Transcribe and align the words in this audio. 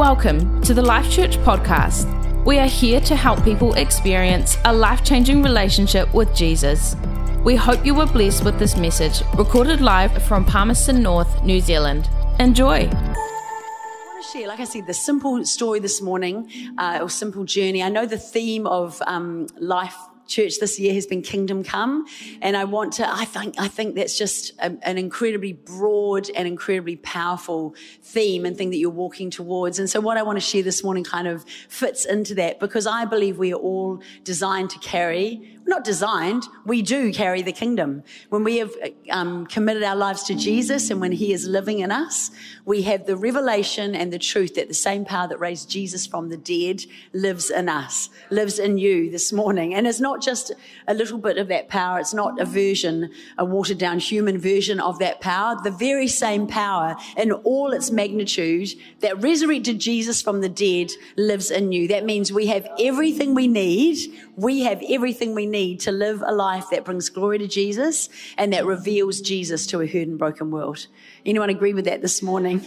Welcome 0.00 0.62
to 0.62 0.72
the 0.72 0.80
Life 0.80 1.10
Church 1.10 1.36
podcast. 1.40 2.06
We 2.46 2.58
are 2.58 2.66
here 2.66 3.02
to 3.02 3.14
help 3.14 3.44
people 3.44 3.74
experience 3.74 4.56
a 4.64 4.72
life 4.72 5.04
changing 5.04 5.42
relationship 5.42 6.14
with 6.14 6.34
Jesus. 6.34 6.96
We 7.44 7.54
hope 7.54 7.84
you 7.84 7.94
were 7.94 8.06
blessed 8.06 8.42
with 8.42 8.58
this 8.58 8.78
message, 8.78 9.20
recorded 9.36 9.82
live 9.82 10.22
from 10.22 10.46
Palmerston 10.46 11.02
North, 11.02 11.44
New 11.44 11.60
Zealand. 11.60 12.08
Enjoy. 12.38 12.88
I 12.88 14.04
want 14.06 14.24
to 14.24 14.30
share, 14.32 14.48
like 14.48 14.60
I 14.60 14.64
said, 14.64 14.86
the 14.86 14.94
simple 14.94 15.44
story 15.44 15.80
this 15.80 16.00
morning, 16.00 16.50
uh, 16.78 17.00
or 17.02 17.10
simple 17.10 17.44
journey. 17.44 17.82
I 17.82 17.90
know 17.90 18.06
the 18.06 18.16
theme 18.16 18.66
of 18.66 19.02
um, 19.06 19.48
life 19.58 19.98
church 20.30 20.58
this 20.60 20.78
year 20.78 20.94
has 20.94 21.06
been 21.06 21.22
kingdom 21.22 21.62
come. 21.62 22.06
And 22.40 22.56
i 22.56 22.64
want 22.64 22.92
to 22.94 23.10
i 23.10 23.24
think 23.24 23.54
i 23.58 23.68
think 23.68 23.94
that's 23.94 24.16
just 24.16 24.52
a, 24.60 24.76
an 24.82 24.96
incredibly 24.96 25.52
broad 25.52 26.30
and 26.36 26.46
incredibly 26.46 26.96
powerful 26.96 27.74
theme 28.02 28.44
and 28.44 28.56
thing 28.56 28.70
that 28.70 28.78
you're 28.78 28.90
walking 28.90 29.30
towards. 29.30 29.78
And 29.78 29.90
so 29.90 30.00
what 30.00 30.16
i 30.16 30.22
want 30.22 30.36
to 30.36 30.40
share 30.40 30.62
this 30.62 30.82
morning 30.82 31.04
kind 31.04 31.26
of 31.26 31.44
fits 31.68 32.04
into 32.04 32.34
that 32.36 32.60
because 32.60 32.86
i 32.86 33.04
believe 33.04 33.38
we 33.38 33.52
are 33.52 33.56
all 33.70 34.02
designed 34.24 34.70
to 34.70 34.78
carry 34.78 35.59
not 35.70 35.84
designed, 35.84 36.46
we 36.66 36.82
do 36.82 37.12
carry 37.12 37.40
the 37.40 37.52
kingdom. 37.52 38.02
When 38.28 38.44
we 38.44 38.58
have 38.58 38.72
um, 39.10 39.46
committed 39.46 39.82
our 39.82 39.96
lives 39.96 40.24
to 40.24 40.34
Jesus 40.34 40.90
and 40.90 41.00
when 41.00 41.12
he 41.12 41.32
is 41.32 41.46
living 41.46 41.78
in 41.78 41.90
us, 41.90 42.30
we 42.66 42.82
have 42.82 43.06
the 43.06 43.16
revelation 43.16 43.94
and 43.94 44.12
the 44.12 44.18
truth 44.18 44.56
that 44.56 44.68
the 44.68 44.74
same 44.74 45.04
power 45.04 45.28
that 45.28 45.38
raised 45.38 45.70
Jesus 45.70 46.06
from 46.06 46.28
the 46.28 46.36
dead 46.36 46.82
lives 47.12 47.50
in 47.50 47.68
us, 47.68 48.10
lives 48.30 48.58
in 48.58 48.78
you 48.78 49.10
this 49.10 49.32
morning. 49.32 49.74
And 49.74 49.86
it's 49.86 50.00
not 50.00 50.20
just 50.20 50.52
a 50.88 50.94
little 50.94 51.18
bit 51.18 51.38
of 51.38 51.48
that 51.48 51.68
power. 51.68 52.00
It's 52.00 52.12
not 52.12 52.40
a 52.40 52.44
version, 52.44 53.10
a 53.38 53.44
watered 53.44 53.78
down 53.78 54.00
human 54.00 54.38
version 54.38 54.80
of 54.80 54.98
that 54.98 55.20
power. 55.20 55.56
The 55.62 55.70
very 55.70 56.08
same 56.08 56.46
power 56.46 56.96
in 57.16 57.32
all 57.32 57.72
its 57.72 57.90
magnitude 57.90 58.70
that 59.00 59.22
resurrected 59.22 59.78
Jesus 59.78 60.20
from 60.20 60.40
the 60.40 60.48
dead 60.48 60.90
lives 61.16 61.50
in 61.50 61.70
you. 61.70 61.86
That 61.88 62.04
means 62.04 62.32
we 62.32 62.48
have 62.48 62.66
everything 62.78 63.34
we 63.34 63.46
need. 63.46 63.98
We 64.36 64.62
have 64.62 64.82
everything 64.88 65.34
we 65.34 65.46
need 65.46 65.59
need 65.60 65.80
to 65.80 65.92
live 65.92 66.22
a 66.26 66.32
life 66.32 66.66
that 66.70 66.84
brings 66.84 67.08
glory 67.08 67.38
to 67.38 67.46
Jesus 67.46 68.08
and 68.38 68.52
that 68.52 68.64
reveals 68.66 69.20
Jesus 69.20 69.66
to 69.68 69.80
a 69.80 69.86
hurt 69.86 70.08
and 70.08 70.18
broken 70.18 70.50
world. 70.50 70.86
Anyone 71.24 71.50
agree 71.50 71.74
with 71.74 71.84
that 71.84 72.00
this 72.02 72.22
morning? 72.22 72.64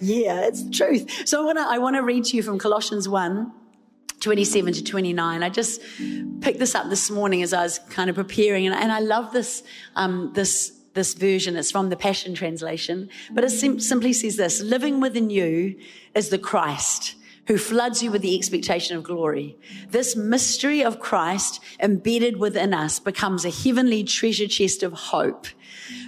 Yeah, 0.00 0.46
it's 0.48 0.64
the 0.64 0.70
truth. 0.70 1.28
So 1.28 1.40
I 1.40 1.44
want 1.44 1.58
to 1.58 1.64
I 1.76 1.78
want 1.78 1.96
to 1.96 2.02
read 2.02 2.24
to 2.26 2.36
you 2.36 2.42
from 2.42 2.58
Colossians 2.58 3.08
1 3.08 3.52
27 4.20 4.74
to 4.74 4.84
29. 4.84 5.42
I 5.42 5.48
just 5.48 5.80
picked 6.40 6.60
this 6.60 6.74
up 6.76 6.88
this 6.88 7.10
morning 7.10 7.42
as 7.42 7.52
I 7.52 7.62
was 7.62 7.80
kind 7.90 8.08
of 8.08 8.14
preparing, 8.16 8.66
and, 8.66 8.74
and 8.74 8.92
I 8.92 9.00
love 9.00 9.32
this, 9.32 9.64
um, 9.96 10.30
this, 10.32 10.72
this 10.94 11.14
version. 11.14 11.56
It's 11.56 11.72
from 11.72 11.88
the 11.88 11.96
Passion 11.96 12.32
Translation, 12.32 13.10
but 13.32 13.42
it 13.42 13.50
sim- 13.50 13.80
simply 13.80 14.12
says 14.12 14.36
this 14.36 14.60
Living 14.60 15.00
within 15.00 15.28
you 15.28 15.76
is 16.14 16.28
the 16.28 16.38
Christ 16.38 17.16
who 17.46 17.58
floods 17.58 18.02
you 18.02 18.10
with 18.10 18.22
the 18.22 18.36
expectation 18.36 18.96
of 18.96 19.02
glory. 19.02 19.56
This 19.90 20.14
mystery 20.14 20.82
of 20.82 21.00
Christ 21.00 21.60
embedded 21.80 22.36
within 22.36 22.72
us 22.72 23.00
becomes 23.00 23.44
a 23.44 23.50
heavenly 23.50 24.04
treasure 24.04 24.46
chest 24.46 24.82
of 24.82 24.92
hope 24.92 25.46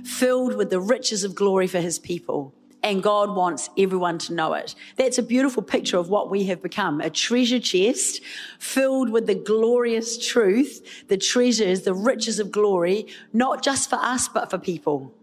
filled 0.05 0.55
with 0.55 0.71
the 0.71 0.81
riches 0.81 1.25
of 1.25 1.35
glory 1.35 1.67
for 1.67 1.81
his 1.81 1.99
people. 1.99 2.55
And 2.83 3.03
God 3.03 3.35
wants 3.35 3.71
everyone 3.79 4.19
to 4.19 4.35
know 4.35 4.53
it. 4.53 4.75
That's 4.97 5.17
a 5.17 5.23
beautiful 5.23 5.63
picture 5.63 5.97
of 5.97 6.11
what 6.11 6.31
we 6.31 6.45
have 6.45 6.63
become. 6.63 7.01
A 7.01 7.09
treasure 7.09 7.59
chest 7.59 8.21
filled 8.59 9.09
with 9.09 9.27
the 9.27 9.35
glorious 9.35 10.19
truth, 10.19 11.07
the 11.09 11.17
treasures, 11.17 11.83
the 11.83 11.95
riches 11.95 12.39
of 12.39 12.53
glory, 12.53 13.07
not 13.33 13.65
just 13.65 13.89
for 13.89 13.97
us, 13.97 14.29
but 14.29 14.51
for 14.51 14.59
people. 14.59 15.15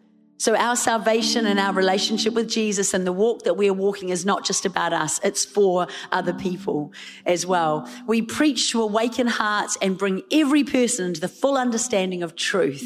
So 0.42 0.56
our 0.56 0.76
salvation 0.76 1.46
and 1.46 1.60
our 1.60 1.72
relationship 1.72 2.34
with 2.34 2.50
Jesus 2.50 2.96
and 2.96 3.06
the 3.06 3.12
walk 3.12 3.44
that 3.44 3.58
we're 3.58 3.76
walking 3.76 4.10
is 4.10 4.26
not 4.26 4.44
just 4.44 4.66
about 4.66 4.92
us. 4.92 5.20
It's 5.24 5.46
for 5.46 5.86
other 6.12 6.34
people 6.34 6.94
as 7.28 7.46
well. 7.46 7.88
We 8.08 8.24
preach 8.24 8.72
to 8.72 8.82
awaken 8.82 9.28
hearts 9.28 9.78
and 9.84 10.00
bring 10.00 10.24
every 10.32 10.64
person 10.64 11.06
into 11.06 11.22
the 11.22 11.28
full 11.28 11.58
understanding 11.58 12.24
of 12.24 12.36
truth. 12.36 12.84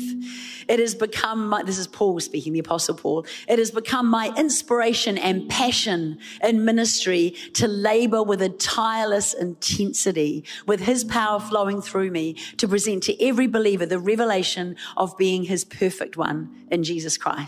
It 0.68 0.80
has 0.80 0.96
become 0.96 1.48
my, 1.48 1.64
this 1.64 1.78
is 1.78 1.88
Paul 1.88 2.20
speaking, 2.20 2.52
the 2.52 2.60
apostle 2.60 2.96
Paul. 2.96 3.26
It 3.48 3.58
has 3.58 3.72
become 3.72 4.10
my 4.10 4.34
inspiration 4.36 5.18
and 5.18 5.48
passion 5.48 6.18
in 6.44 6.66
ministry 6.66 7.36
to 7.54 7.70
labor 7.70 8.22
with 8.22 8.42
a 8.42 8.50
tireless 8.50 9.34
intensity, 9.34 10.44
with 10.66 10.82
his 10.82 11.06
power 11.06 11.40
flowing 11.40 11.82
through 11.82 12.12
me 12.12 12.34
to 12.58 12.68
present 12.68 13.04
to 13.04 13.24
every 13.24 13.48
believer 13.48 13.86
the 13.86 14.00
revelation 14.00 14.76
of 14.98 15.18
being 15.18 15.46
his 15.46 15.64
perfect 15.64 16.18
one 16.18 16.66
in 16.70 16.84
Jesus 16.84 17.18
Christ. 17.18 17.45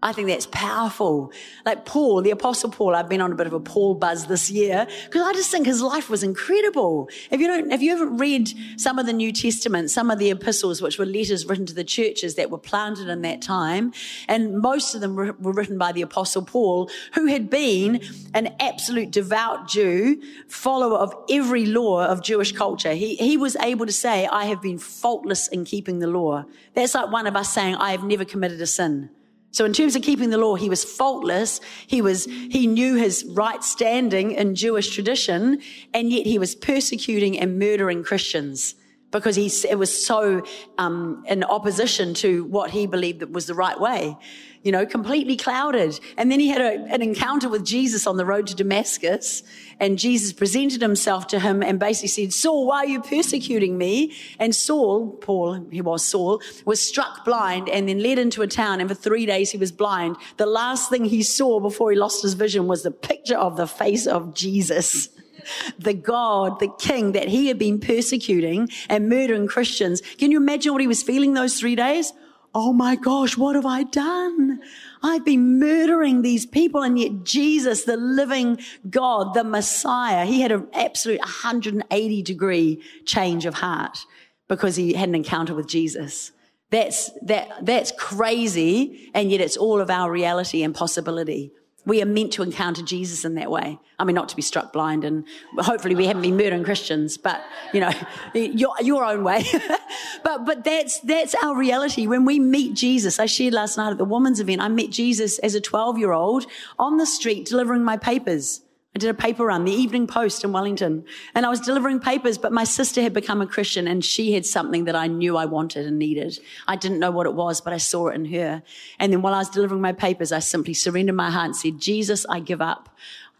I 0.00 0.12
think 0.12 0.28
that's 0.28 0.46
powerful. 0.46 1.32
Like 1.66 1.84
Paul, 1.84 2.22
the 2.22 2.30
apostle 2.30 2.70
Paul, 2.70 2.94
I've 2.94 3.08
been 3.08 3.20
on 3.20 3.32
a 3.32 3.34
bit 3.34 3.48
of 3.48 3.52
a 3.52 3.58
Paul 3.58 3.96
buzz 3.96 4.28
this 4.28 4.48
year 4.48 4.86
because 5.06 5.22
I 5.22 5.32
just 5.32 5.50
think 5.50 5.66
his 5.66 5.82
life 5.82 6.08
was 6.08 6.22
incredible. 6.22 7.08
If 7.32 7.40
you 7.40 7.48
don't, 7.48 7.72
if 7.72 7.82
you 7.82 7.90
haven't 7.90 8.16
read 8.16 8.48
some 8.76 9.00
of 9.00 9.06
the 9.06 9.12
New 9.12 9.32
Testament, 9.32 9.90
some 9.90 10.08
of 10.12 10.20
the 10.20 10.30
epistles, 10.30 10.80
which 10.80 11.00
were 11.00 11.04
letters 11.04 11.46
written 11.46 11.66
to 11.66 11.74
the 11.74 11.82
churches 11.82 12.36
that 12.36 12.48
were 12.48 12.58
planted 12.58 13.08
in 13.08 13.22
that 13.22 13.42
time, 13.42 13.92
and 14.28 14.60
most 14.60 14.94
of 14.94 15.00
them 15.00 15.16
were 15.16 15.34
written 15.40 15.78
by 15.78 15.90
the 15.90 16.02
apostle 16.02 16.42
Paul, 16.42 16.88
who 17.14 17.26
had 17.26 17.50
been 17.50 18.00
an 18.34 18.54
absolute 18.60 19.10
devout 19.10 19.66
Jew, 19.66 20.22
follower 20.46 20.98
of 20.98 21.12
every 21.28 21.66
law 21.66 22.04
of 22.04 22.22
Jewish 22.22 22.52
culture. 22.52 22.94
He, 22.94 23.16
he 23.16 23.36
was 23.36 23.56
able 23.56 23.86
to 23.86 23.92
say, 23.92 24.28
I 24.28 24.44
have 24.44 24.62
been 24.62 24.78
faultless 24.78 25.48
in 25.48 25.64
keeping 25.64 25.98
the 25.98 26.06
law. 26.06 26.44
That's 26.74 26.94
like 26.94 27.10
one 27.10 27.26
of 27.26 27.34
us 27.34 27.52
saying, 27.52 27.74
I 27.74 27.90
have 27.90 28.04
never 28.04 28.24
committed 28.24 28.60
a 28.60 28.66
sin. 28.66 29.10
So 29.50 29.64
in 29.64 29.72
terms 29.72 29.96
of 29.96 30.02
keeping 30.02 30.30
the 30.30 30.38
law, 30.38 30.54
he 30.56 30.68
was 30.68 30.84
faultless. 30.84 31.60
He 31.86 32.02
was, 32.02 32.26
he 32.26 32.66
knew 32.66 32.96
his 32.96 33.24
right 33.30 33.62
standing 33.64 34.32
in 34.32 34.54
Jewish 34.54 34.94
tradition, 34.94 35.60
and 35.94 36.10
yet 36.10 36.26
he 36.26 36.38
was 36.38 36.54
persecuting 36.54 37.38
and 37.38 37.58
murdering 37.58 38.04
Christians 38.04 38.74
because 39.10 39.36
he, 39.36 39.50
it 39.68 39.78
was 39.78 40.06
so 40.06 40.42
um, 40.76 41.24
in 41.26 41.42
opposition 41.44 42.12
to 42.14 42.44
what 42.44 42.70
he 42.70 42.86
believed 42.86 43.20
that 43.20 43.30
was 43.30 43.46
the 43.46 43.54
right 43.54 43.80
way 43.80 44.16
you 44.62 44.72
know, 44.72 44.84
completely 44.84 45.36
clouded. 45.36 45.98
And 46.16 46.30
then 46.30 46.40
he 46.40 46.48
had 46.48 46.60
a, 46.60 46.84
an 46.92 47.02
encounter 47.02 47.48
with 47.48 47.64
Jesus 47.64 48.06
on 48.06 48.16
the 48.16 48.24
road 48.24 48.46
to 48.48 48.54
Damascus. 48.54 49.42
And 49.80 49.98
Jesus 49.98 50.32
presented 50.32 50.80
himself 50.80 51.26
to 51.28 51.38
him 51.38 51.62
and 51.62 51.78
basically 51.78 52.08
said, 52.08 52.32
Saul, 52.32 52.66
why 52.66 52.78
are 52.78 52.86
you 52.86 53.00
persecuting 53.00 53.78
me? 53.78 54.12
And 54.38 54.54
Saul, 54.54 55.10
Paul, 55.20 55.66
he 55.70 55.80
was 55.80 56.04
Saul, 56.04 56.42
was 56.64 56.82
struck 56.82 57.24
blind 57.24 57.68
and 57.68 57.88
then 57.88 58.02
led 58.02 58.18
into 58.18 58.42
a 58.42 58.46
town. 58.46 58.80
And 58.80 58.88
for 58.88 58.94
three 58.94 59.26
days 59.26 59.50
he 59.50 59.58
was 59.58 59.72
blind. 59.72 60.16
The 60.36 60.46
last 60.46 60.90
thing 60.90 61.04
he 61.04 61.22
saw 61.22 61.60
before 61.60 61.90
he 61.90 61.96
lost 61.96 62.22
his 62.22 62.34
vision 62.34 62.66
was 62.66 62.82
the 62.82 62.90
picture 62.90 63.36
of 63.36 63.56
the 63.56 63.66
face 63.66 64.06
of 64.06 64.34
Jesus 64.34 65.08
the 65.78 65.94
God, 65.94 66.60
the 66.60 66.68
King 66.78 67.12
that 67.12 67.28
he 67.28 67.46
had 67.46 67.58
been 67.58 67.78
persecuting 67.78 68.68
and 68.88 69.08
murdering 69.08 69.46
Christians. 69.46 70.00
Can 70.18 70.30
you 70.30 70.38
imagine 70.38 70.72
what 70.72 70.80
he 70.80 70.86
was 70.86 71.02
feeling 71.02 71.34
those 71.34 71.58
three 71.58 71.76
days? 71.76 72.12
Oh 72.54 72.72
my 72.72 72.96
gosh, 72.96 73.36
what 73.36 73.54
have 73.54 73.66
I 73.66 73.82
done? 73.84 74.60
I've 75.02 75.24
been 75.24 75.58
murdering 75.58 76.22
these 76.22 76.46
people. 76.46 76.82
And 76.82 76.98
yet 76.98 77.24
Jesus, 77.24 77.84
the 77.84 77.96
living 77.96 78.58
God, 78.88 79.34
the 79.34 79.44
Messiah, 79.44 80.24
he 80.24 80.40
had 80.40 80.52
an 80.52 80.66
absolute 80.72 81.20
180 81.20 82.22
degree 82.22 82.82
change 83.04 83.46
of 83.46 83.54
heart 83.54 84.04
because 84.48 84.76
he 84.76 84.94
had 84.94 85.08
an 85.08 85.14
encounter 85.14 85.54
with 85.54 85.68
Jesus. 85.68 86.32
That's, 86.70 87.10
that, 87.22 87.64
that's 87.64 87.92
crazy. 87.92 89.10
And 89.14 89.30
yet 89.30 89.40
it's 89.40 89.56
all 89.56 89.80
of 89.80 89.90
our 89.90 90.10
reality 90.10 90.62
and 90.62 90.74
possibility. 90.74 91.52
We 91.88 92.02
are 92.02 92.06
meant 92.06 92.32
to 92.34 92.42
encounter 92.42 92.82
Jesus 92.82 93.24
in 93.24 93.34
that 93.36 93.50
way. 93.50 93.78
I 93.98 94.04
mean, 94.04 94.14
not 94.14 94.28
to 94.28 94.36
be 94.36 94.42
struck 94.42 94.72
blind, 94.72 95.04
and 95.04 95.24
hopefully 95.56 95.94
we 95.94 96.06
haven't 96.06 96.22
been 96.22 96.36
murdering 96.36 96.62
Christians, 96.62 97.16
but 97.16 97.42
you 97.72 97.80
know, 97.80 97.90
your, 98.34 98.74
your 98.80 99.04
own 99.04 99.24
way. 99.24 99.44
but 100.22 100.44
but 100.44 100.64
that's 100.64 101.00
that's 101.00 101.34
our 101.42 101.56
reality. 101.56 102.06
When 102.06 102.24
we 102.24 102.38
meet 102.38 102.74
Jesus, 102.74 103.18
I 103.18 103.26
shared 103.26 103.54
last 103.54 103.76
night 103.78 103.90
at 103.90 103.98
the 103.98 104.04
women's 104.04 104.38
event. 104.38 104.60
I 104.60 104.68
met 104.68 104.90
Jesus 104.90 105.38
as 105.38 105.54
a 105.54 105.60
12 105.60 105.98
year 105.98 106.12
old 106.12 106.46
on 106.78 106.98
the 106.98 107.06
street 107.06 107.46
delivering 107.46 107.82
my 107.82 107.96
papers. 107.96 108.60
I 108.98 109.00
did 109.00 109.10
a 109.10 109.14
paper 109.14 109.44
run, 109.44 109.64
the 109.64 109.70
Evening 109.70 110.08
Post 110.08 110.42
in 110.42 110.50
Wellington, 110.50 111.04
and 111.32 111.46
I 111.46 111.50
was 111.50 111.60
delivering 111.60 112.00
papers, 112.00 112.36
but 112.36 112.50
my 112.50 112.64
sister 112.64 113.00
had 113.00 113.14
become 113.14 113.40
a 113.40 113.46
Christian 113.46 113.86
and 113.86 114.04
she 114.04 114.32
had 114.32 114.44
something 114.44 114.86
that 114.86 114.96
I 114.96 115.06
knew 115.06 115.36
I 115.36 115.44
wanted 115.44 115.86
and 115.86 116.00
needed. 116.00 116.40
I 116.66 116.74
didn't 116.74 116.98
know 116.98 117.12
what 117.12 117.26
it 117.26 117.34
was, 117.34 117.60
but 117.60 117.72
I 117.72 117.76
saw 117.76 118.08
it 118.08 118.16
in 118.16 118.24
her. 118.24 118.60
And 118.98 119.12
then 119.12 119.22
while 119.22 119.34
I 119.34 119.38
was 119.38 119.50
delivering 119.50 119.80
my 119.80 119.92
papers, 119.92 120.32
I 120.32 120.40
simply 120.40 120.74
surrendered 120.74 121.14
my 121.14 121.30
heart 121.30 121.44
and 121.44 121.54
said, 121.54 121.78
Jesus, 121.78 122.26
I 122.28 122.40
give 122.40 122.60
up. 122.60 122.88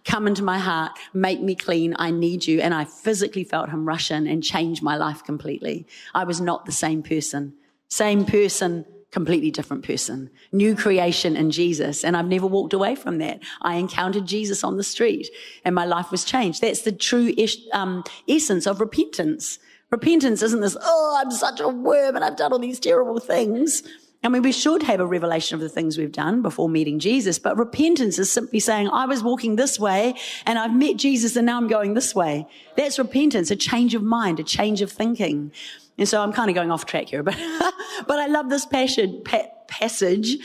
Come 0.05 0.29
into 0.29 0.45
my 0.45 0.61
heart, 0.61 0.93
make 1.13 1.41
me 1.41 1.57
clean. 1.57 1.97
I 1.99 2.13
need 2.13 2.47
you. 2.47 2.61
And 2.61 2.73
I 2.73 2.85
physically 2.85 3.43
felt 3.43 3.69
him 3.69 3.85
rush 3.85 4.13
in 4.13 4.29
and 4.29 4.45
change 4.45 4.81
my 4.81 4.97
life 4.97 5.25
completely. 5.25 5.89
I 6.15 6.23
was 6.23 6.41
not 6.41 6.67
the 6.67 6.73
same 6.73 7.03
person. 7.03 7.55
Same 7.89 8.25
person, 8.25 8.85
completely 9.11 9.51
different 9.51 9.85
person, 9.85 10.31
new 10.53 10.77
creation 10.77 11.37
in 11.37 11.51
Jesus. 11.51 12.05
And 12.05 12.17
I've 12.17 12.29
never 12.29 12.47
walked 12.47 12.75
away 12.75 12.95
from 12.95 13.19
that. 13.19 13.41
I 13.63 13.77
encountered 13.77 14.27
Jesus 14.27 14.63
on 14.63 14.77
the 14.77 14.85
street 14.85 15.29
and 15.65 15.75
my 15.75 15.87
life 15.87 16.11
was 16.11 16.25
changed. 16.25 16.61
That's 16.61 16.83
the 16.83 16.93
true 16.93 17.35
um, 17.73 18.05
essence 18.29 18.67
of 18.67 18.81
repentance. 18.81 19.59
Repentance 19.91 20.43
isn't 20.43 20.61
this, 20.61 20.77
oh, 20.83 21.19
I'm 21.23 21.31
such 21.31 21.61
a 21.61 21.69
worm 21.69 22.17
and 22.17 22.25
I've 22.25 22.37
done 22.37 22.53
all 22.53 22.59
these 22.59 22.81
terrible 22.81 23.19
things. 23.19 23.83
I 24.23 24.29
mean, 24.29 24.43
we 24.43 24.53
should 24.53 24.83
have 24.83 25.01
a 25.01 25.07
revelation 25.07 25.55
of 25.55 25.61
the 25.61 25.69
things 25.69 25.97
we've 25.97 26.13
done 26.13 26.43
before 26.43 26.69
meeting 26.69 26.99
Jesus, 26.99 27.39
but 27.39 27.57
repentance 27.57 28.19
is 28.19 28.31
simply 28.31 28.61
saying, 28.61 28.91
I 28.91 29.07
was 29.07 29.23
walking 29.23 29.57
this 29.57 29.79
way 29.79 30.15
and 30.45 30.59
I've 30.59 30.75
met 30.75 30.97
Jesus 30.97 31.37
and 31.37 31.47
now 31.47 31.57
I'm 31.57 31.69
going 31.69 31.95
this 31.95 32.15
way. 32.15 32.47
That's 32.77 32.99
repentance, 32.99 33.51
a 33.51 33.57
change 33.57 33.95
of 33.95 34.03
mind, 34.03 34.41
a 34.41 34.45
change 34.45 34.83
of 34.83 34.91
thinking. 34.91 35.53
And 35.99 36.09
so 36.09 36.23
I'm 36.23 36.33
kind 36.33 36.49
of 36.49 36.55
going 36.55 36.71
off 36.71 36.87
track 36.87 37.09
here, 37.09 37.23
but, 37.23 37.37
but 38.07 38.19
I 38.19 38.27
love 38.27 38.49
this 38.49 38.65
passage, 38.65 39.25
passage 39.67 40.37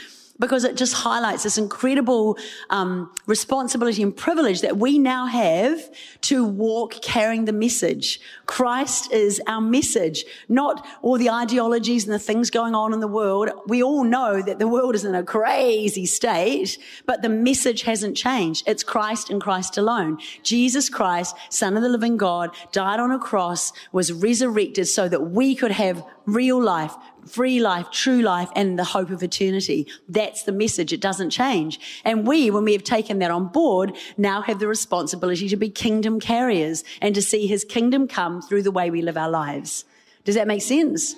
because 0.43 0.65
it 0.65 0.75
just 0.75 0.93
highlights 0.93 1.43
this 1.43 1.57
incredible 1.57 2.37
um, 2.69 3.09
responsibility 3.27 4.03
and 4.03 4.13
privilege 4.13 4.59
that 4.59 4.75
we 4.75 4.99
now 4.99 5.25
have 5.25 5.79
to 6.19 6.43
walk 6.43 7.01
carrying 7.01 7.45
the 7.45 7.53
message. 7.53 8.19
Christ 8.45 9.09
is 9.13 9.41
our 9.47 9.61
message, 9.61 10.25
not 10.49 10.85
all 11.01 11.17
the 11.17 11.29
ideologies 11.29 12.03
and 12.03 12.13
the 12.13 12.19
things 12.19 12.49
going 12.49 12.75
on 12.75 12.91
in 12.91 12.99
the 12.99 13.07
world. 13.07 13.51
We 13.67 13.81
all 13.81 14.03
know 14.03 14.41
that 14.41 14.59
the 14.59 14.67
world 14.67 14.95
is 14.95 15.05
in 15.05 15.15
a 15.15 15.23
crazy 15.23 16.05
state, 16.05 16.77
but 17.05 17.21
the 17.21 17.29
message 17.29 17.83
hasn't 17.83 18.17
changed. 18.17 18.67
It's 18.67 18.83
Christ 18.83 19.29
and 19.29 19.39
Christ 19.39 19.77
alone. 19.77 20.17
Jesus 20.43 20.89
Christ, 20.89 21.37
Son 21.51 21.77
of 21.77 21.83
the 21.83 21.87
living 21.87 22.17
God, 22.17 22.53
died 22.73 22.99
on 22.99 23.11
a 23.11 23.17
cross, 23.17 23.71
was 23.93 24.11
resurrected 24.11 24.89
so 24.89 25.07
that 25.07 25.21
we 25.21 25.55
could 25.55 25.71
have 25.71 26.03
real 26.25 26.61
life, 26.61 26.93
free 27.25 27.59
life, 27.59 27.89
true 27.91 28.21
life, 28.21 28.49
and 28.55 28.77
the 28.77 28.83
hope 28.83 29.09
of 29.09 29.23
eternity. 29.23 29.87
That's 30.07 30.43
the 30.43 30.51
message. 30.51 30.93
It 30.93 31.01
doesn't 31.01 31.31
change. 31.31 31.79
And 32.03 32.27
we, 32.27 32.49
when 32.51 32.63
we 32.63 32.73
have 32.73 32.83
taken 32.83 33.19
that 33.19 33.31
on 33.31 33.47
board, 33.47 33.95
now 34.17 34.41
have 34.41 34.59
the 34.59 34.67
responsibility 34.67 35.49
to 35.49 35.57
be 35.57 35.69
kingdom 35.69 36.19
carriers 36.19 36.83
and 37.01 37.13
to 37.15 37.21
see 37.21 37.47
his 37.47 37.63
kingdom 37.63 38.07
come 38.07 38.41
through 38.41 38.63
the 38.63 38.71
way 38.71 38.89
we 38.89 39.01
live 39.01 39.17
our 39.17 39.29
lives. 39.29 39.85
Does 40.23 40.35
that 40.35 40.47
make 40.47 40.61
sense? 40.61 41.15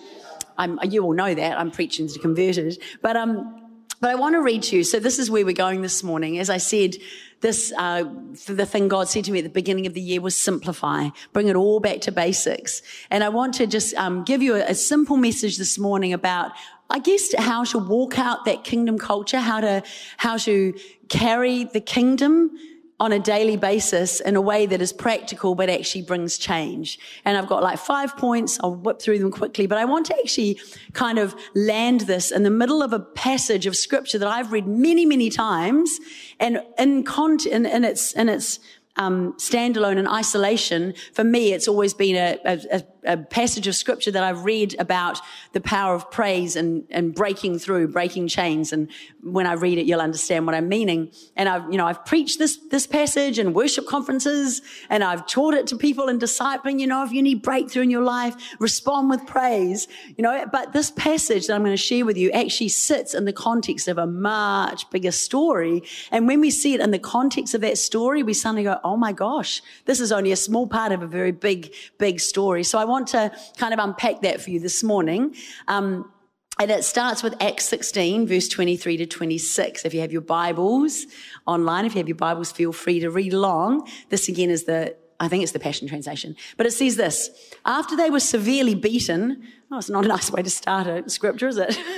I'm, 0.58 0.80
you 0.90 1.04
all 1.04 1.14
know 1.14 1.36
that. 1.36 1.60
I'm 1.60 1.72
preaching 1.72 2.08
to 2.08 2.20
converted. 2.20 2.82
But, 3.02 3.16
um, 3.18 3.62
but 4.02 4.10
I 4.10 4.16
want 4.16 4.36
to 4.36 4.42
read 4.42 4.64
to 4.64 4.78
you. 4.78 4.84
So 4.84 5.00
this 5.00 5.20
is 5.20 5.30
where 5.30 5.46
we're 5.46 5.54
going 5.54 5.82
this 5.82 6.04
morning. 6.04 6.40
As 6.40 6.50
I 6.50 6.58
said, 6.58 6.96
this, 7.42 7.74
uh, 7.78 8.06
the 8.48 8.66
thing 8.66 8.88
God 8.88 9.08
said 9.08 9.26
to 9.26 9.32
me 9.32 9.40
at 9.40 9.44
the 9.44 9.50
beginning 9.50 9.86
of 9.86 9.94
the 9.94 10.02
year 10.02 10.22
was 10.22 10.36
simplify, 10.36 11.10
bring 11.34 11.48
it 11.48 11.56
all 11.56 11.80
back 11.80 12.02
to 12.02 12.12
basics. 12.12 12.82
And 13.12 13.24
I 13.24 13.30
want 13.30 13.54
to 13.56 13.68
just 13.68 13.94
um, 13.96 14.24
give 14.24 14.42
you 14.42 14.56
a, 14.56 14.72
a 14.72 14.76
simple 14.76 15.18
message 15.18 15.58
this 15.58 15.78
morning 15.78 16.14
about 16.14 16.52
I 16.90 17.00
guess 17.00 17.34
how 17.36 17.64
to 17.66 17.80
walk 17.80 18.20
out 18.20 18.46
that 18.46 18.64
kingdom 18.64 19.00
culture, 19.00 19.40
how 19.40 19.60
to, 19.60 19.82
how 20.18 20.38
to 20.38 20.78
carry 21.10 21.64
the 21.64 21.82
kingdom 21.82 22.52
on 23.00 23.12
a 23.12 23.20
daily 23.20 23.58
basis 23.58 24.22
in 24.22 24.36
a 24.36 24.42
way 24.42 24.66
that 24.66 24.82
is 24.82 24.94
practical 24.94 25.54
but 25.54 25.70
actually 25.70 26.02
brings 26.02 26.38
change. 26.38 26.98
And 27.26 27.38
I've 27.38 27.48
got 27.48 27.62
like 27.62 27.78
five 27.78 28.16
points. 28.16 28.58
I'll 28.64 28.76
whip 28.76 29.02
through 29.02 29.20
them 29.20 29.32
quickly, 29.32 29.68
but 29.68 29.78
I 29.78 29.86
want 29.86 30.06
to 30.08 30.16
actually 30.18 30.60
kind 30.94 31.20
of 31.20 31.36
land 31.56 32.02
this 32.02 32.32
in 32.32 32.44
the 32.44 32.50
middle 32.50 32.82
of 32.82 32.94
a 32.94 33.00
passage 33.00 33.66
of 33.66 33.76
scripture 33.76 34.18
that 34.18 34.28
I've 34.28 34.52
read 34.52 34.66
many, 34.66 35.06
many 35.06 35.30
times 35.30 36.00
and 36.40 36.62
in, 36.78 37.04
con- 37.04 37.38
in, 37.52 37.66
in 37.66 37.84
its, 37.84 38.14
in 38.14 38.30
its, 38.30 38.60
um, 38.98 39.34
standalone 39.34 39.98
and 39.98 40.08
isolation, 40.08 40.94
for 41.14 41.24
me, 41.24 41.52
it's 41.52 41.68
always 41.68 41.94
been 41.94 42.16
a, 42.16 42.40
a, 42.46 42.78
a, 42.78 42.84
passage 43.30 43.68
of 43.68 43.76
scripture 43.76 44.12
that 44.12 44.24
I've 44.24 44.46
read 44.46 44.76
about 44.80 45.20
the 45.54 45.62
power 45.62 45.96
of 45.96 46.10
praise 46.12 46.56
and, 46.56 46.86
and 46.90 47.14
breaking 47.14 47.60
through, 47.60 47.90
breaking 47.90 48.28
chains. 48.28 48.74
And 48.74 48.90
when 49.22 49.46
I 49.48 49.54
read 49.54 49.78
it, 49.78 49.86
you'll 49.86 50.02
understand 50.02 50.46
what 50.46 50.56
I'm 50.56 50.70
meaning. 50.70 51.12
And 51.36 51.50
I've, 51.50 51.72
you 51.72 51.78
know, 51.78 51.86
I've 51.86 52.06
preached 52.06 52.40
this, 52.40 52.58
this 52.72 52.88
passage 52.88 53.40
in 53.40 53.54
worship 53.54 53.86
conferences 53.86 54.62
and 54.90 55.04
I've 55.04 55.28
taught 55.28 55.54
it 55.54 55.68
to 55.68 55.78
people 55.78 56.08
in 56.08 56.20
discipling, 56.20 56.80
you 56.80 56.88
know, 56.88 57.04
if 57.04 57.12
you 57.12 57.22
need 57.22 57.42
breakthrough 57.42 57.84
in 57.84 57.90
your 57.90 58.04
life, 58.04 58.36
respond 58.60 59.10
with 59.10 59.26
praise, 59.26 59.88
you 60.18 60.22
know, 60.24 60.46
but 60.52 60.74
this 60.74 60.92
passage 60.92 61.48
that 61.48 61.54
I'm 61.54 61.62
going 61.62 61.74
to 61.74 61.78
share 61.78 62.06
with 62.06 62.18
you 62.18 62.32
actually 62.32 62.70
sits 62.70 63.14
in 63.14 63.26
the 63.26 63.34
context 63.34 63.88
of 63.88 63.98
a 63.98 64.08
much 64.08 64.90
bigger 64.90 65.12
story. 65.12 65.84
And 66.12 66.28
when 66.28 66.40
we 66.40 66.52
see 66.52 66.74
it 66.74 66.80
in 66.80 66.92
the 66.92 67.00
context 67.00 67.54
of 67.54 67.62
that 67.62 67.78
story, 67.78 68.24
we 68.24 68.34
suddenly 68.34 68.64
go, 68.64 68.80
oh 68.84 68.98
my 68.98 69.12
gosh, 69.12 69.62
this 69.86 70.00
is 70.00 70.12
only 70.12 70.32
a 70.32 70.36
small 70.36 70.68
part 70.68 70.92
of 70.92 71.02
a 71.02 71.08
very 71.08 71.32
big, 71.32 71.74
big 71.98 72.20
story. 72.20 72.64
So 72.64 72.80
I 72.80 72.86
want 72.86 72.95
to 73.04 73.32
kind 73.58 73.74
of 73.74 73.80
unpack 73.80 74.22
that 74.22 74.42
for 74.42 74.50
you 74.50 74.60
this 74.60 74.84
morning. 74.84 75.36
Um, 75.68 76.12
and 76.58 76.72
it 76.72 76.86
starts 76.86 77.22
with 77.22 77.36
Acts 77.42 77.66
16, 77.66 78.28
verse 78.28 78.48
23 78.48 78.98
to 78.98 79.06
26. 79.06 79.84
If 79.84 79.94
you 79.94 80.00
have 80.00 80.14
your 80.14 80.22
Bibles 80.22 81.06
online, 81.46 81.86
if 81.86 81.96
you 81.96 82.00
have 82.00 82.08
your 82.08 82.16
Bibles, 82.16 82.52
feel 82.52 82.72
free 82.72 83.02
to 83.02 83.10
read 83.10 83.34
along. 83.34 83.90
This 84.10 84.30
again 84.30 84.50
is 84.50 84.64
the, 84.64 84.96
I 85.20 85.28
think 85.28 85.44
it's 85.44 85.52
the 85.52 85.60
Passion 85.60 85.86
Translation. 85.86 86.38
But 86.56 86.66
it 86.66 86.72
says 86.72 86.96
this 86.96 87.30
After 87.66 87.98
they 87.98 88.10
were 88.10 88.22
severely 88.22 88.74
beaten, 88.74 89.44
oh, 89.70 89.80
it's 89.80 89.90
not 89.90 90.06
a 90.06 90.08
nice 90.08 90.32
way 90.32 90.44
to 90.44 90.50
start 90.50 90.88
a 90.88 91.10
scripture, 91.10 91.50
is 91.50 91.58
it? 91.58 91.78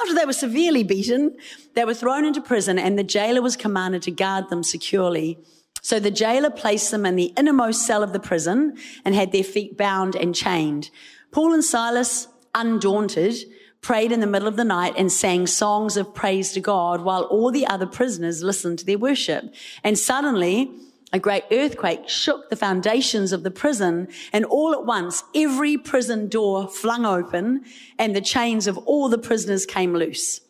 After 0.00 0.14
they 0.14 0.24
were 0.24 0.32
severely 0.32 0.84
beaten, 0.84 1.36
they 1.74 1.84
were 1.84 1.94
thrown 1.94 2.24
into 2.24 2.40
prison, 2.40 2.78
and 2.78 2.96
the 2.96 3.02
jailer 3.02 3.42
was 3.42 3.56
commanded 3.56 4.02
to 4.02 4.12
guard 4.12 4.50
them 4.50 4.62
securely. 4.62 5.36
So 5.82 5.98
the 5.98 6.10
jailer 6.10 6.50
placed 6.50 6.90
them 6.90 7.06
in 7.06 7.16
the 7.16 7.32
innermost 7.36 7.86
cell 7.86 8.02
of 8.02 8.12
the 8.12 8.20
prison 8.20 8.76
and 9.04 9.14
had 9.14 9.32
their 9.32 9.44
feet 9.44 9.76
bound 9.76 10.14
and 10.14 10.34
chained. 10.34 10.90
Paul 11.30 11.52
and 11.52 11.64
Silas, 11.64 12.28
undaunted, 12.54 13.34
prayed 13.80 14.12
in 14.12 14.20
the 14.20 14.26
middle 14.26 14.48
of 14.48 14.56
the 14.56 14.64
night 14.64 14.94
and 14.96 15.10
sang 15.10 15.46
songs 15.46 15.96
of 15.96 16.14
praise 16.14 16.52
to 16.52 16.60
God 16.60 17.02
while 17.02 17.22
all 17.22 17.50
the 17.50 17.66
other 17.66 17.86
prisoners 17.86 18.42
listened 18.42 18.78
to 18.80 18.86
their 18.86 18.98
worship. 18.98 19.54
And 19.82 19.98
suddenly, 19.98 20.70
a 21.12 21.18
great 21.18 21.44
earthquake 21.50 22.08
shook 22.08 22.50
the 22.50 22.56
foundations 22.56 23.32
of 23.32 23.42
the 23.42 23.50
prison 23.50 24.08
and 24.32 24.44
all 24.44 24.72
at 24.72 24.84
once 24.84 25.24
every 25.34 25.76
prison 25.76 26.28
door 26.28 26.68
flung 26.68 27.04
open 27.04 27.64
and 27.98 28.14
the 28.14 28.20
chains 28.20 28.66
of 28.66 28.78
all 28.78 29.08
the 29.08 29.18
prisoners 29.18 29.66
came 29.66 29.94
loose. 29.94 30.40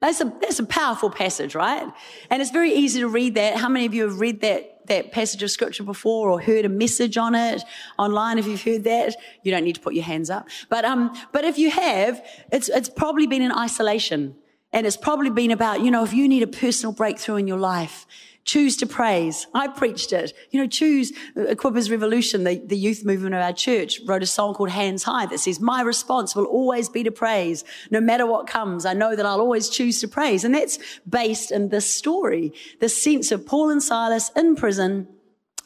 That's 0.00 0.20
a, 0.20 0.32
that's 0.40 0.58
a 0.58 0.66
powerful 0.66 1.10
passage, 1.10 1.54
right? 1.54 1.86
And 2.30 2.40
it's 2.40 2.50
very 2.52 2.72
easy 2.72 3.00
to 3.00 3.08
read 3.08 3.34
that. 3.34 3.56
How 3.56 3.68
many 3.68 3.84
of 3.84 3.94
you 3.94 4.04
have 4.04 4.20
read 4.20 4.40
that, 4.42 4.77
that 4.88 5.12
passage 5.12 5.42
of 5.42 5.50
scripture 5.50 5.84
before 5.84 6.30
or 6.30 6.40
heard 6.40 6.64
a 6.64 6.68
message 6.68 7.16
on 7.16 7.34
it 7.34 7.62
online? 7.98 8.38
If 8.38 8.46
you've 8.46 8.62
heard 8.62 8.84
that, 8.84 9.16
you 9.42 9.50
don't 9.50 9.64
need 9.64 9.76
to 9.76 9.80
put 9.80 9.94
your 9.94 10.04
hands 10.04 10.30
up. 10.30 10.48
But, 10.68 10.84
um, 10.84 11.16
but 11.32 11.44
if 11.44 11.58
you 11.58 11.70
have, 11.70 12.24
it's, 12.52 12.68
it's 12.68 12.88
probably 12.88 13.26
been 13.26 13.42
in 13.42 13.52
isolation. 13.52 14.36
And 14.72 14.86
it's 14.86 14.98
probably 14.98 15.30
been 15.30 15.50
about, 15.50 15.80
you 15.80 15.90
know, 15.90 16.04
if 16.04 16.12
you 16.12 16.28
need 16.28 16.42
a 16.42 16.46
personal 16.46 16.92
breakthrough 16.92 17.36
in 17.36 17.46
your 17.46 17.58
life, 17.58 18.06
Choose 18.48 18.78
to 18.78 18.86
praise. 18.86 19.46
I 19.52 19.68
preached 19.68 20.10
it. 20.10 20.32
You 20.52 20.62
know, 20.62 20.66
choose 20.66 21.12
uh, 21.36 21.40
Equippers 21.40 21.90
Revolution, 21.90 22.44
the, 22.44 22.56
the 22.56 22.78
youth 22.78 23.04
movement 23.04 23.34
of 23.34 23.42
our 23.42 23.52
church 23.52 24.00
wrote 24.06 24.22
a 24.22 24.26
song 24.26 24.54
called 24.54 24.70
Hands 24.70 25.02
High 25.02 25.26
that 25.26 25.40
says, 25.40 25.60
my 25.60 25.82
response 25.82 26.34
will 26.34 26.46
always 26.46 26.88
be 26.88 27.02
to 27.02 27.10
praise. 27.10 27.62
No 27.90 28.00
matter 28.00 28.24
what 28.24 28.46
comes, 28.46 28.86
I 28.86 28.94
know 28.94 29.14
that 29.14 29.26
I'll 29.26 29.42
always 29.42 29.68
choose 29.68 30.00
to 30.00 30.08
praise. 30.08 30.44
And 30.44 30.54
that's 30.54 30.78
based 31.06 31.52
in 31.52 31.68
this 31.68 31.84
story, 31.90 32.54
the 32.80 32.88
sense 32.88 33.30
of 33.32 33.44
Paul 33.44 33.68
and 33.68 33.82
Silas 33.82 34.30
in 34.34 34.56
prison 34.56 35.08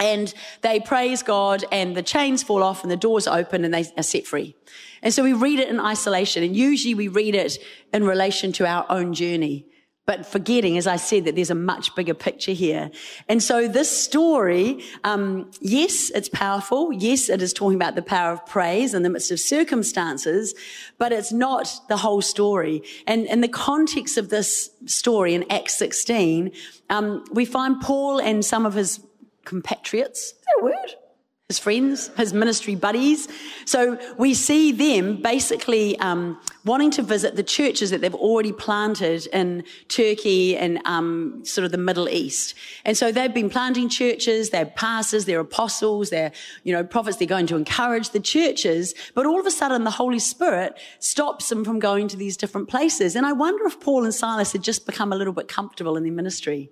and 0.00 0.34
they 0.62 0.81
praise 0.81 1.22
God 1.22 1.65
and 1.70 1.96
the 1.96 2.03
chains 2.03 2.43
fall 2.43 2.65
off 2.65 2.82
and 2.82 2.91
the 2.91 2.96
doors 2.96 3.29
open 3.29 3.65
and 3.65 3.72
they 3.72 3.86
are 3.96 4.03
set 4.03 4.27
free. 4.27 4.56
And 5.03 5.15
so 5.15 5.22
we 5.22 5.34
read 5.34 5.60
it 5.60 5.69
in 5.69 5.79
isolation 5.79 6.43
and 6.43 6.56
usually 6.56 6.94
we 6.94 7.06
read 7.06 7.36
it 7.36 7.58
in 7.93 8.03
relation 8.03 8.51
to 8.55 8.67
our 8.67 8.84
own 8.89 9.15
journey 9.15 9.67
but 10.04 10.26
forgetting, 10.26 10.76
as 10.76 10.88
I 10.88 10.96
said, 10.96 11.26
that 11.26 11.36
there's 11.36 11.50
a 11.50 11.54
much 11.54 11.94
bigger 11.94 12.14
picture 12.14 12.52
here. 12.52 12.90
And 13.28 13.40
so 13.40 13.68
this 13.68 13.88
story, 13.88 14.82
um, 15.04 15.50
yes, 15.60 16.10
it's 16.10 16.28
powerful. 16.28 16.92
Yes, 16.92 17.28
it 17.28 17.40
is 17.40 17.52
talking 17.52 17.76
about 17.76 17.94
the 17.94 18.02
power 18.02 18.32
of 18.32 18.44
praise 18.44 18.94
in 18.94 19.04
the 19.04 19.10
midst 19.10 19.30
of 19.30 19.38
circumstances, 19.38 20.54
but 20.98 21.12
it's 21.12 21.32
not 21.32 21.72
the 21.88 21.96
whole 21.96 22.20
story. 22.20 22.82
And 23.06 23.26
in 23.26 23.42
the 23.42 23.48
context 23.48 24.18
of 24.18 24.28
this 24.28 24.70
story 24.86 25.34
in 25.34 25.50
Acts 25.52 25.76
16, 25.76 26.50
um, 26.90 27.24
we 27.32 27.44
find 27.44 27.80
Paul 27.80 28.18
and 28.18 28.44
some 28.44 28.66
of 28.66 28.74
his 28.74 29.00
compatriots. 29.44 30.20
Is 30.20 30.32
that 30.32 30.60
a 30.60 30.64
word? 30.64 30.94
His 31.52 31.58
friends, 31.58 32.10
his 32.16 32.32
ministry 32.32 32.74
buddies. 32.74 33.28
So 33.66 33.98
we 34.16 34.32
see 34.32 34.72
them 34.72 35.20
basically 35.20 35.98
um, 35.98 36.40
wanting 36.64 36.90
to 36.92 37.02
visit 37.02 37.36
the 37.36 37.42
churches 37.42 37.90
that 37.90 38.00
they've 38.00 38.14
already 38.14 38.52
planted 38.52 39.26
in 39.34 39.64
Turkey 39.88 40.56
and 40.56 40.80
um, 40.86 41.44
sort 41.44 41.66
of 41.66 41.70
the 41.70 41.76
Middle 41.76 42.08
East. 42.08 42.54
And 42.86 42.96
so 42.96 43.12
they've 43.12 43.34
been 43.34 43.50
planting 43.50 43.90
churches, 43.90 44.48
they're 44.48 44.64
pastors, 44.64 45.26
they're 45.26 45.40
apostles, 45.40 46.08
they're, 46.08 46.32
you 46.64 46.72
know, 46.72 46.82
prophets, 46.82 47.18
they're 47.18 47.28
going 47.28 47.48
to 47.48 47.56
encourage 47.56 48.10
the 48.10 48.20
churches. 48.20 48.94
But 49.14 49.26
all 49.26 49.38
of 49.38 49.44
a 49.44 49.50
sudden, 49.50 49.84
the 49.84 49.90
Holy 49.90 50.20
Spirit 50.20 50.78
stops 51.00 51.50
them 51.50 51.66
from 51.66 51.80
going 51.80 52.08
to 52.08 52.16
these 52.16 52.38
different 52.38 52.70
places. 52.70 53.14
And 53.14 53.26
I 53.26 53.32
wonder 53.32 53.66
if 53.66 53.78
Paul 53.78 54.04
and 54.04 54.14
Silas 54.14 54.52
had 54.52 54.62
just 54.62 54.86
become 54.86 55.12
a 55.12 55.16
little 55.16 55.34
bit 55.34 55.48
comfortable 55.48 55.98
in 55.98 56.02
their 56.02 56.12
ministry. 56.12 56.70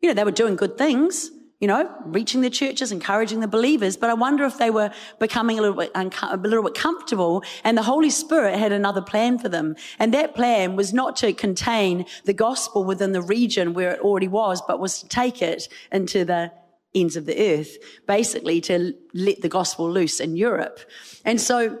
You 0.00 0.08
know, 0.08 0.14
they 0.14 0.24
were 0.24 0.30
doing 0.30 0.56
good 0.56 0.78
things 0.78 1.30
you 1.62 1.68
know, 1.68 1.88
reaching 2.04 2.40
the 2.40 2.50
churches, 2.50 2.90
encouraging 2.90 3.38
the 3.38 3.46
believers. 3.46 3.96
But 3.96 4.10
I 4.10 4.14
wonder 4.14 4.42
if 4.44 4.58
they 4.58 4.70
were 4.70 4.90
becoming 5.20 5.60
a 5.60 5.62
little 5.62 5.76
bit, 5.76 5.92
unco- 5.94 6.34
a 6.34 6.36
little 6.36 6.64
bit 6.64 6.74
comfortable 6.74 7.44
and 7.62 7.78
the 7.78 7.84
Holy 7.84 8.10
Spirit 8.10 8.58
had 8.58 8.72
another 8.72 9.00
plan 9.00 9.38
for 9.38 9.48
them. 9.48 9.76
And 10.00 10.12
that 10.12 10.34
plan 10.34 10.74
was 10.74 10.92
not 10.92 11.14
to 11.18 11.32
contain 11.32 12.04
the 12.24 12.32
gospel 12.32 12.82
within 12.82 13.12
the 13.12 13.22
region 13.22 13.74
where 13.74 13.92
it 13.92 14.00
already 14.00 14.26
was, 14.26 14.60
but 14.66 14.80
was 14.80 15.02
to 15.02 15.08
take 15.08 15.40
it 15.40 15.68
into 15.92 16.24
the 16.24 16.50
ends 16.96 17.14
of 17.14 17.26
the 17.26 17.54
earth, 17.54 17.76
basically 18.08 18.60
to 18.62 18.94
let 19.14 19.40
the 19.40 19.48
gospel 19.48 19.88
loose 19.88 20.18
in 20.18 20.34
Europe. 20.34 20.80
And 21.24 21.40
so, 21.40 21.78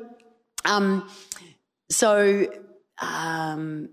um, 0.64 1.10
so, 1.90 2.46
um, 2.98 3.88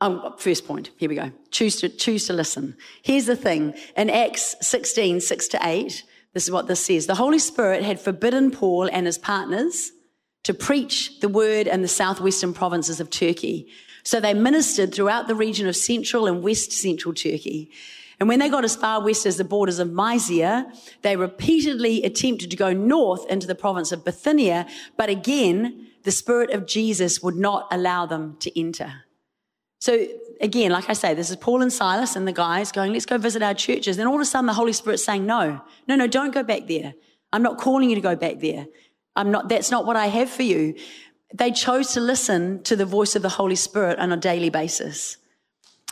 Um, 0.00 0.34
first 0.36 0.66
point. 0.66 0.90
Here 0.98 1.08
we 1.08 1.14
go. 1.14 1.32
Choose 1.50 1.76
to 1.80 1.88
choose 1.88 2.26
to 2.26 2.34
listen. 2.34 2.76
Here's 3.02 3.26
the 3.26 3.36
thing. 3.36 3.74
In 3.96 4.10
Acts 4.10 4.54
16, 4.60 5.20
6 5.20 5.48
to 5.48 5.60
8, 5.62 6.04
this 6.34 6.44
is 6.44 6.50
what 6.50 6.68
this 6.68 6.84
says. 6.84 7.06
The 7.06 7.14
Holy 7.14 7.38
Spirit 7.38 7.82
had 7.82 7.98
forbidden 7.98 8.50
Paul 8.50 8.90
and 8.92 9.06
his 9.06 9.16
partners 9.16 9.92
to 10.44 10.52
preach 10.52 11.20
the 11.20 11.30
word 11.30 11.66
in 11.66 11.80
the 11.80 11.88
southwestern 11.88 12.52
provinces 12.52 13.00
of 13.00 13.08
Turkey. 13.08 13.68
So 14.04 14.20
they 14.20 14.34
ministered 14.34 14.94
throughout 14.94 15.28
the 15.28 15.34
region 15.34 15.66
of 15.66 15.74
central 15.74 16.26
and 16.26 16.42
west 16.42 16.72
central 16.72 17.14
Turkey. 17.14 17.70
And 18.20 18.28
when 18.28 18.38
they 18.38 18.50
got 18.50 18.64
as 18.64 18.76
far 18.76 19.02
west 19.02 19.26
as 19.26 19.38
the 19.38 19.44
borders 19.44 19.78
of 19.78 19.92
Mysia, 19.92 20.70
they 21.02 21.16
repeatedly 21.16 22.02
attempted 22.04 22.50
to 22.50 22.56
go 22.56 22.72
north 22.72 23.26
into 23.30 23.46
the 23.46 23.54
province 23.54 23.92
of 23.92 24.04
Bithynia, 24.04 24.66
but 24.96 25.08
again, 25.08 25.88
the 26.04 26.12
Spirit 26.12 26.50
of 26.50 26.66
Jesus 26.66 27.22
would 27.22 27.34
not 27.34 27.66
allow 27.70 28.06
them 28.06 28.36
to 28.40 28.58
enter. 28.58 29.05
So 29.86 30.04
again, 30.40 30.72
like 30.72 30.90
I 30.90 30.94
say, 30.94 31.14
this 31.14 31.30
is 31.30 31.36
Paul 31.36 31.62
and 31.62 31.72
Silas 31.72 32.16
and 32.16 32.26
the 32.26 32.32
guys 32.32 32.72
going, 32.72 32.92
let's 32.92 33.06
go 33.06 33.18
visit 33.18 33.40
our 33.40 33.54
churches. 33.54 33.96
Then 33.96 34.08
all 34.08 34.16
of 34.16 34.20
a 34.20 34.24
sudden 34.24 34.46
the 34.46 34.52
Holy 34.52 34.72
Spirit's 34.72 35.04
saying, 35.04 35.24
no, 35.24 35.60
no, 35.86 35.94
no, 35.94 36.08
don't 36.08 36.34
go 36.34 36.42
back 36.42 36.66
there. 36.66 36.94
I'm 37.32 37.44
not 37.44 37.56
calling 37.56 37.88
you 37.88 37.94
to 37.94 38.00
go 38.00 38.16
back 38.16 38.40
there. 38.40 38.66
I'm 39.14 39.30
not, 39.30 39.48
that's 39.48 39.70
not 39.70 39.86
what 39.86 39.94
I 39.94 40.06
have 40.06 40.28
for 40.28 40.42
you. 40.42 40.74
They 41.32 41.52
chose 41.52 41.92
to 41.92 42.00
listen 42.00 42.64
to 42.64 42.74
the 42.74 42.84
voice 42.84 43.14
of 43.14 43.22
the 43.22 43.28
Holy 43.28 43.54
Spirit 43.54 44.00
on 44.00 44.10
a 44.10 44.16
daily 44.16 44.50
basis. 44.50 45.18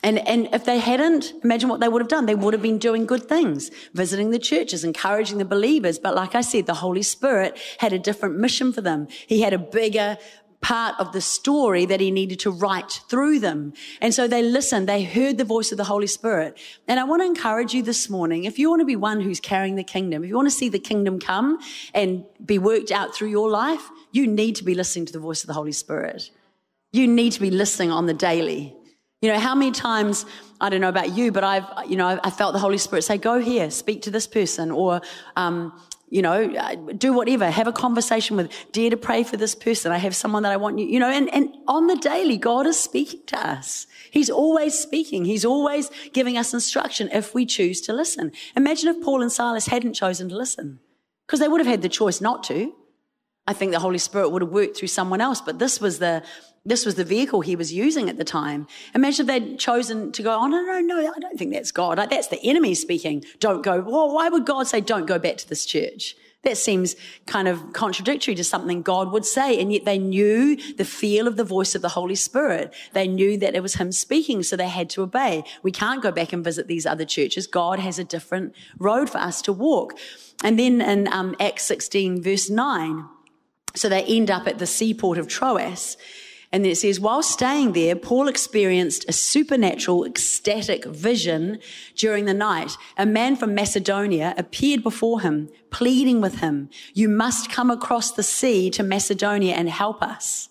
And, 0.03 0.19
and 0.29 0.49
if 0.53 0.65
they 0.65 0.81
hadn't, 0.81 1.33
imagine 1.45 1.69
what 1.69 1.79
they 1.79 1.89
would 1.89 2.03
have 2.03 2.09
done. 2.09 2.27
They 2.27 2.35
would 2.35 2.53
have 2.53 2.63
been 2.63 2.79
doing 2.79 3.07
good 3.07 3.29
things, 3.29 3.71
visiting 3.95 4.31
the 4.31 4.41
churches, 4.41 4.83
encouraging 4.83 5.39
the 5.39 5.45
believers. 5.45 6.01
But 6.01 6.17
like 6.17 6.35
I 6.35 6.41
said, 6.41 6.67
the 6.67 6.75
Holy 6.75 7.03
Spirit 7.03 7.57
had 7.79 7.93
a 7.93 7.99
different 7.99 8.39
mission 8.39 8.73
for 8.73 8.81
them. 8.81 9.07
He 9.29 9.41
had 9.41 9.55
a 9.55 9.59
bigger 9.59 10.19
part 10.65 10.95
of 10.99 11.13
the 11.13 11.21
story 11.21 11.85
that 11.85 12.01
he 12.01 12.11
needed 12.11 12.41
to 12.41 12.51
write 12.51 13.03
through 13.11 13.39
them. 13.39 13.75
And 14.01 14.15
so 14.15 14.27
they 14.27 14.43
listened, 14.43 14.89
they 14.89 15.05
heard 15.05 15.37
the 15.37 15.45
voice 15.45 15.71
of 15.73 15.77
the 15.77 15.85
Holy 15.85 16.07
Spirit. 16.07 16.57
And 16.89 16.99
I 16.99 17.05
want 17.05 17.21
to 17.21 17.27
encourage 17.27 17.75
you 17.75 17.83
this 17.83 18.09
morning, 18.09 18.45
if 18.45 18.59
you 18.59 18.71
want 18.71 18.81
to 18.81 18.87
be 18.87 18.97
one 18.97 19.21
who's 19.21 19.41
carrying 19.41 19.77
the 19.77 19.85
kingdom, 19.85 20.25
if 20.25 20.31
you 20.31 20.35
want 20.35 20.47
to 20.47 20.59
see 20.63 20.71
the 20.71 20.79
kingdom 20.79 21.21
come 21.21 21.59
and 21.93 22.25
be 22.43 22.59
worked 22.59 22.91
out 22.91 23.15
through 23.15 23.29
your 23.29 23.51
life, 23.51 23.91
you 24.11 24.27
need 24.27 24.57
to 24.57 24.65
be 24.65 24.75
listening 24.75 25.05
to 25.05 25.13
the 25.13 25.19
voice 25.19 25.43
of 25.43 25.49
the 25.49 25.53
Holy 25.53 25.73
Spirit. 25.73 26.31
You 26.93 27.07
need 27.09 27.33
to 27.33 27.43
be 27.43 27.51
listening 27.51 27.91
on 27.91 28.07
the 28.07 28.15
daily. 28.15 28.75
You 29.21 29.33
know, 29.33 29.39
how 29.39 29.55
many 29.55 29.71
times, 29.71 30.25
I 30.63 30.71
don't 30.71 30.81
know 30.81 30.89
about 30.89 31.15
you, 31.15 31.31
but 31.31 31.45
I've, 31.45 31.67
you 31.91 31.97
know, 31.97 32.19
I 32.25 32.31
felt 32.31 32.55
the 32.55 32.59
Holy 32.59 32.79
Spirit 32.79 33.03
say, 33.03 33.19
go 33.19 33.39
here, 33.39 33.71
speak 33.71 34.01
to 34.03 34.11
this 34.11 34.27
person, 34.27 34.71
or, 34.71 35.03
um, 35.37 35.79
you 36.09 36.23
know, 36.23 36.49
do 36.97 37.13
whatever, 37.13 37.51
have 37.51 37.67
a 37.67 37.73
conversation 37.73 38.37
with, 38.37 38.53
dare 38.73 38.91
to 38.91 38.97
pray 38.97 39.25
for 39.25 39.37
this 39.37 39.55
person. 39.55 39.91
I 39.91 39.99
have 39.99 40.15
someone 40.15 40.43
that 40.45 40.53
I 40.53 40.57
want 40.57 40.79
you, 40.79 40.87
you 40.87 41.01
know, 41.01 41.09
and, 41.09 41.33
and 41.35 41.55
on 41.67 41.87
the 41.87 41.97
daily, 41.97 42.37
God 42.37 42.67
is 42.67 42.79
speaking 42.79 43.21
to 43.27 43.39
us. 43.39 43.87
He's 44.11 44.31
always 44.31 44.79
speaking. 44.79 45.25
He's 45.25 45.45
always 45.45 45.91
giving 46.13 46.37
us 46.37 46.55
instruction 46.55 47.09
if 47.13 47.35
we 47.35 47.47
choose 47.47 47.81
to 47.83 47.93
listen. 47.93 48.33
Imagine 48.55 48.91
if 48.91 49.03
Paul 49.03 49.23
and 49.23 49.33
Silas 49.33 49.67
hadn't 49.67 49.95
chosen 49.95 50.29
to 50.29 50.37
listen 50.37 50.79
because 51.27 51.41
they 51.41 51.49
would 51.49 51.61
have 51.61 51.67
had 51.67 51.83
the 51.83 51.89
choice 51.89 52.21
not 52.21 52.45
to. 52.45 52.75
I 53.47 53.53
think 53.53 53.73
the 53.73 53.81
Holy 53.81 53.99
Spirit 53.99 54.31
would 54.31 54.43
have 54.43 54.51
worked 54.51 54.77
through 54.77 54.89
someone 54.89 55.21
else, 55.21 55.41
but 55.41 55.59
this 55.59 55.81
was 55.81 55.99
the, 55.99 56.23
this 56.67 56.87
was 56.87 56.95
the 56.95 57.05
vehicle 57.05 57.43
he 57.43 57.57
was 57.57 57.73
using 57.73 58.09
at 58.09 58.17
the 58.17 58.25
time. 58.25 58.67
Imagine 58.95 59.25
if 59.25 59.27
they'd 59.27 59.59
chosen 59.59 60.13
to 60.13 60.23
go, 60.23 60.35
oh, 60.35 60.47
no, 60.47 60.63
no, 60.63 60.81
no, 60.81 61.13
I 61.15 61.19
don't 61.19 61.39
think 61.39 61.53
that's 61.53 61.71
God. 61.71 61.99
That's 61.99 62.29
the 62.29 62.43
enemy 62.43 62.75
speaking. 62.75 63.25
Don't 63.39 63.63
go. 63.63 63.81
Well, 63.81 64.15
why 64.15 64.29
would 64.31 64.47
God 64.47 64.67
say, 64.67 64.81
don't 64.81 65.07
go 65.07 65.19
back 65.19 65.37
to 65.39 65.49
this 65.49 65.67
church? 65.67 66.17
That 66.43 66.57
seems 66.57 66.95
kind 67.27 67.49
of 67.49 67.73
contradictory 67.73 68.35
to 68.35 68.45
something 68.45 68.83
God 68.83 69.13
would 69.13 69.25
say. 69.25 69.61
And 69.61 69.73
yet 69.73 69.85
they 69.85 69.99
knew 69.99 70.57
the 70.75 70.85
feel 70.85 71.27
of 71.27 71.37
the 71.37 71.45
voice 71.45 71.75
of 71.75 71.83
the 71.83 71.91
Holy 71.91 72.15
Spirit. 72.15 72.75
They 72.93 73.09
knew 73.09 73.39
that 73.39 73.55
it 73.55 73.63
was 73.63 73.75
Him 73.75 73.93
speaking, 73.93 74.43
so 74.43 74.57
they 74.57 74.69
had 74.69 74.91
to 74.91 75.03
obey. 75.03 75.45
We 75.63 75.73
can't 75.73 76.03
go 76.03 76.13
back 76.13 76.33
and 76.33 76.45
visit 76.45 76.67
these 76.67 76.87
other 76.87 77.05
churches. 77.05 77.47
God 77.47 77.79
has 77.79 77.99
a 77.99 78.05
different 78.05 78.55
road 78.79 79.09
for 79.11 79.19
us 79.19 79.43
to 79.43 79.53
walk. 79.53 79.95
And 80.43 80.59
then 80.59 80.81
in 80.81 81.09
um, 81.09 81.35
Acts 81.41 81.65
16, 81.65 82.23
verse 82.23 82.51
9, 82.51 83.07
so 83.75 83.89
they 83.89 84.05
end 84.05 84.31
up 84.31 84.47
at 84.47 84.59
the 84.59 84.67
seaport 84.67 85.19
of 85.19 85.29
Troas. 85.29 85.97
And 86.55 86.65
then 86.65 86.71
it 86.71 86.77
says, 86.77 87.01
while 87.01 87.25
staying 87.25 87.73
there, 87.73 87.97
Paul 87.97 88.29
experienced 88.29 89.05
a 89.09 89.13
supernatural, 89.13 90.05
ecstatic 90.05 90.85
vision 90.85 91.59
during 91.97 92.27
the 92.27 92.33
night. 92.33 92.77
A 92.97 93.05
man 93.05 93.35
from 93.35 93.57
Macedonia 93.57 94.35
appeared 94.39 94.85
before 94.85 95.23
him, 95.23 95.49
pleading 95.71 96.21
with 96.21 96.39
him, 96.39 96.71
you 96.93 97.09
must 97.09 97.51
come 97.51 97.73
across 97.73 98.13
the 98.13 98.23
sea 98.23 98.71
to 98.71 98.85
Macedonia 98.85 99.55
and 99.55 99.69
help 99.69 100.01
us. 100.01 100.49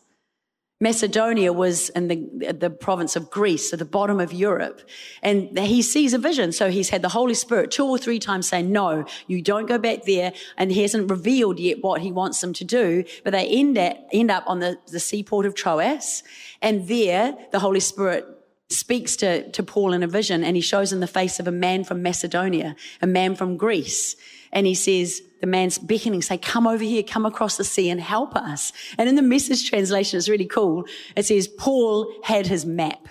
Macedonia 0.84 1.54
was 1.54 1.88
in 1.90 2.10
the, 2.10 2.52
the 2.52 2.70
province 2.70 3.16
of 3.16 3.32
Greece, 3.32 3.72
so 3.72 3.78
the 3.78 3.86
bottom 3.86 4.20
of 4.20 4.34
Europe. 4.34 4.82
And 5.22 5.58
he 5.58 5.82
sees 5.82 6.14
a 6.14 6.18
vision. 6.18 6.52
So 6.52 6.70
he's 6.70 6.90
had 6.90 7.02
the 7.02 7.10
Holy 7.10 7.34
Spirit 7.34 7.72
two 7.72 7.86
or 7.86 7.98
three 7.98 8.20
times 8.20 8.50
say, 8.50 8.62
no, 8.62 9.06
you 9.28 9.42
don't 9.42 9.66
go 9.66 9.78
back 9.78 10.04
there. 10.04 10.34
And 10.58 10.74
he 10.74 10.82
hasn't 10.82 11.10
revealed 11.10 11.58
yet 11.58 11.82
what 11.82 12.02
he 12.02 12.12
wants 12.12 12.42
them 12.42 12.52
to 12.54 12.66
do. 12.66 13.06
But 13.24 13.32
they 13.32 13.48
end, 13.48 13.78
at, 13.78 14.08
end 14.12 14.30
up 14.30 14.44
on 14.46 14.60
the, 14.60 14.78
the 14.92 15.00
seaport 15.00 15.46
of 15.46 15.56
Troas. 15.56 16.22
And 16.62 16.86
there, 16.90 17.34
the 17.54 17.60
Holy 17.60 17.80
Spirit 17.80 18.28
speaks 18.70 19.16
to, 19.18 19.50
to 19.52 19.64
Paul 19.64 19.94
in 19.94 20.04
a 20.04 20.08
vision 20.08 20.44
and 20.44 20.58
he 20.58 20.62
shows 20.62 20.92
him 20.92 21.00
the 21.00 21.08
face 21.08 21.40
of 21.40 21.48
a 21.48 21.52
man 21.52 21.86
from 21.86 22.02
Macedonia, 22.02 22.76
a 23.02 23.08
man 23.08 23.36
from 23.36 23.56
Greece. 23.56 24.18
And 24.52 24.68
he 24.68 24.76
says, 24.76 25.22
the 25.44 25.48
man's 25.48 25.78
beckoning, 25.78 26.22
say, 26.22 26.38
come 26.38 26.66
over 26.66 26.86
here, 26.86 27.04
come 27.04 27.26
across 27.26 27.58
the 27.58 27.66
sea 27.66 27.90
and 27.90 28.00
help 28.00 28.34
us. 28.34 28.72
And 28.98 29.10
in 29.10 29.16
the 29.16 29.22
message 29.22 29.70
translation, 29.70 30.18
it's 30.18 30.30
really 30.30 30.46
cool. 30.46 30.86
It 31.18 31.26
says, 31.26 31.50
Paul 31.50 32.10
had 32.24 32.48
his 32.48 32.66
map. 32.66 33.10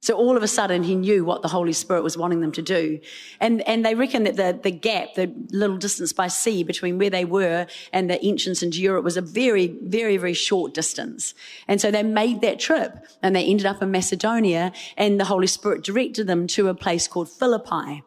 So 0.00 0.14
all 0.14 0.38
of 0.38 0.42
a 0.42 0.48
sudden 0.48 0.84
he 0.84 0.94
knew 0.94 1.22
what 1.22 1.42
the 1.42 1.48
Holy 1.48 1.74
Spirit 1.74 2.02
was 2.02 2.16
wanting 2.16 2.40
them 2.40 2.52
to 2.52 2.62
do. 2.62 2.98
And, 3.40 3.60
and 3.68 3.84
they 3.84 3.94
reckon 3.94 4.24
that 4.24 4.36
the, 4.36 4.58
the 4.62 4.70
gap, 4.70 5.16
the 5.16 5.30
little 5.50 5.76
distance 5.76 6.14
by 6.14 6.28
sea 6.28 6.62
between 6.62 6.96
where 6.96 7.10
they 7.10 7.26
were 7.26 7.66
and 7.92 8.08
the 8.08 8.18
entrance 8.22 8.62
into 8.62 8.80
Europe 8.80 9.04
was 9.04 9.18
a 9.18 9.20
very, 9.20 9.66
very, 9.82 10.16
very 10.16 10.32
short 10.32 10.72
distance. 10.72 11.34
And 11.68 11.78
so 11.78 11.90
they 11.90 12.02
made 12.02 12.40
that 12.40 12.58
trip 12.58 13.04
and 13.22 13.36
they 13.36 13.44
ended 13.44 13.66
up 13.66 13.82
in 13.82 13.90
Macedonia 13.90 14.72
and 14.96 15.20
the 15.20 15.26
Holy 15.26 15.46
Spirit 15.46 15.84
directed 15.84 16.26
them 16.26 16.46
to 16.46 16.68
a 16.68 16.74
place 16.74 17.06
called 17.06 17.28
Philippi. 17.28 18.02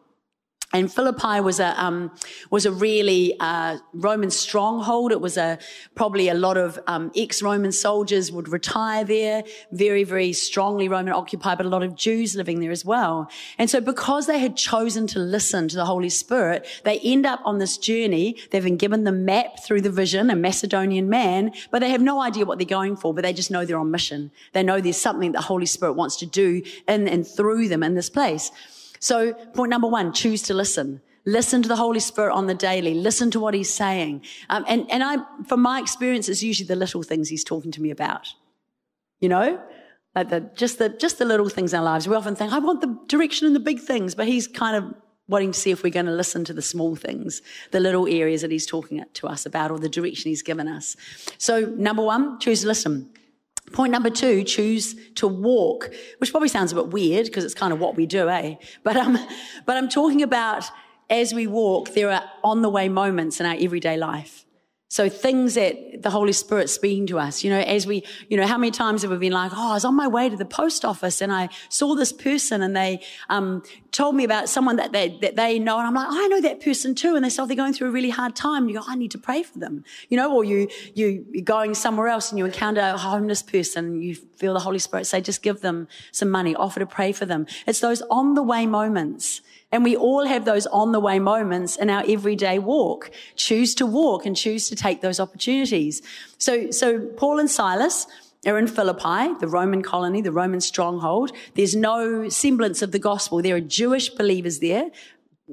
And 0.72 0.92
Philippi 0.92 1.40
was 1.40 1.58
a 1.58 1.82
um, 1.82 2.12
was 2.50 2.64
a 2.64 2.70
really 2.70 3.34
uh, 3.40 3.78
Roman 3.92 4.30
stronghold. 4.30 5.10
It 5.10 5.20
was 5.20 5.36
a 5.36 5.58
probably 5.96 6.28
a 6.28 6.34
lot 6.34 6.56
of 6.56 6.78
um, 6.86 7.10
ex-Roman 7.16 7.72
soldiers 7.72 8.30
would 8.30 8.48
retire 8.48 9.04
there. 9.04 9.42
Very 9.72 10.04
very 10.04 10.32
strongly 10.32 10.88
Roman 10.88 11.12
occupied, 11.12 11.58
but 11.58 11.66
a 11.66 11.68
lot 11.68 11.82
of 11.82 11.96
Jews 11.96 12.36
living 12.36 12.60
there 12.60 12.70
as 12.70 12.84
well. 12.84 13.28
And 13.58 13.68
so 13.68 13.80
because 13.80 14.28
they 14.28 14.38
had 14.38 14.56
chosen 14.56 15.08
to 15.08 15.18
listen 15.18 15.66
to 15.68 15.76
the 15.76 15.86
Holy 15.86 16.08
Spirit, 16.08 16.66
they 16.84 17.00
end 17.00 17.26
up 17.26 17.40
on 17.44 17.58
this 17.58 17.76
journey. 17.76 18.36
They've 18.50 18.62
been 18.62 18.76
given 18.76 19.02
the 19.02 19.12
map 19.12 19.64
through 19.64 19.80
the 19.80 19.90
vision, 19.90 20.30
a 20.30 20.36
Macedonian 20.36 21.08
man, 21.08 21.50
but 21.72 21.80
they 21.80 21.90
have 21.90 22.02
no 22.02 22.20
idea 22.20 22.46
what 22.46 22.58
they're 22.58 22.66
going 22.66 22.94
for. 22.94 23.12
But 23.12 23.22
they 23.22 23.32
just 23.32 23.50
know 23.50 23.64
they're 23.64 23.78
on 23.78 23.90
mission. 23.90 24.30
They 24.52 24.62
know 24.62 24.80
there's 24.80 24.96
something 25.00 25.32
the 25.32 25.40
Holy 25.40 25.66
Spirit 25.66 25.94
wants 25.94 26.16
to 26.18 26.26
do 26.26 26.62
in 26.86 27.08
and 27.08 27.26
through 27.26 27.66
them 27.66 27.82
in 27.82 27.94
this 27.94 28.08
place. 28.08 28.52
So 29.00 29.32
point 29.32 29.70
number 29.70 29.88
one, 29.88 30.12
choose 30.12 30.42
to 30.42 30.54
listen. 30.54 31.00
Listen 31.26 31.62
to 31.62 31.68
the 31.68 31.76
Holy 31.76 32.00
Spirit 32.00 32.32
on 32.32 32.46
the 32.46 32.54
daily. 32.54 32.94
Listen 32.94 33.30
to 33.32 33.40
what 33.40 33.52
he's 33.52 33.72
saying. 33.72 34.22
Um, 34.48 34.64
and, 34.68 34.90
and 34.90 35.02
I, 35.02 35.18
from 35.46 35.60
my 35.60 35.80
experience, 35.80 36.28
it's 36.28 36.42
usually 36.42 36.66
the 36.66 36.76
little 36.76 37.02
things 37.02 37.28
he's 37.28 37.44
talking 37.44 37.72
to 37.72 37.82
me 37.82 37.90
about. 37.90 38.28
You 39.20 39.28
know? 39.28 39.60
Like 40.14 40.30
the, 40.30 40.40
just 40.54 40.78
the, 40.78 40.88
just 40.88 41.18
the 41.18 41.24
little 41.24 41.48
things 41.48 41.72
in 41.72 41.78
our 41.78 41.84
lives. 41.84 42.08
We 42.08 42.16
often 42.16 42.34
think, 42.34 42.52
I 42.52 42.58
want 42.58 42.80
the 42.80 42.98
direction 43.06 43.46
and 43.46 43.54
the 43.54 43.60
big 43.60 43.80
things, 43.80 44.14
but 44.14 44.26
he's 44.26 44.48
kind 44.48 44.76
of 44.76 44.94
wanting 45.28 45.52
to 45.52 45.58
see 45.58 45.70
if 45.70 45.84
we're 45.84 45.90
going 45.90 46.06
to 46.06 46.12
listen 46.12 46.44
to 46.44 46.52
the 46.52 46.62
small 46.62 46.96
things, 46.96 47.42
the 47.70 47.78
little 47.78 48.08
areas 48.08 48.40
that 48.42 48.50
he's 48.50 48.66
talking 48.66 49.04
to 49.14 49.26
us 49.28 49.46
about 49.46 49.70
or 49.70 49.78
the 49.78 49.88
direction 49.88 50.28
he's 50.28 50.42
given 50.42 50.66
us. 50.66 50.96
So 51.38 51.60
number 51.60 52.02
one, 52.02 52.40
choose 52.40 52.62
to 52.62 52.66
listen. 52.66 53.08
Point 53.72 53.92
number 53.92 54.10
two, 54.10 54.42
choose 54.42 54.94
to 55.14 55.28
walk, 55.28 55.90
which 56.18 56.30
probably 56.30 56.48
sounds 56.48 56.72
a 56.72 56.74
bit 56.74 56.88
weird 56.88 57.26
because 57.26 57.44
it's 57.44 57.54
kind 57.54 57.72
of 57.72 57.78
what 57.78 57.96
we 57.96 58.06
do, 58.06 58.28
eh? 58.28 58.56
But, 58.82 58.96
um, 58.96 59.18
but 59.64 59.76
I'm 59.76 59.88
talking 59.88 60.22
about 60.22 60.64
as 61.08 61.34
we 61.34 61.46
walk, 61.46 61.94
there 61.94 62.10
are 62.10 62.24
on 62.42 62.62
the 62.62 62.68
way 62.68 62.88
moments 62.88 63.40
in 63.40 63.46
our 63.46 63.56
everyday 63.58 63.96
life. 63.96 64.46
So 64.88 65.08
things 65.08 65.54
that 65.54 66.02
the 66.02 66.10
Holy 66.10 66.32
Spirit's 66.32 66.72
speaking 66.72 67.06
to 67.08 67.18
us, 67.20 67.44
you 67.44 67.50
know, 67.50 67.60
as 67.60 67.86
we, 67.86 68.04
you 68.28 68.36
know, 68.36 68.44
how 68.44 68.58
many 68.58 68.72
times 68.72 69.02
have 69.02 69.12
we 69.12 69.18
been 69.18 69.32
like, 69.32 69.52
oh, 69.54 69.70
I 69.70 69.74
was 69.74 69.84
on 69.84 69.94
my 69.94 70.08
way 70.08 70.28
to 70.28 70.36
the 70.36 70.44
post 70.44 70.84
office 70.84 71.20
and 71.20 71.32
I 71.32 71.48
saw 71.68 71.94
this 71.94 72.12
person 72.12 72.60
and 72.60 72.74
they, 72.74 73.00
um, 73.28 73.62
told 73.92 74.14
me 74.14 74.24
about 74.24 74.48
someone 74.48 74.76
that 74.76 74.92
they, 74.92 75.18
that 75.20 75.36
they 75.36 75.58
know. 75.58 75.78
And 75.78 75.86
I'm 75.86 75.94
like, 75.94 76.06
oh, 76.08 76.24
I 76.24 76.28
know 76.28 76.40
that 76.40 76.62
person 76.62 76.94
too. 76.94 77.16
And 77.16 77.24
they 77.24 77.28
say, 77.28 77.42
oh, 77.42 77.46
they're 77.46 77.56
going 77.56 77.72
through 77.72 77.88
a 77.88 77.92
really 77.92 78.10
hard 78.10 78.36
time. 78.36 78.64
And 78.64 78.70
you 78.70 78.78
go, 78.78 78.84
I 78.86 78.96
need 78.96 79.10
to 79.12 79.18
pray 79.18 79.42
for 79.42 79.58
them, 79.58 79.84
you 80.08 80.16
know, 80.16 80.34
or 80.34 80.44
you, 80.44 80.68
you, 80.94 81.26
you're 81.30 81.42
going 81.42 81.74
somewhere 81.74 82.08
else 82.08 82.30
and 82.30 82.38
you 82.38 82.44
encounter 82.44 82.80
a 82.80 82.98
homeless 82.98 83.42
person 83.42 84.00
you 84.02 84.14
feel 84.14 84.54
the 84.54 84.60
Holy 84.60 84.78
Spirit 84.78 85.06
say, 85.06 85.20
just 85.20 85.42
give 85.42 85.60
them 85.60 85.88
some 86.12 86.30
money, 86.30 86.54
offer 86.54 86.80
to 86.80 86.86
pray 86.86 87.12
for 87.12 87.26
them. 87.26 87.46
It's 87.66 87.80
those 87.80 88.02
on 88.10 88.34
the 88.34 88.42
way 88.42 88.66
moments 88.66 89.40
and 89.72 89.84
we 89.84 89.96
all 89.96 90.26
have 90.26 90.44
those 90.44 90.66
on 90.66 90.92
the 90.92 91.00
way 91.00 91.18
moments 91.18 91.76
in 91.76 91.90
our 91.90 92.02
everyday 92.08 92.58
walk. 92.58 93.10
Choose 93.36 93.74
to 93.76 93.86
walk 93.86 94.26
and 94.26 94.36
choose 94.36 94.68
to 94.68 94.76
take 94.76 95.00
those 95.00 95.20
opportunities. 95.20 96.02
So, 96.38 96.70
so 96.70 97.00
Paul 97.00 97.38
and 97.38 97.50
Silas, 97.50 98.06
are 98.46 98.58
in 98.58 98.66
Philippi, 98.66 99.34
the 99.38 99.48
Roman 99.48 99.82
colony, 99.82 100.22
the 100.22 100.32
Roman 100.32 100.60
stronghold. 100.60 101.32
There's 101.54 101.76
no 101.76 102.28
semblance 102.28 102.80
of 102.80 102.92
the 102.92 102.98
gospel. 102.98 103.42
There 103.42 103.56
are 103.56 103.60
Jewish 103.60 104.08
believers 104.08 104.60
there, 104.60 104.90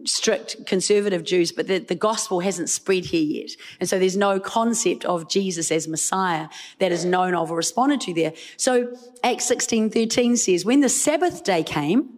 strict 0.06 0.65
conservative 0.65 1.24
Jews, 1.24 1.51
but 1.51 1.67
the, 1.67 1.79
the, 1.79 1.96
gospel 1.96 2.39
hasn't 2.39 2.70
spread 2.70 3.06
here 3.06 3.41
yet. 3.41 3.50
And 3.79 3.89
so 3.89 4.00
there's 4.00 4.15
no 4.15 4.39
concept 4.39 5.06
of 5.06 5.29
Jesus 5.29 5.72
as 5.72 5.88
Messiah 5.88 6.48
that 6.79 6.91
is 6.91 7.03
known 7.03 7.36
of 7.36 7.51
or 7.51 7.58
responded 7.58 8.01
to 8.01 8.13
there. 8.13 8.34
So 8.58 8.96
Acts 9.24 9.46
16, 9.46 9.89
13 9.89 10.38
says, 10.38 10.63
when 10.63 10.82
the 10.82 10.89
Sabbath 10.89 11.44
day 11.44 11.63
came, 11.63 12.10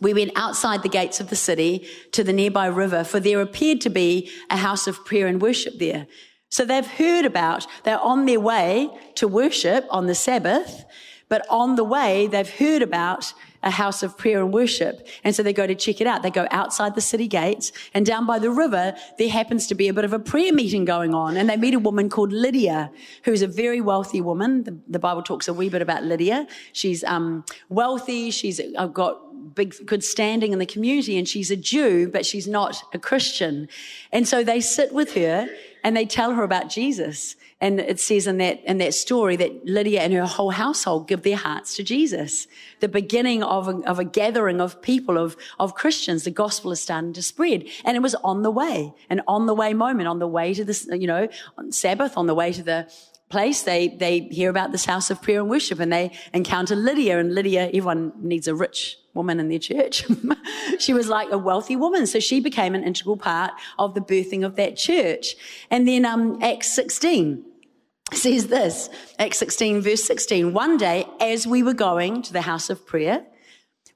we 0.00 0.12
went 0.12 0.32
outside 0.36 0.82
the 0.82 0.90
gates 0.90 1.20
of 1.20 1.30
the 1.30 1.36
city 1.36 1.88
to 2.12 2.22
the 2.22 2.32
nearby 2.32 2.66
river, 2.66 3.02
for 3.02 3.18
there 3.18 3.40
appeared 3.40 3.80
to 3.82 3.90
be 3.90 4.30
a 4.50 4.58
house 4.58 4.86
of 4.86 5.04
prayer 5.06 5.26
and 5.26 5.40
worship 5.40 5.78
there. 5.78 6.06
So 6.50 6.64
they've 6.64 6.86
heard 6.86 7.24
about, 7.24 7.66
they're 7.84 8.00
on 8.00 8.26
their 8.26 8.40
way 8.40 8.90
to 9.16 9.28
worship 9.28 9.86
on 9.90 10.06
the 10.06 10.14
Sabbath, 10.14 10.84
but 11.28 11.44
on 11.50 11.74
the 11.74 11.84
way, 11.84 12.28
they've 12.28 12.48
heard 12.48 12.82
about 12.82 13.34
a 13.62 13.70
house 13.70 14.04
of 14.04 14.16
prayer 14.16 14.40
and 14.40 14.54
worship. 14.54 15.06
And 15.24 15.34
so 15.34 15.42
they 15.42 15.52
go 15.52 15.66
to 15.66 15.74
check 15.74 16.00
it 16.00 16.06
out. 16.06 16.22
They 16.22 16.30
go 16.30 16.46
outside 16.52 16.94
the 16.94 17.00
city 17.00 17.26
gates 17.26 17.72
and 17.94 18.06
down 18.06 18.24
by 18.24 18.38
the 18.38 18.50
river, 18.50 18.94
there 19.18 19.28
happens 19.28 19.66
to 19.66 19.74
be 19.74 19.88
a 19.88 19.92
bit 19.92 20.04
of 20.04 20.12
a 20.12 20.20
prayer 20.20 20.52
meeting 20.52 20.84
going 20.84 21.14
on. 21.14 21.36
And 21.36 21.50
they 21.50 21.56
meet 21.56 21.74
a 21.74 21.80
woman 21.80 22.08
called 22.08 22.32
Lydia, 22.32 22.92
who's 23.24 23.42
a 23.42 23.48
very 23.48 23.80
wealthy 23.80 24.20
woman. 24.20 24.62
The, 24.62 24.78
the 24.86 24.98
Bible 25.00 25.22
talks 25.22 25.48
a 25.48 25.52
wee 25.52 25.68
bit 25.68 25.82
about 25.82 26.04
Lydia. 26.04 26.46
She's 26.72 27.02
um, 27.02 27.44
wealthy. 27.68 28.30
She's 28.30 28.60
uh, 28.76 28.86
got 28.86 29.20
big, 29.54 29.74
good 29.84 30.04
standing 30.04 30.52
in 30.52 30.60
the 30.60 30.66
community 30.66 31.18
and 31.18 31.26
she's 31.26 31.50
a 31.50 31.56
Jew, 31.56 32.08
but 32.08 32.24
she's 32.24 32.46
not 32.46 32.82
a 32.92 32.98
Christian. 33.00 33.68
And 34.12 34.28
so 34.28 34.44
they 34.44 34.60
sit 34.60 34.92
with 34.92 35.14
her 35.14 35.48
and 35.82 35.96
they 35.96 36.06
tell 36.06 36.32
her 36.34 36.42
about 36.42 36.68
Jesus. 36.68 37.36
And 37.60 37.80
it 37.80 37.98
says 38.00 38.26
in 38.26 38.36
that, 38.38 38.62
in 38.64 38.78
that 38.78 38.92
story 38.92 39.36
that 39.36 39.64
Lydia 39.64 40.02
and 40.02 40.12
her 40.12 40.26
whole 40.26 40.50
household 40.50 41.08
give 41.08 41.22
their 41.22 41.36
hearts 41.36 41.74
to 41.76 41.82
Jesus. 41.82 42.46
The 42.80 42.88
beginning 42.88 43.42
of 43.42 43.68
a, 43.68 43.76
of 43.88 43.98
a 43.98 44.04
gathering 44.04 44.60
of 44.60 44.82
people, 44.82 45.16
of, 45.16 45.36
of 45.58 45.74
Christians. 45.74 46.24
The 46.24 46.30
gospel 46.30 46.70
is 46.72 46.80
starting 46.80 47.14
to 47.14 47.22
spread. 47.22 47.64
And 47.84 47.96
it 47.96 48.00
was 48.00 48.14
on 48.16 48.42
the 48.42 48.50
way, 48.50 48.92
an 49.08 49.22
on 49.26 49.46
the 49.46 49.54
way 49.54 49.72
moment, 49.72 50.08
on 50.08 50.18
the 50.18 50.28
way 50.28 50.52
to 50.54 50.64
this, 50.64 50.86
you 50.92 51.06
know, 51.06 51.28
Sabbath, 51.70 52.16
on 52.16 52.26
the 52.26 52.34
way 52.34 52.52
to 52.52 52.62
the, 52.62 52.92
place, 53.28 53.62
they, 53.62 53.88
they 53.88 54.20
hear 54.20 54.50
about 54.50 54.72
this 54.72 54.84
house 54.84 55.10
of 55.10 55.20
prayer 55.20 55.40
and 55.40 55.50
worship 55.50 55.80
and 55.80 55.92
they 55.92 56.12
encounter 56.32 56.76
Lydia 56.76 57.18
and 57.18 57.34
Lydia, 57.34 57.66
everyone 57.68 58.12
needs 58.20 58.46
a 58.46 58.54
rich 58.54 58.98
woman 59.14 59.40
in 59.40 59.48
their 59.48 59.58
church. 59.58 60.04
she 60.78 60.92
was 60.92 61.08
like 61.08 61.30
a 61.32 61.38
wealthy 61.38 61.74
woman. 61.74 62.06
So 62.06 62.20
she 62.20 62.40
became 62.40 62.74
an 62.74 62.84
integral 62.84 63.16
part 63.16 63.52
of 63.78 63.94
the 63.94 64.00
birthing 64.00 64.44
of 64.44 64.56
that 64.56 64.76
church. 64.76 65.34
And 65.70 65.88
then, 65.88 66.04
um, 66.04 66.38
Acts 66.42 66.72
16 66.74 67.44
says 68.12 68.46
this, 68.46 68.88
Acts 69.18 69.38
16 69.38 69.80
verse 69.80 70.04
16. 70.04 70.52
One 70.52 70.76
day, 70.76 71.06
as 71.20 71.46
we 71.46 71.62
were 71.62 71.74
going 71.74 72.22
to 72.22 72.32
the 72.32 72.42
house 72.42 72.70
of 72.70 72.86
prayer, 72.86 73.26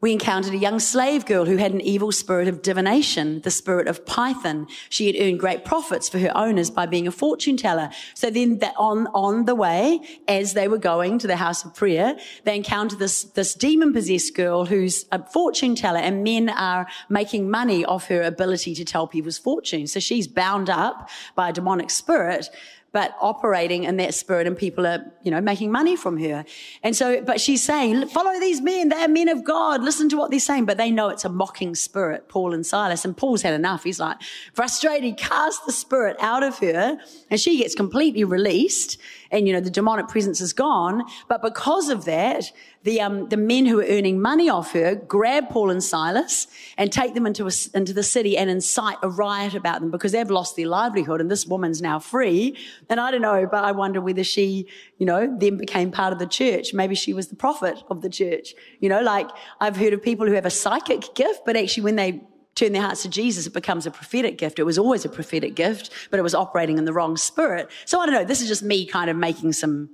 we 0.00 0.12
encountered 0.12 0.54
a 0.54 0.58
young 0.58 0.80
slave 0.80 1.26
girl 1.26 1.44
who 1.44 1.58
had 1.58 1.72
an 1.72 1.80
evil 1.80 2.10
spirit 2.10 2.48
of 2.48 2.62
divination, 2.62 3.40
the 3.42 3.50
spirit 3.50 3.86
of 3.86 4.06
Python. 4.06 4.66
She 4.88 5.06
had 5.06 5.16
earned 5.20 5.40
great 5.40 5.64
profits 5.64 6.08
for 6.08 6.18
her 6.18 6.34
owners 6.36 6.70
by 6.70 6.86
being 6.86 7.06
a 7.06 7.12
fortune 7.12 7.56
teller. 7.56 7.90
So 8.14 8.30
then 8.30 8.60
on, 8.78 9.08
on 9.08 9.44
the 9.44 9.54
way, 9.54 10.00
as 10.26 10.54
they 10.54 10.68
were 10.68 10.78
going 10.78 11.18
to 11.18 11.26
the 11.26 11.36
house 11.36 11.64
of 11.64 11.74
prayer, 11.74 12.16
they 12.44 12.56
encountered 12.56 12.98
this, 12.98 13.24
this 13.24 13.54
demon 13.54 13.92
possessed 13.92 14.34
girl 14.34 14.64
who's 14.64 15.04
a 15.12 15.22
fortune 15.26 15.74
teller 15.74 16.00
and 16.00 16.24
men 16.24 16.48
are 16.48 16.86
making 17.10 17.50
money 17.50 17.84
off 17.84 18.06
her 18.06 18.22
ability 18.22 18.74
to 18.76 18.84
tell 18.84 19.06
people's 19.06 19.38
fortunes. 19.38 19.92
So 19.92 20.00
she's 20.00 20.26
bound 20.26 20.70
up 20.70 21.10
by 21.34 21.50
a 21.50 21.52
demonic 21.52 21.90
spirit 21.90 22.48
but 22.92 23.14
operating 23.20 23.84
in 23.84 23.96
that 23.98 24.14
spirit 24.14 24.46
and 24.46 24.56
people 24.56 24.86
are, 24.86 25.04
you 25.22 25.30
know, 25.30 25.40
making 25.40 25.70
money 25.70 25.96
from 25.96 26.18
her. 26.18 26.44
And 26.82 26.96
so, 26.96 27.22
but 27.22 27.40
she's 27.40 27.62
saying, 27.62 28.08
follow 28.08 28.38
these 28.40 28.60
men. 28.60 28.88
They're 28.88 29.08
men 29.08 29.28
of 29.28 29.44
God. 29.44 29.82
Listen 29.82 30.08
to 30.08 30.16
what 30.16 30.30
they're 30.30 30.40
saying. 30.40 30.66
But 30.66 30.76
they 30.76 30.90
know 30.90 31.08
it's 31.08 31.24
a 31.24 31.28
mocking 31.28 31.74
spirit, 31.74 32.28
Paul 32.28 32.52
and 32.52 32.66
Silas. 32.66 33.04
And 33.04 33.16
Paul's 33.16 33.42
had 33.42 33.54
enough. 33.54 33.84
He's 33.84 34.00
like 34.00 34.18
frustrated. 34.54 35.04
He 35.04 35.12
casts 35.12 35.64
the 35.64 35.72
spirit 35.72 36.16
out 36.20 36.42
of 36.42 36.58
her 36.58 36.98
and 37.30 37.40
she 37.40 37.58
gets 37.58 37.74
completely 37.74 38.24
released 38.24 38.98
and, 39.30 39.46
you 39.46 39.52
know, 39.52 39.60
the 39.60 39.70
demonic 39.70 40.08
presence 40.08 40.40
is 40.40 40.52
gone. 40.52 41.04
But 41.28 41.42
because 41.42 41.88
of 41.88 42.04
that, 42.04 42.50
the, 42.82 43.00
um, 43.00 43.28
the 43.28 43.36
men 43.36 43.66
who 43.66 43.80
are 43.80 43.84
earning 43.84 44.20
money 44.20 44.48
off 44.48 44.72
her 44.72 44.94
grab 44.94 45.50
Paul 45.50 45.70
and 45.70 45.82
Silas 45.82 46.46
and 46.78 46.90
take 46.90 47.14
them 47.14 47.26
into, 47.26 47.46
a, 47.46 47.50
into 47.74 47.92
the 47.92 48.02
city 48.02 48.38
and 48.38 48.48
incite 48.48 48.96
a 49.02 49.08
riot 49.08 49.54
about 49.54 49.80
them 49.80 49.90
because 49.90 50.12
they've 50.12 50.30
lost 50.30 50.56
their 50.56 50.66
livelihood 50.66 51.20
and 51.20 51.30
this 51.30 51.46
woman's 51.46 51.82
now 51.82 51.98
free. 51.98 52.56
And 52.88 52.98
I 52.98 53.10
don't 53.10 53.22
know, 53.22 53.46
but 53.50 53.64
I 53.64 53.72
wonder 53.72 54.00
whether 54.00 54.24
she, 54.24 54.66
you 54.98 55.06
know, 55.06 55.36
then 55.38 55.58
became 55.58 55.90
part 55.90 56.12
of 56.12 56.18
the 56.18 56.26
church. 56.26 56.72
Maybe 56.72 56.94
she 56.94 57.12
was 57.12 57.28
the 57.28 57.36
prophet 57.36 57.82
of 57.90 58.00
the 58.00 58.08
church. 58.08 58.54
You 58.80 58.88
know, 58.88 59.02
like 59.02 59.28
I've 59.60 59.76
heard 59.76 59.92
of 59.92 60.02
people 60.02 60.26
who 60.26 60.32
have 60.32 60.46
a 60.46 60.50
psychic 60.50 61.14
gift, 61.14 61.42
but 61.44 61.56
actually 61.56 61.84
when 61.84 61.96
they 61.96 62.22
turn 62.60 62.72
their 62.72 62.82
hearts 62.82 63.02
to 63.02 63.08
Jesus, 63.08 63.46
it 63.46 63.52
becomes 63.52 63.86
a 63.86 63.90
prophetic 63.90 64.38
gift. 64.38 64.58
It 64.58 64.64
was 64.64 64.78
always 64.78 65.04
a 65.04 65.08
prophetic 65.08 65.54
gift, 65.54 65.90
but 66.10 66.18
it 66.18 66.22
was 66.22 66.34
operating 66.34 66.78
in 66.78 66.84
the 66.84 66.92
wrong 66.92 67.16
spirit. 67.16 67.70
So 67.84 68.00
I 68.00 68.06
don't 68.06 68.14
know. 68.14 68.24
This 68.24 68.40
is 68.40 68.48
just 68.48 68.62
me 68.62 68.86
kind 68.86 69.10
of 69.10 69.16
making 69.16 69.52
some 69.52 69.90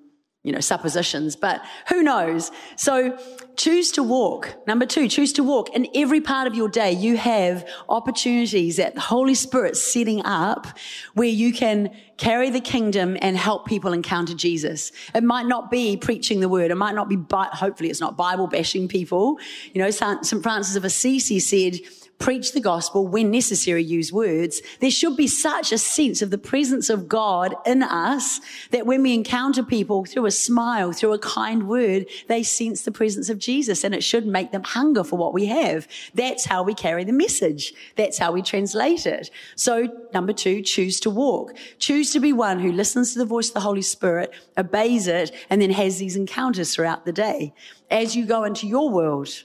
you 0.47 0.53
know, 0.53 0.61
suppositions, 0.61 1.35
but 1.35 1.61
who 1.89 2.05
knows? 2.05 2.53
So 2.77 3.19
choose 3.57 3.91
to 3.93 4.05
walk. 4.05 4.55
Number 4.65 4.87
two, 4.87 5.09
choose 5.09 5.33
to 5.33 5.43
walk. 5.43 5.75
In 5.75 5.89
every 5.93 6.21
part 6.21 6.47
of 6.47 6.55
your 6.55 6.69
day, 6.69 6.93
you 6.93 7.17
have 7.17 7.69
opportunities 7.89 8.77
that 8.77 8.95
the 8.95 9.01
Holy 9.01 9.35
Spirit's 9.35 9.83
setting 9.83 10.25
up 10.25 10.69
where 11.15 11.27
you 11.27 11.53
can 11.53 11.91
carry 12.17 12.51
the 12.51 12.61
kingdom 12.61 13.17
and 13.21 13.37
help 13.37 13.67
people 13.67 13.93
encounter 13.93 14.35
Jesus. 14.35 14.93
It 15.17 15.25
might 15.25 15.47
not 15.47 15.69
be 15.69 15.97
preaching 15.97 16.39
the 16.39 16.49
word. 16.49 16.71
It 16.71 16.77
might 16.77 16.95
not 16.95 17.09
be, 17.09 17.19
hopefully 17.29 17.91
it's 17.91 18.01
not 18.01 18.17
Bible 18.17 18.47
bashing 18.47 18.87
people. 18.87 19.41
You 19.75 19.83
know, 19.83 19.91
St. 19.91 20.45
Francis 20.45 20.77
of 20.77 20.85
Assisi 20.85 21.41
said, 21.41 21.81
preach 22.19 22.53
the 22.53 22.61
gospel, 22.61 23.07
when 23.07 23.31
necessary, 23.31 23.83
use 23.83 24.13
words. 24.13 24.63
There 24.81 24.91
should 24.91 25.17
be 25.17 25.27
such 25.27 25.71
a 25.71 25.79
sense 25.79 26.23
of 26.23 26.31
the 26.31 26.39
presence 26.39 26.89
of 26.89 27.09
God 27.09 27.55
in 27.67 27.83
us 27.83 28.41
that 28.71 28.87
when 28.87 29.03
we 29.03 29.13
encounter 29.13 29.63
people 29.63 30.05
through 30.05 30.27
a 30.27 30.31
smile, 30.31 30.93
through 30.93 31.13
a 31.13 31.19
kind 31.19 31.69
word, 31.69 32.07
they 32.29 32.43
sense 32.43 32.83
the 32.83 32.91
presence 32.91 33.29
of 33.29 33.39
Jesus 33.39 33.85
and 33.85 33.95
it 33.95 34.03
should 34.03 34.27
make 34.27 34.51
them 34.51 34.63
hunger 34.63 35.05
for 35.05 35.17
what 35.17 35.35
we 35.35 35.47
have. 35.47 35.87
That's 36.15 36.47
how 36.47 36.63
we 36.63 36.75
carry 36.75 37.05
the 37.05 37.13
message. 37.13 37.75
That's 37.97 38.19
how 38.19 38.33
we 38.33 38.43
translate 38.43 39.07
it. 39.07 39.31
So 39.55 39.89
number 40.15 40.33
two, 40.33 40.63
choose 40.63 40.99
to 41.01 41.11
walk. 41.11 41.55
Choose 41.79 42.13
to 42.13 42.21
be 42.21 42.33
one 42.33 42.61
who 42.61 42.73
listens 42.73 43.13
to 43.13 43.19
the 43.19 43.27
voice 43.27 43.49
of 43.49 43.55
the 43.55 43.61
Holy 43.61 43.83
Spirit, 43.83 44.33
obeys 44.57 45.07
it, 45.07 45.33
and 45.51 45.61
then 45.61 45.71
has 45.71 45.99
these 45.99 46.17
encounters 46.17 46.75
throughout 46.75 47.05
the 47.05 47.13
day. 47.13 47.53
As 47.91 48.17
you 48.17 48.25
go 48.25 48.45
into 48.45 48.67
your 48.67 48.91
world, 48.91 49.45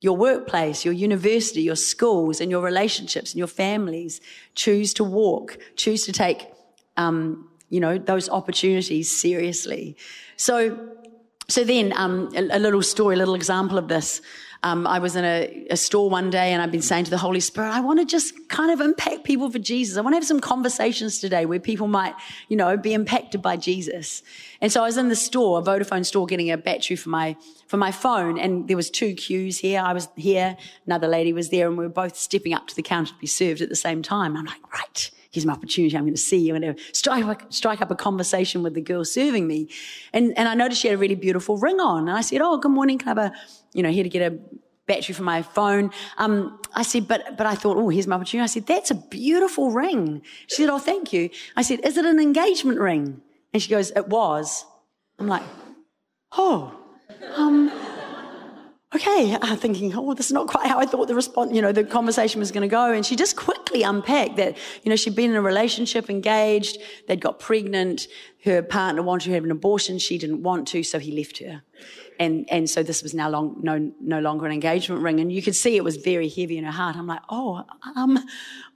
your 0.00 0.16
workplace, 0.16 0.84
your 0.84 0.94
university, 0.94 1.62
your 1.62 1.76
schools, 1.76 2.40
and 2.40 2.50
your 2.50 2.62
relationships 2.62 3.32
and 3.32 3.38
your 3.38 3.48
families. 3.48 4.20
Choose 4.54 4.94
to 4.94 5.04
walk, 5.04 5.58
choose 5.76 6.04
to 6.06 6.12
take, 6.12 6.46
um, 6.96 7.48
you 7.68 7.80
know, 7.80 7.98
those 7.98 8.28
opportunities 8.28 9.10
seriously. 9.10 9.96
So, 10.36 10.78
so 11.48 11.64
then, 11.64 11.92
um, 11.96 12.30
a, 12.34 12.58
a, 12.58 12.60
little 12.60 12.82
story, 12.82 13.16
a 13.16 13.18
little 13.18 13.34
example 13.34 13.78
of 13.78 13.88
this. 13.88 14.20
Um, 14.64 14.86
I 14.88 14.98
was 14.98 15.14
in 15.14 15.24
a, 15.24 15.66
a, 15.70 15.76
store 15.76 16.10
one 16.10 16.30
day 16.30 16.52
and 16.52 16.60
I've 16.60 16.72
been 16.72 16.82
saying 16.82 17.04
to 17.04 17.10
the 17.10 17.18
Holy 17.18 17.38
Spirit, 17.38 17.70
I 17.70 17.80
want 17.80 18.00
to 18.00 18.04
just 18.04 18.48
kind 18.48 18.72
of 18.72 18.80
impact 18.80 19.22
people 19.22 19.48
for 19.50 19.60
Jesus. 19.60 19.96
I 19.96 20.00
want 20.00 20.14
to 20.14 20.16
have 20.16 20.26
some 20.26 20.40
conversations 20.40 21.20
today 21.20 21.46
where 21.46 21.60
people 21.60 21.86
might, 21.86 22.14
you 22.48 22.56
know, 22.56 22.76
be 22.76 22.92
impacted 22.92 23.40
by 23.40 23.56
Jesus. 23.56 24.22
And 24.60 24.72
so 24.72 24.82
I 24.82 24.86
was 24.86 24.96
in 24.96 25.10
the 25.10 25.16
store, 25.16 25.60
a 25.60 25.62
Vodafone 25.62 26.04
store, 26.04 26.26
getting 26.26 26.50
a 26.50 26.58
battery 26.58 26.96
for 26.96 27.08
my, 27.08 27.36
for 27.68 27.76
my 27.76 27.92
phone. 27.92 28.36
And 28.36 28.66
there 28.66 28.76
was 28.76 28.90
two 28.90 29.14
queues 29.14 29.58
here. 29.58 29.80
I 29.80 29.92
was 29.92 30.08
here. 30.16 30.56
Another 30.86 31.06
lady 31.06 31.32
was 31.32 31.50
there 31.50 31.68
and 31.68 31.78
we 31.78 31.84
were 31.84 31.90
both 31.90 32.16
stepping 32.16 32.52
up 32.52 32.66
to 32.66 32.74
the 32.74 32.82
counter 32.82 33.12
to 33.12 33.18
be 33.20 33.28
served 33.28 33.60
at 33.60 33.68
the 33.68 33.76
same 33.76 34.02
time. 34.02 34.36
I'm 34.36 34.46
like, 34.46 34.72
right 34.72 35.10
here's 35.38 35.46
my 35.46 35.52
opportunity. 35.52 35.96
I'm 35.96 36.02
going 36.02 36.14
to 36.14 36.20
see 36.20 36.38
you. 36.38 36.58
To 36.58 36.74
strike, 36.92 37.40
strike 37.50 37.80
up 37.80 37.90
a 37.90 37.94
conversation 37.94 38.62
with 38.62 38.74
the 38.74 38.80
girl 38.80 39.04
serving 39.04 39.46
me. 39.46 39.68
And, 40.12 40.36
and 40.36 40.48
I 40.48 40.54
noticed 40.54 40.80
she 40.80 40.88
had 40.88 40.96
a 40.96 40.98
really 40.98 41.14
beautiful 41.14 41.56
ring 41.58 41.78
on. 41.78 42.08
And 42.08 42.16
I 42.16 42.22
said, 42.22 42.40
Oh, 42.40 42.58
good 42.58 42.72
morning. 42.72 42.98
Can 42.98 43.08
I 43.08 43.10
have 43.10 43.32
a, 43.32 43.36
you 43.72 43.82
know, 43.82 43.90
here 43.90 44.02
to 44.02 44.08
get 44.08 44.32
a 44.32 44.38
battery 44.88 45.14
for 45.14 45.22
my 45.22 45.42
phone. 45.42 45.90
Um, 46.16 46.58
I 46.74 46.82
said, 46.82 47.06
but, 47.06 47.36
but 47.36 47.46
I 47.46 47.54
thought, 47.54 47.76
oh, 47.76 47.90
here's 47.90 48.06
my 48.06 48.16
opportunity. 48.16 48.42
I 48.42 48.46
said, 48.46 48.66
that's 48.66 48.90
a 48.90 48.94
beautiful 48.94 49.70
ring. 49.70 50.22
She 50.46 50.62
said, 50.62 50.70
oh, 50.70 50.78
thank 50.78 51.12
you. 51.12 51.28
I 51.56 51.62
said, 51.62 51.80
is 51.84 51.98
it 51.98 52.06
an 52.06 52.18
engagement 52.18 52.80
ring? 52.80 53.20
And 53.52 53.62
she 53.62 53.68
goes, 53.68 53.90
it 53.90 54.08
was. 54.08 54.64
I'm 55.18 55.28
like, 55.28 55.42
oh, 56.32 56.74
um, 57.36 57.70
okay, 58.94 59.34
uh, 59.34 59.56
thinking, 59.56 59.94
oh, 59.94 60.14
this 60.14 60.26
is 60.26 60.32
not 60.32 60.46
quite 60.46 60.66
how 60.66 60.78
I 60.78 60.86
thought 60.86 61.08
the 61.08 61.14
response, 61.14 61.52
you 61.52 61.60
know, 61.60 61.72
the 61.72 61.84
conversation 61.84 62.40
was 62.40 62.50
going 62.50 62.62
to 62.62 62.68
go. 62.68 62.90
And 62.90 63.04
she 63.04 63.16
just 63.16 63.36
quickly 63.36 63.82
unpacked 63.82 64.36
that, 64.36 64.56
you 64.82 64.90
know, 64.90 64.96
she'd 64.96 65.14
been 65.14 65.30
in 65.30 65.36
a 65.36 65.42
relationship, 65.42 66.08
engaged, 66.08 66.78
they'd 67.06 67.20
got 67.20 67.38
pregnant, 67.38 68.06
her 68.44 68.62
partner 68.62 69.02
wanted 69.02 69.26
to 69.26 69.34
have 69.34 69.44
an 69.44 69.50
abortion, 69.50 69.98
she 69.98 70.16
didn't 70.16 70.42
want 70.42 70.68
to, 70.68 70.82
so 70.82 70.98
he 70.98 71.12
left 71.12 71.38
her. 71.38 71.62
And, 72.18 72.48
and 72.50 72.68
so 72.68 72.82
this 72.82 73.02
was 73.02 73.14
now 73.14 73.28
long, 73.28 73.60
no, 73.62 73.92
no 74.00 74.20
longer 74.20 74.46
an 74.46 74.52
engagement 74.52 75.02
ring. 75.02 75.20
And 75.20 75.30
you 75.30 75.42
could 75.42 75.54
see 75.54 75.76
it 75.76 75.84
was 75.84 75.96
very 75.96 76.28
heavy 76.28 76.58
in 76.58 76.64
her 76.64 76.72
heart. 76.72 76.96
I'm 76.96 77.06
like, 77.06 77.20
oh, 77.28 77.64
um, 77.94 78.18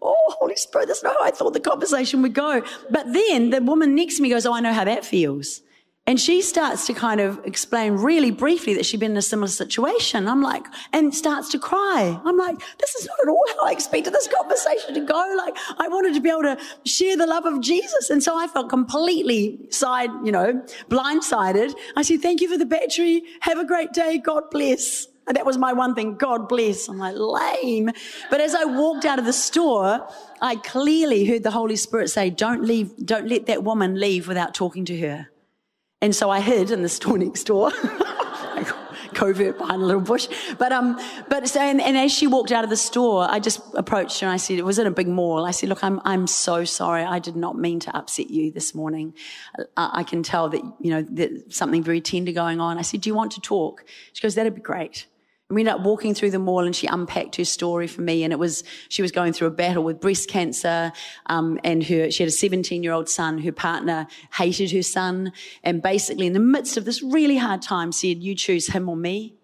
oh, 0.00 0.34
Holy 0.38 0.56
Spirit, 0.56 0.88
that's 0.88 1.02
not 1.02 1.16
how 1.18 1.24
I 1.24 1.30
thought 1.30 1.52
the 1.52 1.60
conversation 1.60 2.22
would 2.22 2.34
go. 2.34 2.62
But 2.90 3.12
then 3.12 3.50
the 3.50 3.60
woman 3.62 3.94
next 3.94 4.16
to 4.16 4.22
me 4.22 4.28
goes, 4.28 4.46
oh, 4.46 4.52
I 4.52 4.60
know 4.60 4.72
how 4.72 4.84
that 4.84 5.04
feels. 5.04 5.62
And 6.04 6.18
she 6.18 6.42
starts 6.42 6.86
to 6.88 6.94
kind 6.94 7.20
of 7.20 7.40
explain 7.44 7.92
really 7.92 8.32
briefly 8.32 8.74
that 8.74 8.84
she'd 8.84 8.98
been 8.98 9.12
in 9.12 9.16
a 9.16 9.22
similar 9.22 9.46
situation. 9.46 10.26
I'm 10.26 10.42
like, 10.42 10.66
and 10.92 11.14
starts 11.14 11.48
to 11.50 11.60
cry. 11.60 12.20
I'm 12.24 12.36
like, 12.36 12.58
this 12.78 12.96
is 12.96 13.06
not 13.06 13.16
at 13.22 13.28
all 13.28 13.44
how 13.56 13.68
I 13.68 13.70
expected 13.70 14.12
this 14.12 14.26
conversation 14.26 14.94
to 14.94 15.00
go. 15.00 15.34
Like, 15.36 15.56
I 15.78 15.86
wanted 15.86 16.14
to 16.14 16.20
be 16.20 16.28
able 16.28 16.42
to 16.42 16.58
share 16.84 17.16
the 17.16 17.26
love 17.26 17.46
of 17.46 17.60
Jesus. 17.60 18.10
And 18.10 18.20
so 18.20 18.36
I 18.36 18.48
felt 18.48 18.68
completely 18.68 19.60
side, 19.70 20.10
you 20.24 20.32
know, 20.32 20.60
blindsided. 20.90 21.72
I 21.96 22.02
said, 22.02 22.20
thank 22.20 22.40
you 22.40 22.50
for 22.50 22.58
the 22.58 22.66
battery. 22.66 23.22
Have 23.42 23.58
a 23.58 23.64
great 23.64 23.92
day. 23.92 24.18
God 24.18 24.50
bless. 24.50 25.06
And 25.28 25.36
that 25.36 25.46
was 25.46 25.56
my 25.56 25.72
one 25.72 25.94
thing. 25.94 26.16
God 26.16 26.48
bless. 26.48 26.88
I'm 26.88 26.98
like, 26.98 27.14
lame. 27.16 27.92
But 28.28 28.40
as 28.40 28.56
I 28.56 28.64
walked 28.64 29.04
out 29.04 29.20
of 29.20 29.24
the 29.24 29.32
store, 29.32 30.04
I 30.40 30.56
clearly 30.56 31.26
heard 31.26 31.44
the 31.44 31.52
Holy 31.52 31.76
Spirit 31.76 32.10
say, 32.10 32.28
don't 32.28 32.64
leave, 32.64 32.92
don't 33.04 33.28
let 33.28 33.46
that 33.46 33.62
woman 33.62 34.00
leave 34.00 34.26
without 34.26 34.52
talking 34.52 34.84
to 34.86 34.98
her. 34.98 35.28
And 36.02 36.14
so 36.14 36.28
I 36.28 36.40
hid 36.40 36.70
in 36.70 36.82
the 36.82 36.88
store 36.98 37.16
next 37.16 37.44
door. 37.44 37.72
covert 39.14 39.58
behind 39.58 39.82
a 39.82 39.84
little 39.84 40.00
bush. 40.00 40.26
But 40.58 40.72
um, 40.72 40.98
but 41.28 41.46
so 41.48 41.60
and, 41.60 41.80
and, 41.80 41.96
as 41.96 42.10
she 42.10 42.26
walked 42.26 42.50
out 42.50 42.64
of 42.64 42.70
the 42.70 42.76
store, 42.76 43.26
I 43.30 43.38
just 43.40 43.60
approached 43.74 44.20
her 44.20 44.26
and 44.26 44.32
I 44.32 44.36
said, 44.36 44.58
it 44.58 44.64
was 44.64 44.78
in 44.78 44.86
a 44.86 44.90
big 44.90 45.06
mall. 45.06 45.44
I 45.44 45.50
said, 45.50 45.68
look, 45.68 45.84
I'm 45.84 46.00
I'm 46.04 46.26
so 46.26 46.64
sorry. 46.64 47.04
I 47.04 47.18
did 47.18 47.36
not 47.36 47.56
mean 47.56 47.78
to 47.80 47.96
upset 47.96 48.30
you 48.30 48.50
this 48.50 48.74
morning. 48.74 49.14
I, 49.76 49.90
I 50.00 50.02
can 50.02 50.22
tell 50.22 50.48
that 50.48 50.62
you 50.80 50.90
know 50.90 51.06
there's 51.08 51.54
something 51.54 51.82
very 51.82 52.00
tender 52.00 52.32
going 52.32 52.60
on. 52.60 52.78
I 52.78 52.82
said, 52.82 53.02
do 53.02 53.10
you 53.10 53.14
want 53.14 53.32
to 53.32 53.40
talk? 53.40 53.84
She 54.12 54.22
goes, 54.22 54.34
that'd 54.34 54.54
be 54.54 54.60
great 54.60 55.06
we 55.54 55.62
ended 55.62 55.74
up 55.74 55.80
walking 55.82 56.14
through 56.14 56.30
the 56.30 56.38
mall 56.38 56.60
and 56.60 56.74
she 56.74 56.86
unpacked 56.86 57.36
her 57.36 57.44
story 57.44 57.86
for 57.86 58.00
me. 58.00 58.24
And 58.24 58.32
it 58.32 58.38
was, 58.38 58.64
she 58.88 59.02
was 59.02 59.12
going 59.12 59.32
through 59.32 59.48
a 59.48 59.52
battle 59.52 59.82
with 59.82 60.00
breast 60.00 60.28
cancer. 60.28 60.92
Um, 61.26 61.58
and 61.64 61.82
her, 61.84 62.10
she 62.10 62.22
had 62.22 62.28
a 62.28 62.32
17 62.32 62.82
year 62.82 62.92
old 62.92 63.08
son. 63.08 63.38
Her 63.38 63.52
partner 63.52 64.06
hated 64.34 64.70
her 64.72 64.82
son. 64.82 65.32
And 65.62 65.82
basically 65.82 66.26
in 66.26 66.32
the 66.32 66.40
midst 66.40 66.76
of 66.76 66.84
this 66.84 67.02
really 67.02 67.36
hard 67.36 67.62
time 67.62 67.92
said, 67.92 68.22
you 68.22 68.34
choose 68.34 68.68
him 68.68 68.88
or 68.88 68.96
me. 68.96 69.36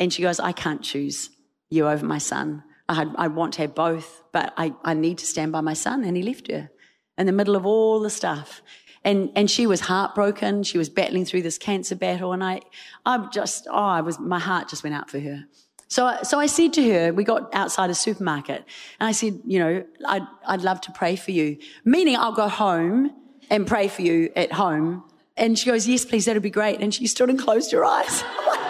And 0.00 0.12
she 0.12 0.22
goes, 0.22 0.40
I 0.40 0.52
can't 0.52 0.82
choose 0.82 1.30
you 1.70 1.88
over 1.88 2.04
my 2.04 2.18
son. 2.18 2.62
I, 2.88 3.06
I 3.16 3.28
want 3.28 3.54
to 3.54 3.62
have 3.62 3.74
both, 3.74 4.22
but 4.32 4.52
I, 4.56 4.74
I 4.84 4.94
need 4.94 5.18
to 5.18 5.26
stand 5.26 5.52
by 5.52 5.60
my 5.60 5.74
son. 5.74 6.04
And 6.04 6.16
he 6.16 6.22
left 6.22 6.50
her 6.50 6.70
in 7.16 7.26
the 7.26 7.32
middle 7.32 7.56
of 7.56 7.64
all 7.64 8.00
the 8.00 8.10
stuff 8.10 8.62
and 9.04 9.30
and 9.36 9.50
she 9.50 9.66
was 9.66 9.80
heartbroken. 9.80 10.62
She 10.62 10.78
was 10.78 10.88
battling 10.88 11.24
through 11.24 11.42
this 11.42 11.58
cancer 11.58 11.94
battle, 11.94 12.32
and 12.32 12.42
I, 12.42 12.60
I 13.04 13.28
just, 13.32 13.66
oh, 13.70 13.74
I 13.74 14.00
was, 14.00 14.18
my 14.18 14.38
heart 14.38 14.68
just 14.68 14.82
went 14.82 14.94
out 14.94 15.10
for 15.10 15.20
her. 15.20 15.44
So, 15.88 16.16
so 16.22 16.40
I 16.40 16.46
said 16.46 16.72
to 16.74 16.92
her, 16.92 17.12
we 17.12 17.22
got 17.24 17.54
outside 17.54 17.90
a 17.90 17.94
supermarket, 17.94 18.64
and 18.98 19.08
I 19.08 19.12
said, 19.12 19.40
you 19.46 19.58
know, 19.58 19.84
I'd, 20.06 20.26
I'd 20.46 20.62
love 20.62 20.80
to 20.82 20.92
pray 20.92 21.14
for 21.16 21.30
you. 21.30 21.58
Meaning, 21.84 22.16
I'll 22.16 22.32
go 22.32 22.48
home 22.48 23.12
and 23.50 23.66
pray 23.66 23.88
for 23.88 24.02
you 24.02 24.30
at 24.34 24.52
home. 24.52 25.04
And 25.36 25.58
she 25.58 25.66
goes, 25.66 25.86
yes, 25.86 26.04
please, 26.04 26.24
that'd 26.24 26.42
be 26.42 26.50
great. 26.50 26.80
And 26.80 26.94
she 26.94 27.06
stood 27.06 27.28
and 27.28 27.38
closed 27.38 27.72
her 27.72 27.84
eyes. 27.84 28.24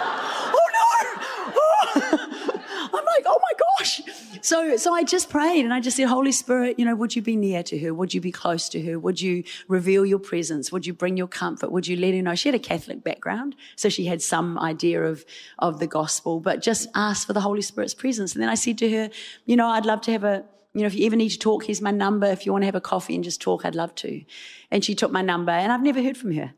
So, 4.45 4.77
so 4.77 4.93
I 4.93 5.01
just 5.01 5.31
prayed 5.31 5.65
and 5.65 5.73
I 5.73 5.79
just 5.79 5.97
said, 5.97 6.05
Holy 6.05 6.31
Spirit, 6.31 6.77
you 6.77 6.85
know, 6.85 6.93
would 6.93 7.15
you 7.15 7.23
be 7.23 7.35
near 7.35 7.63
to 7.63 7.79
her? 7.79 7.95
Would 7.95 8.13
you 8.13 8.21
be 8.21 8.31
close 8.31 8.69
to 8.69 8.81
her? 8.83 8.99
Would 8.99 9.19
you 9.19 9.43
reveal 9.67 10.05
your 10.05 10.19
presence? 10.19 10.71
Would 10.71 10.85
you 10.85 10.93
bring 10.93 11.17
your 11.17 11.27
comfort? 11.27 11.71
Would 11.71 11.87
you 11.87 11.97
let 11.97 12.13
her 12.13 12.21
know? 12.21 12.35
She 12.35 12.49
had 12.49 12.55
a 12.55 12.59
Catholic 12.59 13.03
background, 13.03 13.55
so 13.75 13.89
she 13.89 14.05
had 14.05 14.21
some 14.21 14.59
idea 14.59 15.01
of, 15.01 15.25
of 15.57 15.79
the 15.79 15.87
gospel, 15.87 16.39
but 16.39 16.61
just 16.61 16.87
ask 16.93 17.25
for 17.25 17.33
the 17.33 17.41
Holy 17.41 17.63
Spirit's 17.63 17.95
presence. 17.95 18.35
And 18.35 18.43
then 18.43 18.49
I 18.49 18.53
said 18.53 18.77
to 18.77 18.91
her, 18.91 19.09
you 19.47 19.55
know, 19.55 19.67
I'd 19.67 19.87
love 19.87 20.01
to 20.01 20.11
have 20.11 20.23
a, 20.23 20.45
you 20.75 20.81
know, 20.81 20.87
if 20.87 20.93
you 20.93 21.07
ever 21.07 21.15
need 21.15 21.29
to 21.29 21.39
talk, 21.39 21.63
here's 21.65 21.81
my 21.81 21.89
number. 21.89 22.27
If 22.27 22.45
you 22.45 22.51
want 22.51 22.61
to 22.61 22.67
have 22.67 22.75
a 22.75 22.81
coffee 22.81 23.15
and 23.15 23.23
just 23.23 23.41
talk, 23.41 23.65
I'd 23.65 23.73
love 23.73 23.95
to. 23.95 24.23
And 24.69 24.85
she 24.85 24.93
took 24.93 25.11
my 25.11 25.23
number 25.23 25.53
and 25.53 25.71
I've 25.71 25.81
never 25.81 26.03
heard 26.03 26.17
from 26.17 26.35
her 26.35 26.53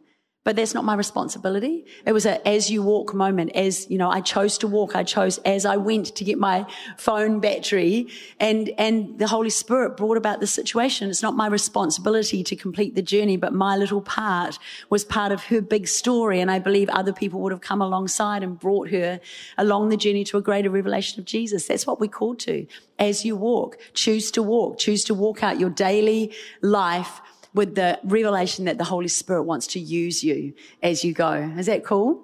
but 0.48 0.56
that's 0.56 0.74
not 0.74 0.86
my 0.86 0.96
responsibility. 0.96 1.84
It 2.06 2.14
was 2.14 2.26
a 2.26 2.48
as 2.48 2.72
you 2.72 2.82
walk 2.82 3.14
moment. 3.14 3.52
As, 3.54 3.86
you 3.92 3.98
know, 3.98 4.10
I 4.10 4.22
chose 4.22 4.58
to 4.60 4.68
walk. 4.68 4.96
I 4.96 5.04
chose 5.04 5.40
as 5.40 5.66
I 5.66 5.76
went 5.76 6.16
to 6.16 6.24
get 6.24 6.38
my 6.38 6.66
phone 6.98 7.42
battery 7.42 8.08
and, 8.40 8.70
and 8.78 9.20
the 9.20 9.28
Holy 9.28 9.50
Spirit 9.50 9.98
brought 9.98 10.16
about 10.16 10.40
the 10.40 10.48
situation. 10.48 11.10
It's 11.10 11.22
not 11.22 11.36
my 11.36 11.48
responsibility 11.48 12.46
to 12.46 12.56
complete 12.56 12.96
the 12.96 13.02
journey, 13.02 13.36
but 13.36 13.54
my 13.54 13.76
little 13.76 14.00
part 14.00 14.58
was 14.90 15.04
part 15.04 15.34
of 15.34 15.44
her 15.48 15.60
big 15.60 15.86
story. 15.86 16.40
And 16.40 16.50
I 16.50 16.60
believe 16.60 16.88
other 16.92 17.12
people 17.12 17.42
would 17.42 17.52
have 17.52 17.60
come 17.60 17.82
alongside 17.82 18.42
and 18.42 18.58
brought 18.58 18.90
her 18.92 19.20
along 19.58 19.90
the 19.90 19.98
journey 19.98 20.24
to 20.24 20.38
a 20.38 20.42
greater 20.42 20.70
revelation 20.70 21.20
of 21.20 21.26
Jesus. 21.26 21.68
That's 21.68 21.86
what 21.86 22.00
we're 22.00 22.08
called 22.08 22.40
to. 22.40 22.68
As 22.98 23.26
you 23.26 23.36
walk, 23.36 23.80
choose 23.94 24.32
to 24.32 24.42
walk, 24.42 24.78
choose 24.78 25.04
to 25.04 25.14
walk 25.14 25.44
out 25.44 25.60
your 25.60 25.72
daily 25.72 26.34
life 26.62 27.20
with 27.54 27.76
the 27.76 28.00
revelation 28.04 28.66
that 28.66 28.78
the 28.78 28.84
Holy 28.84 29.08
Spirit 29.08 29.44
wants 29.44 29.68
to 29.68 29.80
use 29.80 30.24
you 30.24 30.54
as 30.84 31.04
you 31.04 31.14
go. 31.14 31.34
Is 31.58 31.66
that 31.66 31.84
cool? 31.84 32.24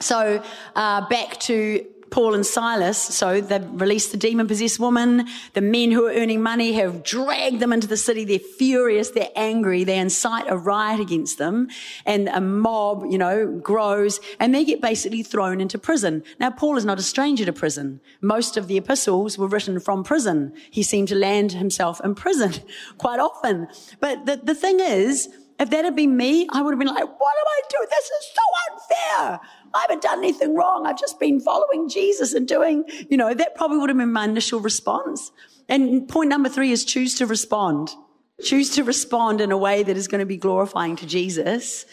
So, 0.00 0.42
uh, 0.76 1.08
back 1.08 1.40
to 1.40 1.84
Paul 2.10 2.34
and 2.34 2.44
Silas. 2.46 2.98
So 2.98 3.40
they've 3.40 3.66
released 3.80 4.12
the 4.12 4.16
demon 4.16 4.46
possessed 4.46 4.78
woman. 4.80 5.26
The 5.54 5.60
men 5.60 5.90
who 5.90 6.06
are 6.06 6.12
earning 6.12 6.42
money 6.42 6.72
have 6.74 7.02
dragged 7.02 7.60
them 7.60 7.72
into 7.72 7.86
the 7.86 7.96
city. 7.96 8.24
They're 8.24 8.38
furious. 8.38 9.10
They're 9.10 9.30
angry. 9.36 9.84
They 9.84 9.98
incite 9.98 10.46
a 10.48 10.56
riot 10.56 11.00
against 11.00 11.38
them 11.38 11.68
and 12.06 12.28
a 12.28 12.40
mob, 12.40 13.04
you 13.10 13.18
know, 13.18 13.46
grows 13.62 14.20
and 14.40 14.54
they 14.54 14.64
get 14.64 14.80
basically 14.80 15.22
thrown 15.22 15.60
into 15.60 15.78
prison. 15.78 16.22
Now, 16.40 16.50
Paul 16.50 16.76
is 16.76 16.84
not 16.84 16.98
a 16.98 17.02
stranger 17.02 17.44
to 17.44 17.52
prison. 17.52 18.00
Most 18.20 18.56
of 18.56 18.68
the 18.68 18.76
epistles 18.76 19.38
were 19.38 19.48
written 19.48 19.80
from 19.80 20.04
prison. 20.04 20.52
He 20.70 20.82
seemed 20.82 21.08
to 21.08 21.14
land 21.14 21.52
himself 21.52 22.00
in 22.04 22.14
prison 22.14 22.54
quite 22.98 23.20
often. 23.20 23.68
But 24.00 24.26
the, 24.26 24.36
the 24.36 24.54
thing 24.54 24.80
is, 24.80 25.28
if 25.58 25.70
that 25.70 25.84
had 25.84 25.96
been 25.96 26.16
me, 26.16 26.46
I 26.52 26.62
would 26.62 26.72
have 26.72 26.78
been 26.78 26.88
like, 26.88 26.98
what 26.98 27.04
am 27.04 27.48
I 27.48 27.60
doing? 27.68 27.88
This 27.90 28.04
is 28.04 28.32
so 28.36 28.42
unfair. 28.70 29.40
I 29.78 29.82
haven't 29.82 30.02
done 30.02 30.18
anything 30.18 30.56
wrong. 30.56 30.86
I've 30.86 30.98
just 30.98 31.20
been 31.20 31.38
following 31.38 31.88
Jesus 31.88 32.34
and 32.34 32.48
doing, 32.48 32.84
you 33.08 33.16
know, 33.16 33.32
that 33.32 33.54
probably 33.54 33.78
would 33.78 33.90
have 33.90 33.96
been 33.96 34.12
my 34.12 34.24
initial 34.24 34.58
response. 34.58 35.30
And 35.68 36.08
point 36.08 36.28
number 36.28 36.48
three 36.48 36.72
is 36.72 36.84
choose 36.84 37.14
to 37.16 37.26
respond. 37.26 37.90
Choose 38.42 38.70
to 38.70 38.82
respond 38.82 39.40
in 39.40 39.52
a 39.52 39.56
way 39.56 39.84
that 39.84 39.96
is 39.96 40.08
going 40.08 40.18
to 40.18 40.26
be 40.26 40.36
glorifying 40.36 40.96
to 40.96 41.06
Jesus. 41.06 41.86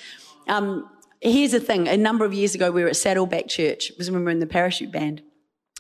Um, 0.48 0.90
here's 1.22 1.52
the 1.52 1.60
thing. 1.60 1.88
A 1.88 1.96
number 1.96 2.26
of 2.26 2.34
years 2.34 2.56
ago, 2.56 2.72
we 2.72 2.82
were 2.82 2.90
at 2.90 2.96
Saddleback 2.96 3.48
Church. 3.48 3.92
It 3.92 3.98
was 4.00 4.10
when 4.10 4.22
we 4.22 4.26
were 4.26 4.32
in 4.32 4.40
the 4.40 4.48
parachute 4.48 4.92
band. 4.92 5.22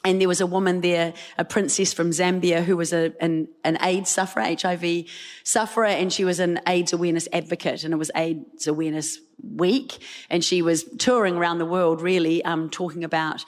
And 0.05 0.21
there 0.21 0.27
was 0.27 0.39
a 0.39 0.45
woman 0.45 0.81
there, 0.81 1.13
a 1.37 1.43
princess 1.43 1.91
from 1.91 2.11
Zambia, 2.11 2.63
who 2.63 2.77
was 2.77 2.93
a, 2.93 3.11
an, 3.19 3.47
an 3.63 3.79
AIDS 3.81 4.11
sufferer, 4.11 4.43
HIV 4.43 5.05
sufferer, 5.43 5.85
and 5.85 6.13
she 6.13 6.23
was 6.23 6.39
an 6.39 6.61
AIDS 6.67 6.93
awareness 6.93 7.27
advocate, 7.33 7.83
and 7.83 7.91
it 7.91 7.97
was 7.97 8.11
AIDS 8.15 8.67
awareness 8.67 9.17
week, 9.43 9.97
and 10.29 10.43
she 10.43 10.61
was 10.61 10.83
touring 10.99 11.35
around 11.37 11.57
the 11.57 11.65
world, 11.65 12.01
really, 12.01 12.45
um, 12.45 12.69
talking 12.69 13.03
about 13.03 13.43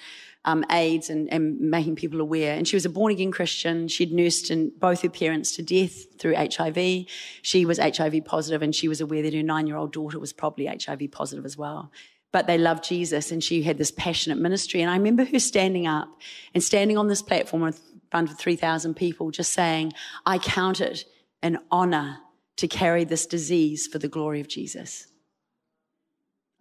um, 0.46 0.66
AIDS 0.72 1.12
and, 1.12 1.32
and, 1.32 1.60
making 1.60 1.96
people 1.96 2.22
aware. 2.22 2.56
And 2.56 2.68
she 2.68 2.76
was 2.76 2.86
a 2.86 2.90
born 2.90 3.12
again 3.12 3.32
Christian. 3.32 3.88
She'd 3.88 4.14
nursed 4.14 4.50
in 4.50 4.72
both 4.80 5.02
her 5.02 5.10
parents 5.10 5.56
to 5.58 5.62
death 5.62 6.18
through 6.18 6.36
HIV. 6.36 7.06
She 7.42 7.66
was 7.66 7.78
HIV 7.78 8.24
positive, 8.26 8.64
and 8.64 8.74
she 8.74 8.88
was 8.88 9.00
aware 9.00 9.22
that 9.22 9.34
her 9.34 9.44
nine 9.44 9.68
year 9.68 9.76
old 9.76 9.94
daughter 9.94 10.18
was 10.20 10.34
probably 10.34 10.66
HIV 10.66 11.12
positive 11.12 11.46
as 11.46 11.56
well 11.56 11.92
but 12.38 12.46
they 12.46 12.60
loved 12.60 12.84
Jesus 12.84 13.32
and 13.32 13.44
she 13.44 13.64
had 13.64 13.80
this 13.80 13.90
passionate 13.90 14.38
ministry. 14.38 14.80
And 14.80 14.92
I 14.92 14.96
remember 14.96 15.26
her 15.26 15.40
standing 15.40 15.88
up 15.88 16.08
and 16.54 16.64
standing 16.64 16.96
on 16.96 17.08
this 17.08 17.24
platform 17.24 17.64
in 17.64 17.74
front 18.12 18.30
of 18.30 18.38
3,000 18.38 18.94
people 18.94 19.32
just 19.32 19.54
saying, 19.54 19.94
I 20.24 20.38
count 20.38 20.80
it 20.80 21.06
an 21.42 21.58
honor 21.72 22.20
to 22.58 22.68
carry 22.68 23.06
this 23.06 23.26
disease 23.26 23.88
for 23.88 23.98
the 23.98 24.08
glory 24.08 24.40
of 24.40 24.48
Jesus. 24.48 25.08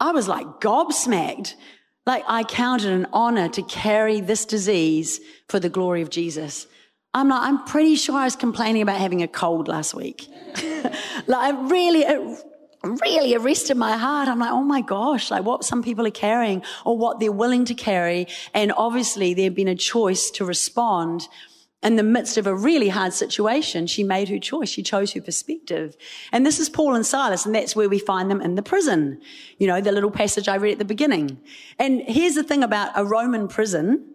I 0.01 0.13
was 0.13 0.29
like 0.29 0.47
gobsmacked. 0.63 1.57
Like 2.07 2.25
I 2.27 2.45
counted 2.45 2.91
an 2.91 3.07
honor 3.13 3.51
to 3.51 3.63
carry 3.63 4.23
this 4.23 4.47
disease 4.47 5.21
for 5.47 5.61
the 5.61 5.69
glory 5.69 6.01
of 6.01 6.09
Jesus. 6.09 6.67
I'm 7.13 7.29
like, 7.29 7.43
I'm 7.43 7.67
pretty 7.67 7.97
sure 7.97 8.17
I 8.17 8.25
was 8.25 8.35
complaining 8.35 8.81
about 8.81 8.99
having 8.99 9.23
a 9.23 9.29
cold 9.29 9.69
last 9.69 9.93
week. 9.93 10.27
like 11.27 11.55
really, 11.71 12.01
it 12.01 12.47
really 12.95 13.35
arrested 13.35 13.77
my 13.77 13.97
heart. 13.97 14.29
I'm 14.29 14.39
like, 14.39 14.53
oh 14.53 14.63
my 14.63 14.81
gosh, 14.81 15.31
like 15.31 15.45
what 15.45 15.65
some 15.65 15.83
people 15.83 16.07
are 16.07 16.11
carrying 16.11 16.63
or 16.85 16.97
what 16.97 17.21
they're 17.21 17.33
willing 17.33 17.65
to 17.67 17.75
carry. 17.75 18.29
And 18.55 18.73
obviously 18.77 19.35
there 19.35 19.45
had 19.45 19.55
been 19.55 19.69
a 19.69 19.75
choice 19.75 20.31
to 20.33 20.45
respond 20.45 21.29
in 21.83 21.97
the 21.97 22.03
midst 22.03 22.37
of 22.37 22.47
a 22.47 22.55
really 22.55 22.89
hard 22.89 23.13
situation. 23.13 23.87
She 23.87 24.03
made 24.03 24.29
her 24.29 24.39
choice. 24.39 24.69
She 24.69 24.83
chose 24.83 25.13
her 25.13 25.21
perspective. 25.21 25.97
And 26.33 26.45
this 26.45 26.59
is 26.59 26.69
Paul 26.69 26.95
and 26.95 27.07
Silas. 27.07 27.47
And 27.47 27.55
that's 27.55 27.77
where 27.77 27.89
we 27.89 27.99
find 27.99 28.31
them 28.31 28.41
in 28.41 28.55
the 28.55 28.63
prison. 28.63 29.21
You 29.59 29.67
know, 29.67 29.81
the 29.81 29.93
little 29.93 30.11
passage 30.11 30.49
I 30.49 30.57
read 30.57 30.73
at 30.73 30.79
the 30.79 30.85
beginning. 30.85 31.39
And 31.79 32.01
here's 32.03 32.35
the 32.35 32.43
thing 32.43 32.63
about 32.63 32.93
a 32.97 33.05
Roman 33.05 33.47
prison. 33.47 34.13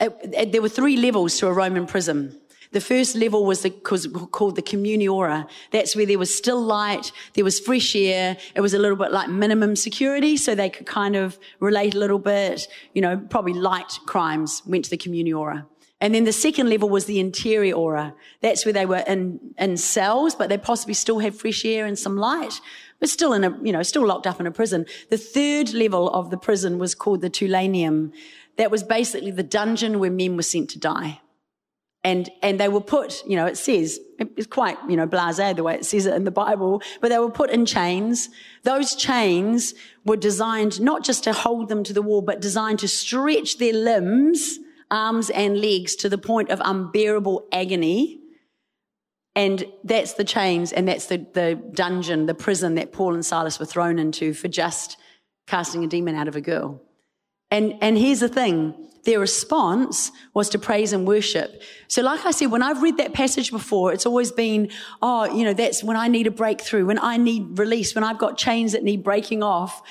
It, 0.00 0.16
it, 0.22 0.52
there 0.52 0.62
were 0.62 0.68
three 0.68 0.96
levels 0.96 1.38
to 1.38 1.46
a 1.46 1.52
Roman 1.52 1.86
prison. 1.86 2.40
The 2.72 2.80
first 2.80 3.14
level 3.14 3.44
was, 3.44 3.62
the, 3.62 3.70
called 3.70 4.56
the 4.56 4.62
communiora. 4.62 5.48
That's 5.70 5.94
where 5.94 6.06
there 6.06 6.18
was 6.18 6.34
still 6.34 6.60
light, 6.60 7.12
there 7.34 7.44
was 7.44 7.60
fresh 7.60 7.94
air. 7.94 8.36
It 8.54 8.60
was 8.60 8.74
a 8.74 8.78
little 8.78 8.96
bit 8.96 9.12
like 9.12 9.28
minimum 9.28 9.76
security, 9.76 10.36
so 10.36 10.54
they 10.54 10.70
could 10.70 10.86
kind 10.86 11.14
of 11.14 11.38
relate 11.60 11.94
a 11.94 11.98
little 11.98 12.18
bit. 12.18 12.66
You 12.94 13.02
know, 13.02 13.18
probably 13.30 13.52
light 13.52 13.98
crimes 14.06 14.62
went 14.66 14.84
to 14.86 14.90
the 14.90 14.96
communiora. 14.96 15.66
And 16.00 16.12
then 16.16 16.24
the 16.24 16.32
second 16.32 16.68
level 16.68 16.88
was 16.88 17.04
the 17.04 17.22
interiora. 17.22 18.12
That's 18.40 18.64
where 18.64 18.72
they 18.72 18.86
were 18.86 19.04
in, 19.06 19.38
in 19.56 19.76
cells, 19.76 20.34
but 20.34 20.48
they 20.48 20.58
possibly 20.58 20.94
still 20.94 21.20
had 21.20 21.32
fresh 21.32 21.64
air 21.64 21.86
and 21.86 21.96
some 21.96 22.16
light, 22.16 22.54
but 22.98 23.08
still 23.08 23.32
in 23.32 23.44
a, 23.44 23.56
you 23.62 23.70
know, 23.70 23.84
still 23.84 24.04
locked 24.04 24.26
up 24.26 24.40
in 24.40 24.46
a 24.48 24.50
prison. 24.50 24.84
The 25.10 25.16
third 25.16 25.72
level 25.72 26.10
of 26.10 26.30
the 26.30 26.36
prison 26.36 26.80
was 26.80 26.96
called 26.96 27.20
the 27.20 27.30
Tullianum. 27.30 28.12
That 28.56 28.70
was 28.70 28.82
basically 28.82 29.30
the 29.30 29.44
dungeon 29.44 30.00
where 30.00 30.10
men 30.10 30.36
were 30.36 30.42
sent 30.42 30.70
to 30.70 30.78
die. 30.80 31.20
And, 32.04 32.28
and 32.42 32.58
they 32.58 32.68
were 32.68 32.80
put, 32.80 33.22
you 33.28 33.36
know, 33.36 33.46
it 33.46 33.56
says, 33.56 34.00
it's 34.18 34.48
quite, 34.48 34.76
you 34.88 34.96
know, 34.96 35.06
blasé 35.06 35.54
the 35.54 35.62
way 35.62 35.74
it 35.74 35.84
says 35.84 36.06
it 36.06 36.14
in 36.14 36.24
the 36.24 36.32
Bible, 36.32 36.82
but 37.00 37.10
they 37.10 37.18
were 37.18 37.30
put 37.30 37.50
in 37.50 37.64
chains. 37.64 38.28
Those 38.64 38.96
chains 38.96 39.74
were 40.04 40.16
designed 40.16 40.80
not 40.80 41.04
just 41.04 41.22
to 41.24 41.32
hold 41.32 41.68
them 41.68 41.84
to 41.84 41.92
the 41.92 42.02
wall, 42.02 42.20
but 42.20 42.40
designed 42.40 42.80
to 42.80 42.88
stretch 42.88 43.58
their 43.58 43.72
limbs 43.72 44.58
arms 44.92 45.30
and 45.30 45.60
legs 45.60 45.96
to 45.96 46.08
the 46.08 46.18
point 46.18 46.50
of 46.50 46.60
unbearable 46.64 47.48
agony. 47.50 48.20
And 49.34 49.64
that's 49.82 50.12
the 50.12 50.24
chains 50.24 50.72
and 50.72 50.86
that's 50.86 51.06
the, 51.06 51.26
the 51.32 51.60
dungeon, 51.72 52.26
the 52.26 52.34
prison 52.34 52.74
that 52.74 52.92
Paul 52.92 53.14
and 53.14 53.24
Silas 53.24 53.58
were 53.58 53.66
thrown 53.66 53.98
into 53.98 54.34
for 54.34 54.48
just 54.48 54.98
casting 55.46 55.82
a 55.82 55.86
demon 55.86 56.14
out 56.14 56.28
of 56.28 56.36
a 56.36 56.40
girl. 56.40 56.82
And, 57.50 57.74
and 57.80 57.96
here's 57.96 58.20
the 58.20 58.28
thing. 58.28 58.74
Their 59.04 59.18
response 59.18 60.12
was 60.32 60.48
to 60.50 60.58
praise 60.58 60.92
and 60.92 61.06
worship. 61.06 61.60
So 61.88 62.02
like 62.02 62.24
I 62.24 62.30
said, 62.30 62.52
when 62.52 62.62
I've 62.62 62.82
read 62.82 62.98
that 62.98 63.12
passage 63.12 63.50
before, 63.50 63.92
it's 63.92 64.06
always 64.06 64.30
been, 64.30 64.70
oh, 65.00 65.24
you 65.36 65.44
know, 65.44 65.54
that's 65.54 65.82
when 65.82 65.96
I 65.96 66.06
need 66.08 66.28
a 66.28 66.30
breakthrough, 66.30 66.86
when 66.86 67.00
I 67.00 67.16
need 67.16 67.58
release, 67.58 67.94
when 67.94 68.04
I've 68.04 68.18
got 68.18 68.38
chains 68.38 68.72
that 68.72 68.84
need 68.84 69.02
breaking 69.02 69.42
off. 69.42 69.82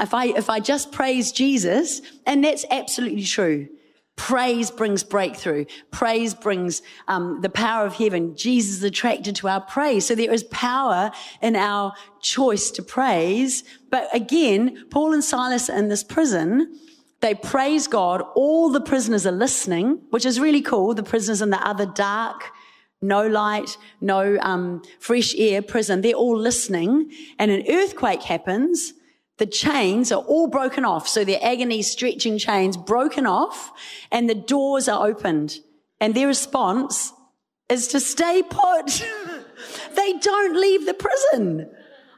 If 0.00 0.12
I, 0.12 0.26
if 0.26 0.50
I 0.50 0.60
just 0.60 0.92
praise 0.92 1.32
Jesus, 1.32 2.02
and 2.26 2.44
that's 2.44 2.66
absolutely 2.70 3.24
true. 3.24 3.68
Praise 4.16 4.70
brings 4.70 5.04
breakthrough. 5.04 5.64
Praise 5.92 6.34
brings 6.34 6.82
um, 7.06 7.40
the 7.40 7.48
power 7.48 7.86
of 7.86 7.94
heaven. 7.94 8.36
Jesus 8.36 8.78
is 8.78 8.82
attracted 8.82 9.36
to 9.36 9.48
our 9.48 9.60
praise. 9.60 10.06
So 10.06 10.16
there 10.16 10.32
is 10.32 10.42
power 10.44 11.12
in 11.40 11.54
our 11.54 11.94
choice 12.20 12.70
to 12.72 12.82
praise. 12.82 13.62
But 13.90 14.08
again, 14.12 14.84
Paul 14.90 15.12
and 15.12 15.22
Silas 15.22 15.68
in 15.68 15.88
this 15.88 16.02
prison, 16.02 16.80
they 17.20 17.34
praise 17.34 17.86
God. 17.86 18.22
All 18.34 18.70
the 18.70 18.80
prisoners 18.80 19.26
are 19.26 19.32
listening, 19.32 20.00
which 20.10 20.24
is 20.24 20.38
really 20.38 20.62
cool. 20.62 20.94
The 20.94 21.02
prisoners 21.02 21.42
in 21.42 21.50
the 21.50 21.66
other 21.66 21.86
dark, 21.86 22.50
no 23.02 23.26
light, 23.26 23.76
no 24.00 24.38
um, 24.40 24.82
fresh 25.00 25.34
air 25.36 25.62
prison, 25.62 26.00
they're 26.00 26.12
all 26.12 26.38
listening. 26.38 27.10
And 27.38 27.50
an 27.50 27.64
earthquake 27.68 28.22
happens 28.22 28.92
the 29.38 29.46
chains 29.46 30.12
are 30.12 30.22
all 30.22 30.48
broken 30.48 30.84
off. 30.84 31.08
So 31.08 31.24
their 31.24 31.38
agony 31.42 31.80
stretching 31.82 32.38
chains 32.38 32.76
broken 32.76 33.24
off 33.24 33.72
and 34.12 34.28
the 34.28 34.34
doors 34.34 34.88
are 34.88 35.06
opened. 35.06 35.60
And 36.00 36.14
their 36.14 36.26
response 36.26 37.12
is 37.68 37.88
to 37.88 38.00
stay 38.00 38.42
put. 38.42 39.04
they 39.94 40.12
don't 40.14 40.60
leave 40.60 40.86
the 40.86 40.94
prison. 40.94 41.70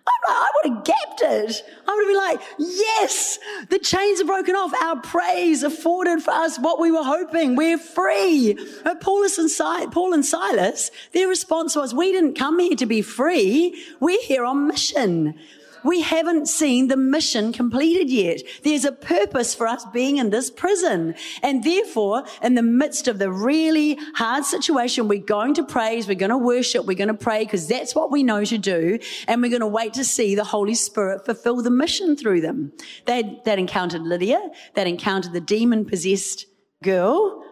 I 0.07 0.51
would 0.55 0.75
have 0.75 0.85
gapped 0.85 1.23
it. 1.23 1.65
I 1.87 1.95
would 1.95 2.03
have 2.03 2.09
been 2.09 2.17
like, 2.17 2.41
yes, 2.59 3.39
the 3.69 3.79
chains 3.79 4.21
are 4.21 4.25
broken 4.25 4.55
off. 4.55 4.73
Our 4.83 5.01
praise 5.01 5.63
afforded 5.63 6.23
for 6.23 6.31
us 6.33 6.59
what 6.59 6.81
we 6.81 6.91
were 6.91 7.03
hoping. 7.03 7.57
We're 7.57 7.79
free. 7.79 8.59
But 8.85 9.01
Paul 9.01 9.25
and 9.25 10.25
Silas, 10.25 10.91
their 11.13 11.29
response 11.29 11.77
was, 11.77 11.95
we 11.95 12.13
didn't 12.13 12.35
come 12.35 12.59
here 12.59 12.77
to 12.77 12.87
be 12.87 13.03
free. 13.03 13.83
We're 14.01 14.23
here 14.23 14.45
on 14.45 14.67
mission 14.69 15.39
we 15.85 16.03
haven't 16.03 16.47
seen 16.47 16.89
the 16.89 16.97
mission 16.97 17.53
completed 17.53 18.11
yet. 18.11 18.43
There's 18.63 18.85
a 18.85 18.93
purpose 18.93 19.55
for 19.55 19.67
us 19.67 19.85
being 19.93 20.19
in 20.19 20.31
this 20.31 20.51
prison. 20.51 21.15
And 21.43 21.65
therefore, 21.65 22.25
in 22.43 22.55
the 22.55 22.63
midst 22.63 23.09
of 23.09 23.19
the 23.19 23.31
really 23.31 23.99
hard 24.15 24.45
situation, 24.45 25.09
we're 25.09 25.21
going 25.21 25.55
to 25.55 25.65
praise, 25.65 26.07
we're 26.07 26.15
going 26.15 26.31
to 26.31 26.39
worship, 26.39 26.87
we're 26.87 26.97
going 26.97 27.09
to 27.09 27.15
pray 27.15 27.45
because 27.45 27.67
that's 27.69 27.95
what 27.95 28.11
we 28.11 28.23
know 28.23 28.45
to 28.45 28.59
do. 28.59 28.99
And 29.27 29.43
we're 29.43 29.51
going 29.51 29.61
to 29.61 29.67
wait 29.67 29.95
to 29.95 30.05
see 30.05 30.35
the 30.35 30.45
Holy 30.45 30.75
Spirit 30.75 31.25
fulfill 31.25 31.63
the 31.63 31.71
mission 31.71 32.17
through 32.17 32.41
them. 32.41 32.73
They, 33.07 33.41
that 33.45 33.59
encountered 33.59 34.03
Lydia, 34.03 34.51
that 34.75 34.87
encountered 34.87 35.33
the 35.33 35.41
demon 35.41 35.85
possessed 35.85 36.47
girl, 36.83 37.45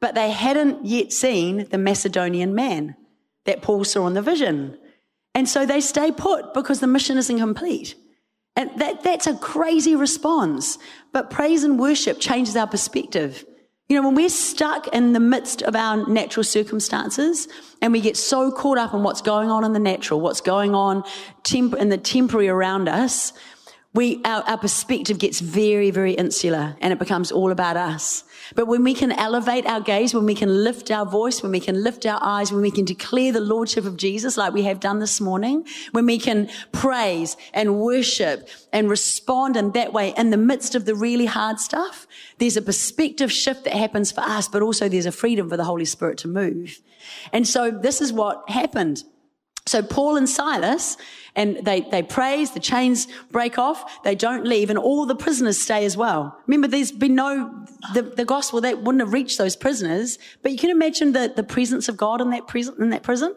but 0.00 0.14
they 0.14 0.30
hadn't 0.30 0.84
yet 0.84 1.12
seen 1.12 1.66
the 1.70 1.78
Macedonian 1.78 2.54
man 2.54 2.96
that 3.44 3.62
Paul 3.62 3.84
saw 3.84 4.06
in 4.06 4.14
the 4.14 4.22
vision. 4.22 4.78
And 5.34 5.48
so 5.48 5.66
they 5.66 5.80
stay 5.80 6.12
put 6.12 6.54
because 6.54 6.80
the 6.80 6.86
mission 6.86 7.18
isn't 7.18 7.38
complete. 7.38 7.96
And 8.56 8.70
that, 8.78 9.02
that's 9.02 9.26
a 9.26 9.34
crazy 9.34 9.96
response. 9.96 10.78
But 11.12 11.30
praise 11.30 11.64
and 11.64 11.78
worship 11.78 12.20
changes 12.20 12.56
our 12.56 12.68
perspective. 12.68 13.44
You 13.88 14.00
know, 14.00 14.08
when 14.08 14.14
we're 14.14 14.30
stuck 14.30 14.88
in 14.88 15.12
the 15.12 15.20
midst 15.20 15.62
of 15.62 15.76
our 15.76 16.08
natural 16.08 16.44
circumstances 16.44 17.48
and 17.82 17.92
we 17.92 18.00
get 18.00 18.16
so 18.16 18.50
caught 18.50 18.78
up 18.78 18.94
in 18.94 19.02
what's 19.02 19.20
going 19.20 19.50
on 19.50 19.62
in 19.64 19.72
the 19.74 19.78
natural, 19.78 20.20
what's 20.20 20.40
going 20.40 20.74
on 20.74 21.04
temp- 21.42 21.74
in 21.74 21.90
the 21.90 21.98
temporary 21.98 22.48
around 22.48 22.88
us, 22.88 23.34
we, 23.94 24.20
our, 24.24 24.42
our 24.42 24.58
perspective 24.58 25.18
gets 25.18 25.38
very, 25.38 25.92
very 25.92 26.14
insular 26.14 26.76
and 26.80 26.92
it 26.92 26.98
becomes 26.98 27.30
all 27.30 27.52
about 27.52 27.76
us. 27.76 28.24
But 28.56 28.66
when 28.66 28.82
we 28.82 28.92
can 28.92 29.12
elevate 29.12 29.66
our 29.66 29.80
gaze, 29.80 30.12
when 30.12 30.26
we 30.26 30.34
can 30.34 30.64
lift 30.64 30.90
our 30.90 31.06
voice, 31.06 31.44
when 31.44 31.52
we 31.52 31.60
can 31.60 31.82
lift 31.82 32.04
our 32.04 32.18
eyes, 32.20 32.52
when 32.52 32.60
we 32.60 32.72
can 32.72 32.84
declare 32.84 33.30
the 33.30 33.40
Lordship 33.40 33.84
of 33.84 33.96
Jesus 33.96 34.36
like 34.36 34.52
we 34.52 34.62
have 34.64 34.80
done 34.80 34.98
this 34.98 35.20
morning, 35.20 35.64
when 35.92 36.06
we 36.06 36.18
can 36.18 36.50
praise 36.72 37.36
and 37.52 37.78
worship 37.78 38.48
and 38.72 38.90
respond 38.90 39.56
in 39.56 39.70
that 39.72 39.92
way 39.92 40.12
in 40.16 40.30
the 40.30 40.36
midst 40.36 40.74
of 40.74 40.86
the 40.86 40.96
really 40.96 41.26
hard 41.26 41.60
stuff, 41.60 42.08
there's 42.38 42.56
a 42.56 42.62
perspective 42.62 43.30
shift 43.30 43.62
that 43.62 43.74
happens 43.74 44.10
for 44.10 44.22
us, 44.22 44.48
but 44.48 44.60
also 44.60 44.88
there's 44.88 45.06
a 45.06 45.12
freedom 45.12 45.48
for 45.48 45.56
the 45.56 45.64
Holy 45.64 45.84
Spirit 45.84 46.18
to 46.18 46.28
move. 46.28 46.80
And 47.32 47.46
so 47.46 47.70
this 47.70 48.00
is 48.00 48.12
what 48.12 48.50
happened. 48.50 49.04
So 49.66 49.82
Paul 49.82 50.16
and 50.16 50.28
Silas, 50.28 50.98
and 51.34 51.64
they, 51.64 51.80
they 51.80 52.02
praise, 52.02 52.50
the 52.50 52.60
chains 52.60 53.08
break 53.30 53.58
off, 53.58 54.02
they 54.04 54.14
don't 54.14 54.44
leave, 54.44 54.68
and 54.68 54.78
all 54.78 55.06
the 55.06 55.16
prisoners 55.16 55.60
stay 55.60 55.86
as 55.86 55.96
well. 55.96 56.38
Remember, 56.46 56.68
there's 56.68 56.92
been 56.92 57.14
no, 57.14 57.64
the, 57.94 58.02
the 58.02 58.26
gospel 58.26 58.60
that 58.60 58.82
wouldn't 58.82 59.00
have 59.00 59.12
reached 59.12 59.38
those 59.38 59.56
prisoners, 59.56 60.18
but 60.42 60.52
you 60.52 60.58
can 60.58 60.70
imagine 60.70 61.12
the, 61.12 61.32
the 61.34 61.42
presence 61.42 61.88
of 61.88 61.96
God 61.96 62.20
in 62.20 62.30
that 62.30 62.46
prison, 62.46 62.74
in 62.78 62.90
that 62.90 63.02
prison. 63.02 63.34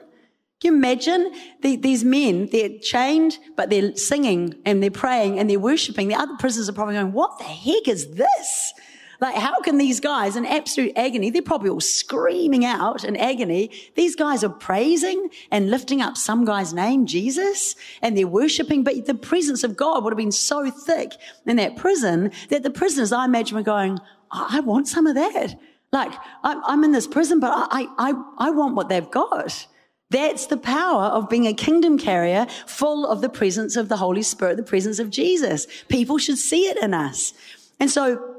Can 0.60 0.74
you 0.74 0.78
imagine 0.78 1.32
the, 1.62 1.76
these 1.76 2.04
men, 2.04 2.50
they're 2.52 2.78
chained, 2.80 3.38
but 3.56 3.70
they're 3.70 3.96
singing 3.96 4.56
and 4.66 4.82
they're 4.82 4.92
praying 4.92 5.40
and 5.40 5.50
they're 5.50 5.60
worshiping. 5.60 6.08
The 6.08 6.16
other 6.16 6.36
prisoners 6.40 6.68
are 6.68 6.74
probably 6.74 6.96
going, 6.96 7.14
what 7.14 7.38
the 7.38 7.46
heck 7.46 7.88
is 7.88 8.16
this? 8.16 8.74
Like, 9.20 9.36
how 9.36 9.60
can 9.62 9.78
these 9.78 10.00
guys 10.00 10.36
in 10.36 10.46
absolute 10.46 10.94
agony, 10.96 11.30
they're 11.30 11.42
probably 11.42 11.70
all 11.70 11.82
screaming 11.82 12.66
out 12.66 13.04
in 13.04 13.16
agony. 13.16 13.72
These 13.96 14.16
guys 14.16 14.44
are 14.44 14.50
praising 14.50 15.30
and 15.52 15.72
lifting 15.72 16.02
up 16.02 16.18
some 16.18 16.46
guy's 16.46 16.74
name, 16.74 17.06
Jesus, 17.06 17.76
and 18.02 18.18
they're 18.18 18.28
worshiping, 18.28 18.84
but 18.84 19.06
the 19.06 19.16
presence 19.16 19.64
of 19.64 19.76
God 19.76 20.04
would 20.04 20.14
have 20.14 20.18
been 20.18 20.32
so 20.32 20.70
thick 20.70 21.14
in 21.46 21.56
that 21.58 21.76
prison 21.76 22.32
that 22.50 22.64
the 22.64 22.70
prisoners, 22.70 23.12
I 23.12 23.26
imagine, 23.26 23.58
were 23.58 23.64
going, 23.64 24.00
I 24.32 24.60
want 24.60 24.88
some 24.88 25.08
of 25.08 25.16
that. 25.16 25.60
Like, 25.92 26.12
I'm 26.44 26.84
in 26.84 26.92
this 26.92 27.08
prison, 27.08 27.40
but 27.40 27.70
I, 27.72 27.88
I, 27.98 28.14
I 28.38 28.52
want 28.52 28.76
what 28.76 28.90
they've 28.90 29.10
got. 29.10 29.68
That's 30.10 30.48
the 30.48 30.58
power 30.58 31.04
of 31.06 31.30
being 31.30 31.48
a 31.48 31.54
kingdom 31.54 31.98
carrier 31.98 32.46
full 32.66 33.06
of 33.06 33.22
the 33.22 33.30
presence 33.30 33.76
of 33.76 33.90
the 33.90 33.98
Holy 33.98 34.22
Spirit, 34.22 34.58
the 34.58 34.64
presence 34.64 35.00
of 35.00 35.10
Jesus. 35.10 35.68
People 35.90 36.18
should 36.18 36.38
see 36.38 36.68
it 36.68 36.78
in 36.78 36.94
us. 36.94 37.34
And 37.80 37.92
so 37.92 38.37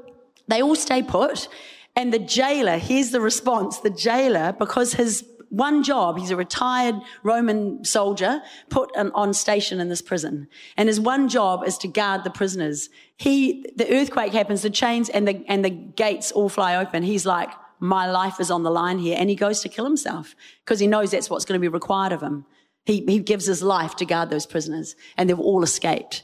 they 0.49 0.61
all 0.61 0.75
stay 0.75 1.01
put. 1.01 1.47
And 1.95 2.13
the 2.13 2.19
jailer, 2.19 2.77
here's 2.77 3.11
the 3.11 3.21
response. 3.21 3.79
The 3.79 3.89
jailer, 3.89 4.53
because 4.53 4.93
his 4.93 5.25
one 5.49 5.83
job, 5.83 6.17
he's 6.17 6.31
a 6.31 6.35
retired 6.35 6.95
Roman 7.23 7.83
soldier 7.83 8.41
put 8.69 8.95
on 8.95 9.33
station 9.33 9.79
in 9.79 9.89
this 9.89 10.01
prison. 10.01 10.47
And 10.77 10.87
his 10.87 10.99
one 10.99 11.27
job 11.27 11.63
is 11.65 11.77
to 11.79 11.87
guard 11.87 12.23
the 12.23 12.29
prisoners. 12.29 12.89
He, 13.17 13.65
the 13.75 13.91
earthquake 13.91 14.31
happens, 14.31 14.61
the 14.61 14.69
chains 14.69 15.09
and 15.09 15.27
the, 15.27 15.43
and 15.47 15.65
the 15.65 15.71
gates 15.71 16.31
all 16.31 16.49
fly 16.49 16.75
open. 16.75 17.03
He's 17.03 17.25
like, 17.25 17.49
my 17.79 18.09
life 18.09 18.39
is 18.39 18.51
on 18.51 18.63
the 18.63 18.71
line 18.71 18.99
here. 18.99 19.17
And 19.19 19.29
he 19.29 19.35
goes 19.35 19.61
to 19.61 19.69
kill 19.69 19.85
himself 19.85 20.35
because 20.63 20.79
he 20.79 20.87
knows 20.87 21.11
that's 21.11 21.29
what's 21.29 21.45
going 21.45 21.59
to 21.59 21.61
be 21.61 21.67
required 21.67 22.11
of 22.11 22.21
him. 22.21 22.45
He, 22.85 23.03
he 23.07 23.19
gives 23.19 23.45
his 23.45 23.63
life 23.63 23.95
to 23.97 24.05
guard 24.05 24.29
those 24.29 24.45
prisoners 24.45 24.95
and 25.17 25.29
they've 25.29 25.39
all 25.39 25.63
escaped. 25.63 26.23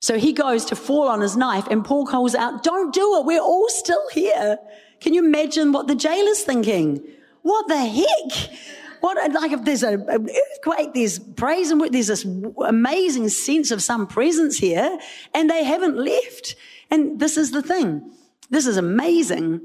So 0.00 0.18
he 0.18 0.32
goes 0.32 0.64
to 0.66 0.76
fall 0.76 1.08
on 1.08 1.20
his 1.20 1.36
knife 1.36 1.66
and 1.68 1.84
Paul 1.84 2.06
calls 2.06 2.34
out, 2.34 2.62
don't 2.62 2.92
do 2.92 3.18
it. 3.18 3.26
We're 3.26 3.40
all 3.40 3.68
still 3.68 4.02
here. 4.12 4.58
Can 5.00 5.14
you 5.14 5.24
imagine 5.24 5.72
what 5.72 5.86
the 5.86 5.94
jailer's 5.94 6.42
thinking? 6.42 7.02
What 7.42 7.68
the 7.68 7.78
heck? 7.78 8.58
What, 9.00 9.32
like 9.32 9.52
if 9.52 9.64
there's 9.64 9.82
an 9.82 10.06
earthquake, 10.08 10.94
there's 10.94 11.18
praise 11.18 11.70
and 11.70 11.80
there's 11.92 12.08
this 12.08 12.24
amazing 12.64 13.28
sense 13.28 13.70
of 13.70 13.82
some 13.82 14.06
presence 14.06 14.58
here 14.58 14.98
and 15.34 15.48
they 15.48 15.64
haven't 15.64 15.96
left. 15.96 16.56
And 16.90 17.18
this 17.18 17.36
is 17.36 17.50
the 17.50 17.62
thing. 17.62 18.10
This 18.50 18.66
is 18.66 18.76
amazing. 18.76 19.62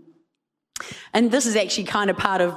And 1.14 1.32
this 1.32 1.46
is 1.46 1.56
actually 1.56 1.86
kind 1.86 2.10
of 2.10 2.18
part 2.18 2.42
of 2.42 2.56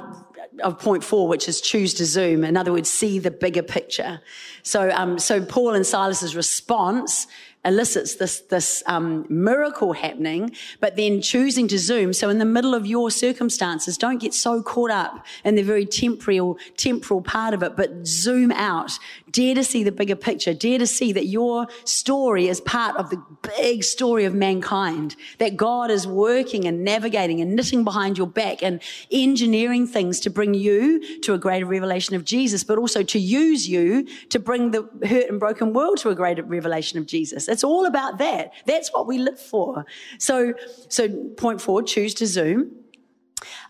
of 0.63 0.79
point 0.79 1.03
four, 1.03 1.27
which 1.27 1.49
is 1.49 1.59
choose 1.59 1.93
to 1.95 2.05
zoom. 2.05 2.43
In 2.43 2.55
other 2.55 2.71
words, 2.71 2.89
see 2.89 3.19
the 3.19 3.31
bigger 3.31 3.61
picture. 3.61 4.21
So, 4.63 4.89
um, 4.91 5.19
so 5.19 5.43
Paul 5.43 5.73
and 5.73 5.85
Silas's 5.85 6.33
response 6.33 7.27
elicits 7.65 8.15
this, 8.15 8.41
this 8.41 8.83
um, 8.85 9.25
miracle 9.29 9.93
happening, 9.93 10.51
but 10.79 10.95
then 10.95 11.21
choosing 11.21 11.67
to 11.67 11.79
zoom. 11.79 12.13
So 12.13 12.29
in 12.29 12.37
the 12.37 12.45
middle 12.45 12.73
of 12.73 12.85
your 12.85 13.11
circumstances, 13.11 13.97
don't 13.97 14.19
get 14.21 14.33
so 14.33 14.61
caught 14.61 14.91
up 14.91 15.25
in 15.43 15.55
the 15.55 15.63
very 15.63 15.85
temporal, 15.85 16.57
temporal 16.77 17.21
part 17.21 17.53
of 17.53 17.63
it, 17.63 17.75
but 17.75 18.05
zoom 18.05 18.51
out. 18.51 18.97
Dare 19.35 19.53
to 19.55 19.65
see 19.65 19.83
the 19.83 19.91
bigger 19.91 20.15
picture. 20.15 20.53
Dare 20.53 20.79
to 20.79 20.87
see 20.87 21.11
that 21.11 21.25
your 21.25 21.67
story 21.83 22.47
is 22.47 22.61
part 22.61 22.95
of 22.95 23.09
the 23.09 23.21
big 23.57 23.83
story 23.83 24.23
of 24.23 24.33
mankind, 24.33 25.17
that 25.39 25.57
God 25.57 25.91
is 25.91 26.07
working 26.07 26.63
and 26.63 26.85
navigating 26.85 27.41
and 27.41 27.53
knitting 27.53 27.83
behind 27.83 28.17
your 28.17 28.27
back 28.27 28.63
and 28.63 28.81
engineering 29.11 29.87
things 29.87 30.21
to 30.21 30.29
bring 30.29 30.53
you 30.53 31.19
to 31.19 31.33
a 31.33 31.37
greater 31.37 31.65
revelation 31.65 32.15
of 32.15 32.23
Jesus, 32.23 32.63
but 32.63 32.77
also 32.77 33.03
to 33.03 33.19
use 33.19 33.67
you 33.67 34.07
to 34.29 34.39
bring 34.39 34.71
the 34.71 34.87
hurt 35.05 35.27
and 35.29 35.37
broken 35.37 35.73
world 35.73 35.97
to 35.97 36.07
a 36.07 36.15
greater 36.15 36.41
revelation 36.41 36.97
of 36.97 37.05
Jesus. 37.05 37.49
It's 37.49 37.65
all 37.65 37.85
about 37.85 38.19
that. 38.19 38.53
That's 38.65 38.93
what 38.93 39.05
we 39.05 39.17
live 39.17 39.37
for. 39.37 39.85
So, 40.17 40.53
so 40.87 41.09
point 41.35 41.59
four, 41.59 41.83
choose 41.83 42.13
to 42.13 42.25
zoom. 42.25 42.71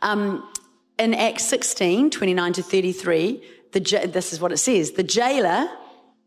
Um, 0.04 0.48
in 0.98 1.14
Acts 1.14 1.46
16, 1.46 2.10
29 2.10 2.54
to 2.54 2.64
33, 2.64 3.44
the, 3.76 4.08
this 4.08 4.32
is 4.32 4.40
what 4.40 4.52
it 4.52 4.58
says. 4.58 4.92
The 4.92 5.04
jailer, 5.04 5.70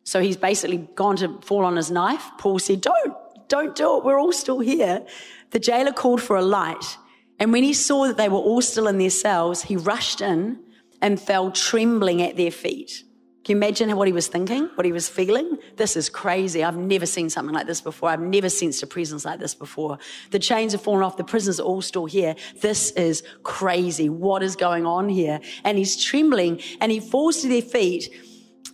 so 0.05 0.21
he's 0.21 0.37
basically 0.37 0.89
gone 0.95 1.17
to 1.17 1.41
fall 1.41 1.65
on 1.65 1.77
his 1.77 1.91
knife. 1.91 2.25
Paul 2.39 2.59
said, 2.59 2.83
don't, 2.83 3.15
don't 3.49 3.75
do 3.75 3.97
it. 3.97 4.05
We're 4.05 4.21
all 4.21 4.33
still 4.33 4.61
here. 4.61 5.05
The 5.51 5.59
jailer 5.59 5.93
called 5.93 6.23
for 6.23 6.37
a 6.37 6.43
light. 6.43 6.85
And 7.41 7.53
when 7.53 7.65
he 7.65 7.73
saw 7.73 8.07
that 8.07 8.19
they 8.19 8.29
were 8.29 8.37
all 8.37 8.61
still 8.61 8.87
in 8.87 8.99
their 8.99 9.11
cells, 9.11 9.63
he 9.63 9.77
rushed 9.77 10.21
in 10.21 10.61
and 11.01 11.21
fell 11.21 11.51
trembling 11.51 12.21
at 12.21 12.37
their 12.37 12.51
feet. 12.51 13.05
Can 13.45 13.55
you 13.55 13.59
imagine 13.59 13.97
what 13.97 14.07
he 14.07 14.13
was 14.13 14.27
thinking, 14.27 14.69
what 14.75 14.85
he 14.85 14.93
was 14.93 15.09
feeling? 15.09 15.57
This 15.77 15.97
is 15.97 16.09
crazy. 16.09 16.63
I've 16.63 16.77
never 16.77 17.07
seen 17.07 17.31
something 17.31 17.55
like 17.55 17.67
this 17.67 17.81
before. 17.81 18.11
I've 18.11 18.21
never 18.21 18.49
sensed 18.49 18.83
a 18.83 18.87
presence 18.87 19.25
like 19.25 19.39
this 19.39 19.55
before. 19.55 19.99
The 20.31 20.39
chains 20.39 20.73
have 20.73 20.83
fallen 20.83 21.03
off. 21.03 21.17
The 21.17 21.25
prisoners 21.25 21.59
are 21.61 21.63
all 21.63 21.81
still 21.81 22.07
here. 22.07 22.35
This 22.61 22.91
is 22.91 23.23
crazy. 23.45 24.09
What 24.09 24.43
is 24.43 24.57
going 24.57 24.87
on 24.87 25.09
here? 25.09 25.41
And 25.65 25.79
he's 25.79 26.03
trembling 26.03 26.61
and 26.81 26.93
he 26.93 27.01
falls 27.01 27.41
to 27.43 27.49
their 27.49 27.63
feet. 27.63 28.13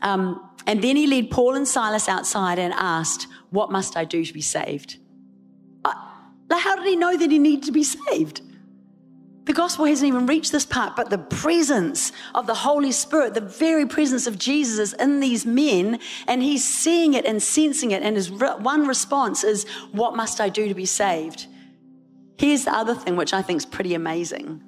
Um, 0.02 0.40
and 0.66 0.82
then 0.82 0.96
he 0.96 1.06
led 1.06 1.30
Paul 1.30 1.54
and 1.54 1.68
Silas 1.68 2.08
outside 2.08 2.58
and 2.58 2.72
asked, 2.74 3.28
What 3.50 3.70
must 3.70 3.96
I 3.96 4.04
do 4.04 4.24
to 4.24 4.32
be 4.32 4.40
saved? 4.40 4.96
Uh, 5.84 5.92
how 6.50 6.74
did 6.76 6.86
he 6.86 6.96
know 6.96 7.16
that 7.16 7.30
he 7.30 7.38
needed 7.38 7.64
to 7.66 7.72
be 7.72 7.84
saved? 8.08 8.40
The 9.44 9.52
gospel 9.52 9.84
hasn't 9.84 10.08
even 10.08 10.26
reached 10.26 10.52
this 10.52 10.64
part, 10.64 10.96
but 10.96 11.10
the 11.10 11.18
presence 11.18 12.12
of 12.34 12.46
the 12.46 12.54
Holy 12.54 12.92
Spirit, 12.92 13.34
the 13.34 13.42
very 13.42 13.86
presence 13.86 14.26
of 14.26 14.38
Jesus 14.38 14.78
is 14.78 14.92
in 14.94 15.20
these 15.20 15.44
men, 15.44 15.98
and 16.26 16.42
he's 16.42 16.64
seeing 16.64 17.12
it 17.12 17.26
and 17.26 17.42
sensing 17.42 17.90
it. 17.90 18.02
And 18.02 18.16
his 18.16 18.30
one 18.30 18.86
response 18.86 19.44
is, 19.44 19.66
What 19.92 20.16
must 20.16 20.40
I 20.40 20.48
do 20.48 20.68
to 20.68 20.74
be 20.74 20.86
saved? 20.86 21.46
Here's 22.38 22.64
the 22.64 22.74
other 22.74 22.94
thing, 22.94 23.16
which 23.16 23.34
I 23.34 23.42
think 23.42 23.58
is 23.58 23.66
pretty 23.66 23.94
amazing. 23.94 24.62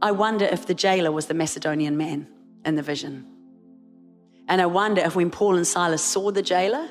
I 0.00 0.12
wonder 0.12 0.44
if 0.44 0.66
the 0.66 0.74
jailer 0.74 1.10
was 1.10 1.26
the 1.26 1.34
Macedonian 1.34 1.96
man 1.96 2.28
in 2.64 2.76
the 2.76 2.82
vision. 2.82 3.26
And 4.48 4.60
I 4.60 4.66
wonder 4.66 5.02
if 5.02 5.16
when 5.16 5.30
Paul 5.30 5.56
and 5.56 5.66
Silas 5.66 6.02
saw 6.02 6.30
the 6.30 6.42
jailer, 6.42 6.88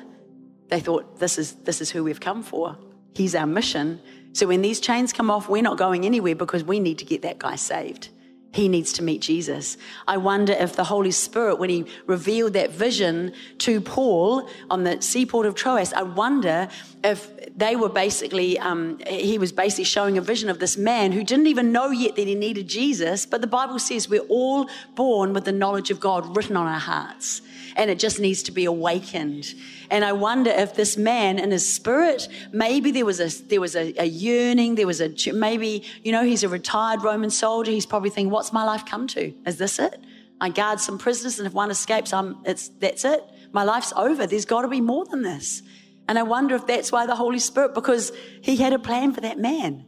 they 0.68 0.80
thought, 0.80 1.18
This 1.18 1.38
is, 1.38 1.54
this 1.54 1.80
is 1.80 1.90
who 1.90 2.04
we've 2.04 2.20
come 2.20 2.42
for. 2.42 2.76
He's 3.14 3.34
our 3.34 3.46
mission. 3.46 4.00
So 4.32 4.46
when 4.46 4.62
these 4.62 4.80
chains 4.80 5.12
come 5.12 5.30
off, 5.30 5.48
we're 5.48 5.62
not 5.62 5.78
going 5.78 6.06
anywhere 6.06 6.34
because 6.34 6.64
we 6.64 6.80
need 6.80 6.98
to 6.98 7.04
get 7.04 7.22
that 7.22 7.38
guy 7.38 7.56
saved. 7.56 8.08
He 8.52 8.68
needs 8.68 8.92
to 8.94 9.02
meet 9.02 9.22
Jesus. 9.22 9.78
I 10.06 10.18
wonder 10.18 10.52
if 10.52 10.76
the 10.76 10.84
Holy 10.84 11.10
Spirit, 11.10 11.58
when 11.58 11.70
he 11.70 11.86
revealed 12.06 12.52
that 12.52 12.70
vision 12.70 13.32
to 13.58 13.80
Paul 13.80 14.46
on 14.70 14.84
the 14.84 15.00
seaport 15.00 15.46
of 15.46 15.54
Troas, 15.54 15.94
I 15.94 16.02
wonder 16.02 16.68
if 17.02 17.30
they 17.56 17.76
were 17.76 17.88
basically, 17.88 18.58
um, 18.58 18.98
he 19.06 19.38
was 19.38 19.52
basically 19.52 19.84
showing 19.84 20.18
a 20.18 20.20
vision 20.20 20.50
of 20.50 20.58
this 20.58 20.76
man 20.76 21.12
who 21.12 21.24
didn't 21.24 21.46
even 21.46 21.72
know 21.72 21.90
yet 21.90 22.16
that 22.16 22.26
he 22.26 22.34
needed 22.34 22.68
Jesus. 22.68 23.24
But 23.24 23.40
the 23.40 23.46
Bible 23.46 23.78
says 23.78 24.08
we're 24.08 24.20
all 24.20 24.68
born 24.94 25.32
with 25.32 25.46
the 25.46 25.52
knowledge 25.52 25.90
of 25.90 25.98
God 25.98 26.36
written 26.36 26.56
on 26.56 26.66
our 26.66 26.80
hearts 26.80 27.40
and 27.76 27.90
it 27.90 27.98
just 27.98 28.20
needs 28.20 28.42
to 28.44 28.52
be 28.52 28.64
awakened. 28.64 29.54
And 29.92 30.06
I 30.06 30.12
wonder 30.12 30.50
if 30.50 30.74
this 30.74 30.96
man 30.96 31.38
in 31.38 31.50
his 31.50 31.70
spirit, 31.70 32.26
maybe 32.50 32.90
there 32.90 33.04
was 33.04 33.20
a 33.20 33.28
there 33.44 33.60
was 33.60 33.76
a, 33.76 33.92
a 33.98 34.06
yearning, 34.06 34.74
there 34.74 34.86
was 34.86 35.02
a 35.02 35.14
maybe 35.34 35.84
you 36.02 36.12
know 36.12 36.24
he's 36.24 36.42
a 36.42 36.48
retired 36.48 37.02
Roman 37.02 37.28
soldier. 37.28 37.70
He's 37.70 37.84
probably 37.84 38.08
thinking, 38.08 38.32
"What's 38.32 38.54
my 38.54 38.64
life 38.64 38.86
come 38.86 39.06
to? 39.08 39.34
Is 39.46 39.58
this 39.58 39.78
it? 39.78 40.00
I 40.40 40.48
guard 40.48 40.80
some 40.80 40.96
prisoners, 40.96 41.38
and 41.38 41.46
if 41.46 41.52
one 41.52 41.70
escapes, 41.70 42.14
I'm 42.14 42.38
it's 42.46 42.68
that's 42.68 43.04
it. 43.04 43.22
My 43.52 43.64
life's 43.64 43.92
over. 43.94 44.26
There's 44.26 44.46
got 44.46 44.62
to 44.62 44.68
be 44.68 44.80
more 44.80 45.04
than 45.04 45.20
this." 45.22 45.62
And 46.08 46.18
I 46.18 46.22
wonder 46.22 46.54
if 46.54 46.66
that's 46.66 46.90
why 46.90 47.04
the 47.04 47.14
Holy 47.14 47.38
Spirit, 47.38 47.74
because 47.74 48.12
he 48.40 48.56
had 48.56 48.72
a 48.72 48.78
plan 48.78 49.12
for 49.12 49.20
that 49.20 49.38
man. 49.38 49.84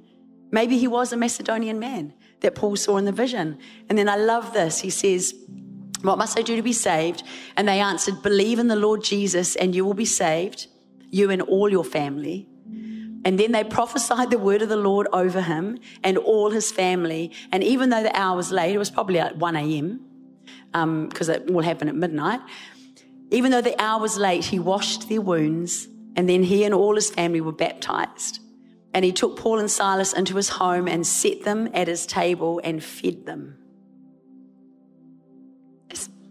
Maybe 0.50 0.76
he 0.76 0.86
was 0.86 1.14
a 1.14 1.16
Macedonian 1.16 1.78
man 1.78 2.12
that 2.40 2.54
Paul 2.54 2.76
saw 2.76 2.98
in 2.98 3.06
the 3.06 3.12
vision. 3.12 3.58
And 3.88 3.96
then 3.98 4.08
I 4.08 4.16
love 4.16 4.52
this. 4.52 4.80
He 4.80 4.90
says, 4.90 5.34
what 6.04 6.18
must 6.18 6.38
I 6.38 6.42
do 6.42 6.56
to 6.56 6.62
be 6.62 6.72
saved? 6.72 7.22
And 7.56 7.66
they 7.66 7.80
answered, 7.80 8.22
Believe 8.22 8.58
in 8.58 8.68
the 8.68 8.76
Lord 8.76 9.02
Jesus, 9.02 9.56
and 9.56 9.74
you 9.74 9.84
will 9.84 9.94
be 9.94 10.04
saved, 10.04 10.66
you 11.10 11.30
and 11.30 11.42
all 11.42 11.70
your 11.70 11.84
family. 11.84 12.48
And 13.24 13.40
then 13.40 13.52
they 13.52 13.64
prophesied 13.64 14.30
the 14.30 14.38
word 14.38 14.60
of 14.60 14.68
the 14.68 14.76
Lord 14.76 15.08
over 15.12 15.40
him 15.40 15.78
and 16.02 16.18
all 16.18 16.50
his 16.50 16.70
family. 16.70 17.32
And 17.52 17.64
even 17.64 17.88
though 17.88 18.02
the 18.02 18.14
hour 18.14 18.36
was 18.36 18.52
late, 18.52 18.74
it 18.74 18.78
was 18.78 18.90
probably 18.90 19.18
at 19.18 19.36
1 19.36 19.56
a.m., 19.56 20.00
because 20.72 21.28
um, 21.28 21.34
it 21.34 21.50
will 21.50 21.62
happen 21.62 21.88
at 21.88 21.94
midnight. 21.94 22.40
Even 23.30 23.50
though 23.50 23.62
the 23.62 23.80
hour 23.80 24.00
was 24.00 24.18
late, 24.18 24.44
he 24.44 24.58
washed 24.58 25.08
their 25.08 25.20
wounds, 25.20 25.88
and 26.16 26.28
then 26.28 26.42
he 26.42 26.64
and 26.64 26.74
all 26.74 26.94
his 26.94 27.10
family 27.10 27.40
were 27.40 27.52
baptized. 27.52 28.40
And 28.92 29.04
he 29.04 29.12
took 29.12 29.38
Paul 29.38 29.58
and 29.58 29.70
Silas 29.70 30.12
into 30.12 30.36
his 30.36 30.50
home 30.50 30.86
and 30.86 31.06
set 31.06 31.44
them 31.44 31.68
at 31.72 31.88
his 31.88 32.06
table 32.06 32.60
and 32.62 32.84
fed 32.84 33.24
them. 33.24 33.56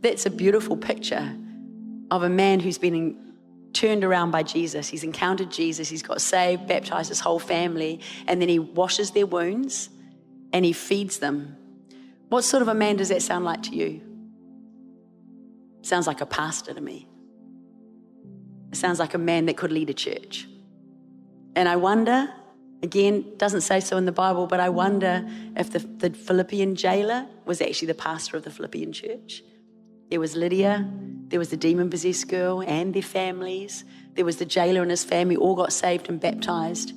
That's 0.03 0.25
a 0.25 0.29
beautiful 0.29 0.75
picture 0.75 1.33
of 2.11 2.23
a 2.23 2.29
man 2.29 2.59
who's 2.59 2.77
been 2.77 3.17
turned 3.71 4.03
around 4.03 4.31
by 4.31 4.43
Jesus. 4.43 4.89
He's 4.89 5.03
encountered 5.03 5.49
Jesus, 5.49 5.89
he's 5.89 6.03
got 6.03 6.21
saved, 6.21 6.67
baptized 6.67 7.07
his 7.07 7.21
whole 7.21 7.39
family, 7.39 8.01
and 8.27 8.41
then 8.41 8.49
he 8.49 8.59
washes 8.59 9.11
their 9.11 9.25
wounds 9.25 9.89
and 10.51 10.65
he 10.65 10.73
feeds 10.73 11.19
them. 11.19 11.55
What 12.27 12.43
sort 12.43 12.61
of 12.61 12.67
a 12.67 12.73
man 12.73 12.97
does 12.97 13.09
that 13.09 13.21
sound 13.21 13.45
like 13.45 13.63
to 13.63 13.75
you? 13.75 14.01
Sounds 15.83 16.05
like 16.05 16.19
a 16.19 16.25
pastor 16.25 16.73
to 16.73 16.81
me. 16.81 17.07
It 18.71 18.75
sounds 18.75 18.99
like 18.99 19.13
a 19.13 19.17
man 19.17 19.45
that 19.45 19.55
could 19.55 19.71
lead 19.71 19.89
a 19.89 19.93
church. 19.93 20.47
And 21.55 21.69
I 21.69 21.77
wonder, 21.77 22.29
again, 22.81 23.37
doesn't 23.37 23.61
say 23.61 23.79
so 23.79 23.95
in 23.95 24.05
the 24.05 24.11
Bible, 24.11 24.47
but 24.47 24.59
I 24.59 24.67
wonder 24.67 25.25
if 25.55 25.71
the, 25.71 25.79
the 25.79 26.09
Philippian 26.09 26.75
jailer 26.75 27.25
was 27.45 27.61
actually 27.61 27.87
the 27.87 27.93
pastor 27.93 28.35
of 28.35 28.43
the 28.43 28.51
Philippian 28.51 28.91
church. 28.91 29.43
There 30.13 30.19
was 30.19 30.35
Lydia, 30.35 30.87
there 31.29 31.39
was 31.39 31.49
the 31.49 31.57
demon 31.57 31.89
possessed 31.89 32.27
girl 32.27 32.61
and 32.61 32.93
their 32.93 33.01
families, 33.01 33.83
there 34.13 34.23
was 34.23 34.37
the 34.37 34.45
jailer 34.45 34.83
and 34.83 34.91
his 34.91 35.03
family, 35.03 35.35
all 35.35 35.55
got 35.55 35.73
saved 35.73 36.07
and 36.07 36.19
baptized. 36.19 36.93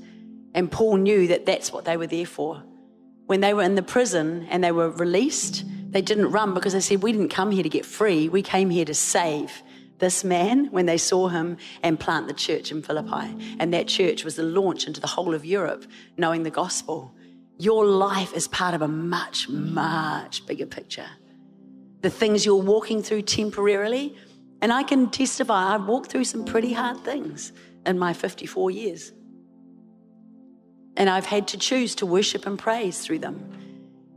And 0.53 0.71
Paul 0.71 0.99
knew 0.99 1.27
that 1.29 1.47
that's 1.47 1.73
what 1.73 1.87
they 1.87 1.97
were 1.97 2.07
there 2.07 2.27
for. 2.27 2.63
When 3.25 3.41
they 3.41 3.55
were 3.55 3.63
in 3.63 3.75
the 3.75 3.83
prison 3.83 4.47
and 4.51 4.63
they 4.63 4.71
were 4.71 4.91
released, 4.91 5.65
they 5.93 6.03
didn't 6.03 6.31
run 6.31 6.53
because 6.53 6.75
they 6.75 6.81
said, 6.81 7.03
We 7.03 7.11
didn't 7.11 7.31
come 7.31 7.53
here 7.53 7.63
to 7.63 7.71
get 7.71 7.87
free, 7.87 8.29
we 8.29 8.43
came 8.43 8.69
here 8.69 8.85
to 8.85 8.93
save 8.93 9.63
this 9.97 10.23
man 10.23 10.67
when 10.67 10.85
they 10.85 10.99
saw 10.99 11.29
him 11.29 11.57
and 11.83 11.99
plant 11.99 12.29
the 12.29 12.35
church 12.35 12.71
in 12.71 12.83
Philippi. 12.83 13.35
And 13.59 13.73
that 13.73 13.89
church 13.89 14.25
was 14.25 14.37
the 14.37 14.43
launch 14.43 14.87
into 14.87 15.01
the 15.01 15.07
whole 15.07 15.35
of 15.35 15.43
Europe, 15.43 15.87
knowing 16.19 16.43
the 16.43 16.51
gospel. 16.51 17.15
Your 17.57 17.87
life 17.87 18.35
is 18.35 18.47
part 18.47 18.75
of 18.75 18.83
a 18.83 18.89
much, 18.89 19.49
much 19.49 20.45
bigger 20.45 20.67
picture 20.67 21.09
the 22.07 22.11
things 22.11 22.47
you're 22.47 22.55
walking 22.63 23.03
through 23.03 23.23
temporarily. 23.23 24.15
And 24.63 24.73
I 24.73 24.85
can 24.85 25.11
testify, 25.11 25.75
I've 25.75 25.87
walked 25.87 26.09
through 26.09 26.23
some 26.23 26.45
pretty 26.45 26.73
hard 26.73 27.01
things 27.01 27.53
in 27.85 27.99
my 27.99 28.13
54 28.13 28.71
years. 28.71 29.13
And 30.97 31.11
I've 31.11 31.27
had 31.27 31.49
to 31.49 31.59
choose 31.59 31.97
to 31.97 32.07
worship 32.07 32.47
and 32.47 32.57
praise 32.57 33.01
through 33.01 33.19
them. 33.19 33.51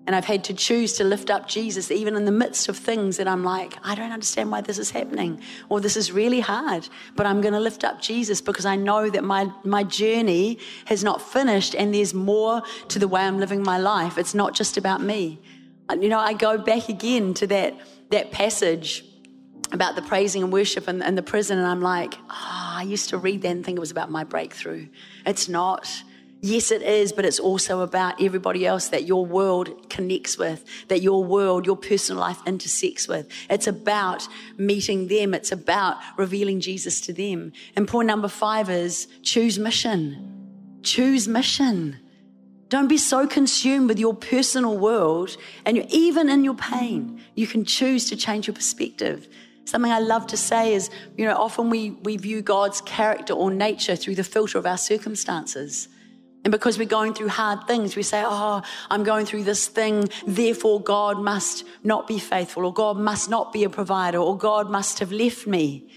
And 0.06 0.16
I've 0.16 0.26
had 0.26 0.44
to 0.46 0.54
choose 0.54 0.94
to 0.94 1.04
lift 1.04 1.32
up 1.32 1.48
Jesus 1.48 1.90
even 1.90 2.16
in 2.16 2.26
the 2.26 2.32
midst 2.32 2.70
of 2.70 2.78
things 2.78 3.18
that 3.18 3.28
I'm 3.28 3.44
like, 3.44 3.74
I 3.84 3.96
don't 3.96 4.12
understand 4.12 4.52
why 4.52 4.62
this 4.62 4.78
is 4.78 4.92
happening, 4.92 5.42
or 5.68 5.80
this 5.80 5.98
is 5.98 6.12
really 6.12 6.42
hard. 6.42 6.88
But 7.16 7.26
I'm 7.26 7.42
going 7.42 7.56
to 7.56 7.60
lift 7.60 7.84
up 7.84 8.00
Jesus 8.00 8.40
because 8.40 8.68
I 8.68 8.76
know 8.76 9.10
that 9.10 9.24
my, 9.24 9.52
my 9.64 9.84
journey 9.84 10.60
has 10.86 11.04
not 11.04 11.24
finished 11.24 11.74
and 11.74 11.92
there's 11.92 12.14
more 12.14 12.62
to 12.90 13.00
the 13.00 13.08
way 13.08 13.22
I'm 13.22 13.40
living 13.40 13.64
my 13.64 13.80
life. 13.80 14.20
It's 14.20 14.36
not 14.36 14.54
just 14.54 14.78
about 14.78 15.02
me 15.02 15.40
you 15.98 16.10
know, 16.10 16.20
I 16.20 16.34
go 16.34 16.58
back 16.58 16.90
again 16.90 17.34
to 17.36 17.48
that, 17.48 17.80
that 18.12 18.32
passage 18.32 19.04
about 19.72 19.96
the 19.96 20.02
praising 20.02 20.44
and 20.44 20.52
worship 20.52 20.88
and, 20.88 21.04
and 21.04 21.18
the 21.18 21.24
prison, 21.24 21.58
and 21.58 21.68
I'm 21.68 21.82
like, 21.82 22.16
oh, 22.30 22.74
I 22.78 22.84
used 22.84 23.10
to 23.10 23.18
read 23.18 23.42
that 23.44 23.50
and 23.50 23.66
think 23.66 23.78
it 23.78 23.80
was 23.80 23.92
about 23.92 24.10
my 24.10 24.24
breakthrough. 24.24 24.88
It's 25.26 25.48
not. 25.48 25.88
Yes, 26.42 26.72
it 26.72 26.82
is, 26.82 27.12
but 27.12 27.26
it's 27.26 27.40
also 27.40 27.82
about 27.82 28.22
everybody 28.22 28.66
else 28.66 28.88
that 28.90 29.04
your 29.04 29.26
world 29.26 29.90
connects 29.90 30.38
with, 30.38 30.64
that 30.88 31.02
your 31.02 31.24
world, 31.24 31.66
your 31.66 31.76
personal 31.76 32.22
life 32.22 32.40
intersects 32.46 33.10
with. 33.10 33.28
It's 33.50 33.68
about 33.68 34.26
meeting 34.58 35.08
them. 35.08 35.34
It's 35.34 35.52
about 35.52 35.98
revealing 36.18 36.62
Jesus 36.62 37.02
to 37.02 37.14
them. 37.14 37.52
And 37.76 37.90
point 37.90 38.08
number 38.08 38.30
five 38.30 38.70
is 38.70 39.08
choose 39.22 39.60
mission. 39.60 40.80
Choose 40.82 41.28
mission. 41.28 42.00
Don't 42.70 42.88
be 42.88 42.98
so 42.98 43.26
consumed 43.26 43.90
with 43.90 44.00
your 44.00 44.14
personal 44.14 44.78
world 44.78 45.36
and 45.66 45.78
even 45.92 46.30
in 46.30 46.44
your 46.44 46.54
pain, 46.54 47.22
you 47.34 47.48
can 47.48 47.66
choose 47.66 48.06
to 48.10 48.16
change 48.16 48.46
your 48.46 48.54
perspective. 48.54 49.28
Something 49.66 49.92
I 49.92 50.00
love 50.00 50.28
to 50.28 50.38
say 50.38 50.74
is, 50.74 50.90
you 51.18 51.26
know, 51.26 51.36
often 51.36 51.70
we, 51.70 51.92
we 51.92 52.18
view 52.18 52.42
God's 52.42 52.82
character 52.82 53.34
or 53.34 53.52
nature 53.52 53.96
through 53.96 54.16
the 54.16 54.24
filter 54.24 54.58
of 54.58 54.66
our 54.68 54.78
circumstances. 54.78 55.88
And 56.44 56.52
because 56.52 56.78
we're 56.78 56.88
going 56.88 57.14
through 57.14 57.28
hard 57.30 57.68
things, 57.68 57.96
we 57.96 58.04
say, 58.04 58.24
Oh, 58.26 58.62
I'm 58.90 59.04
going 59.04 59.26
through 59.26 59.44
this 59.44 59.68
thing, 59.68 60.10
therefore 60.26 60.82
God 60.82 61.20
must 61.20 61.66
not 61.84 62.08
be 62.08 62.18
faithful, 62.18 62.66
or 62.66 62.74
God 62.74 62.98
must 62.98 63.30
not 63.30 63.52
be 63.52 63.64
a 63.64 63.70
provider, 63.70 64.20
or 64.20 64.38
God 64.38 64.70
must 64.70 65.00
have 65.00 65.12
left 65.12 65.46
me. 65.46 65.90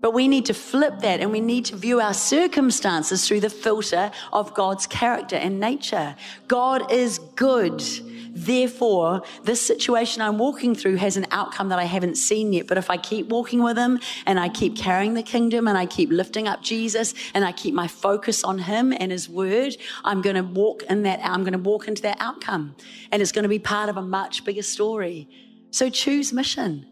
But 0.00 0.14
we 0.14 0.28
need 0.28 0.46
to 0.46 0.54
flip 0.54 1.00
that 1.00 1.20
and 1.20 1.32
we 1.32 1.40
need 1.40 1.64
to 1.66 1.76
view 1.76 2.00
our 2.00 2.14
circumstances 2.14 3.26
through 3.26 3.40
the 3.40 3.50
filter 3.50 4.12
of 4.32 4.54
God's 4.54 4.86
character 4.86 5.36
and 5.36 5.58
nature. 5.58 6.14
God 6.46 6.92
is 6.92 7.18
good. 7.34 7.82
Therefore, 8.30 9.22
this 9.42 9.60
situation 9.60 10.22
I'm 10.22 10.38
walking 10.38 10.76
through 10.76 10.96
has 10.96 11.16
an 11.16 11.26
outcome 11.32 11.70
that 11.70 11.80
I 11.80 11.84
haven't 11.84 12.14
seen 12.14 12.52
yet. 12.52 12.68
But 12.68 12.78
if 12.78 12.90
I 12.90 12.96
keep 12.96 13.26
walking 13.26 13.62
with 13.64 13.76
Him 13.76 13.98
and 14.26 14.38
I 14.38 14.48
keep 14.48 14.76
carrying 14.76 15.14
the 15.14 15.24
kingdom 15.24 15.66
and 15.66 15.76
I 15.76 15.86
keep 15.86 16.10
lifting 16.10 16.46
up 16.46 16.62
Jesus 16.62 17.14
and 17.34 17.44
I 17.44 17.50
keep 17.50 17.74
my 17.74 17.88
focus 17.88 18.44
on 18.44 18.58
Him 18.58 18.92
and 18.92 19.10
His 19.10 19.28
word, 19.28 19.76
I'm 20.04 20.22
going 20.22 20.36
to 20.36 20.44
walk 20.44 20.84
in 20.84 21.02
that, 21.02 21.18
I'm 21.24 21.42
going 21.42 21.52
to 21.52 21.58
walk 21.58 21.88
into 21.88 22.02
that 22.02 22.18
outcome. 22.20 22.76
And 23.10 23.20
it's 23.20 23.32
going 23.32 23.42
to 23.42 23.48
be 23.48 23.58
part 23.58 23.88
of 23.88 23.96
a 23.96 24.02
much 24.02 24.44
bigger 24.44 24.62
story. 24.62 25.28
So 25.70 25.90
choose 25.90 26.32
mission. 26.32 26.86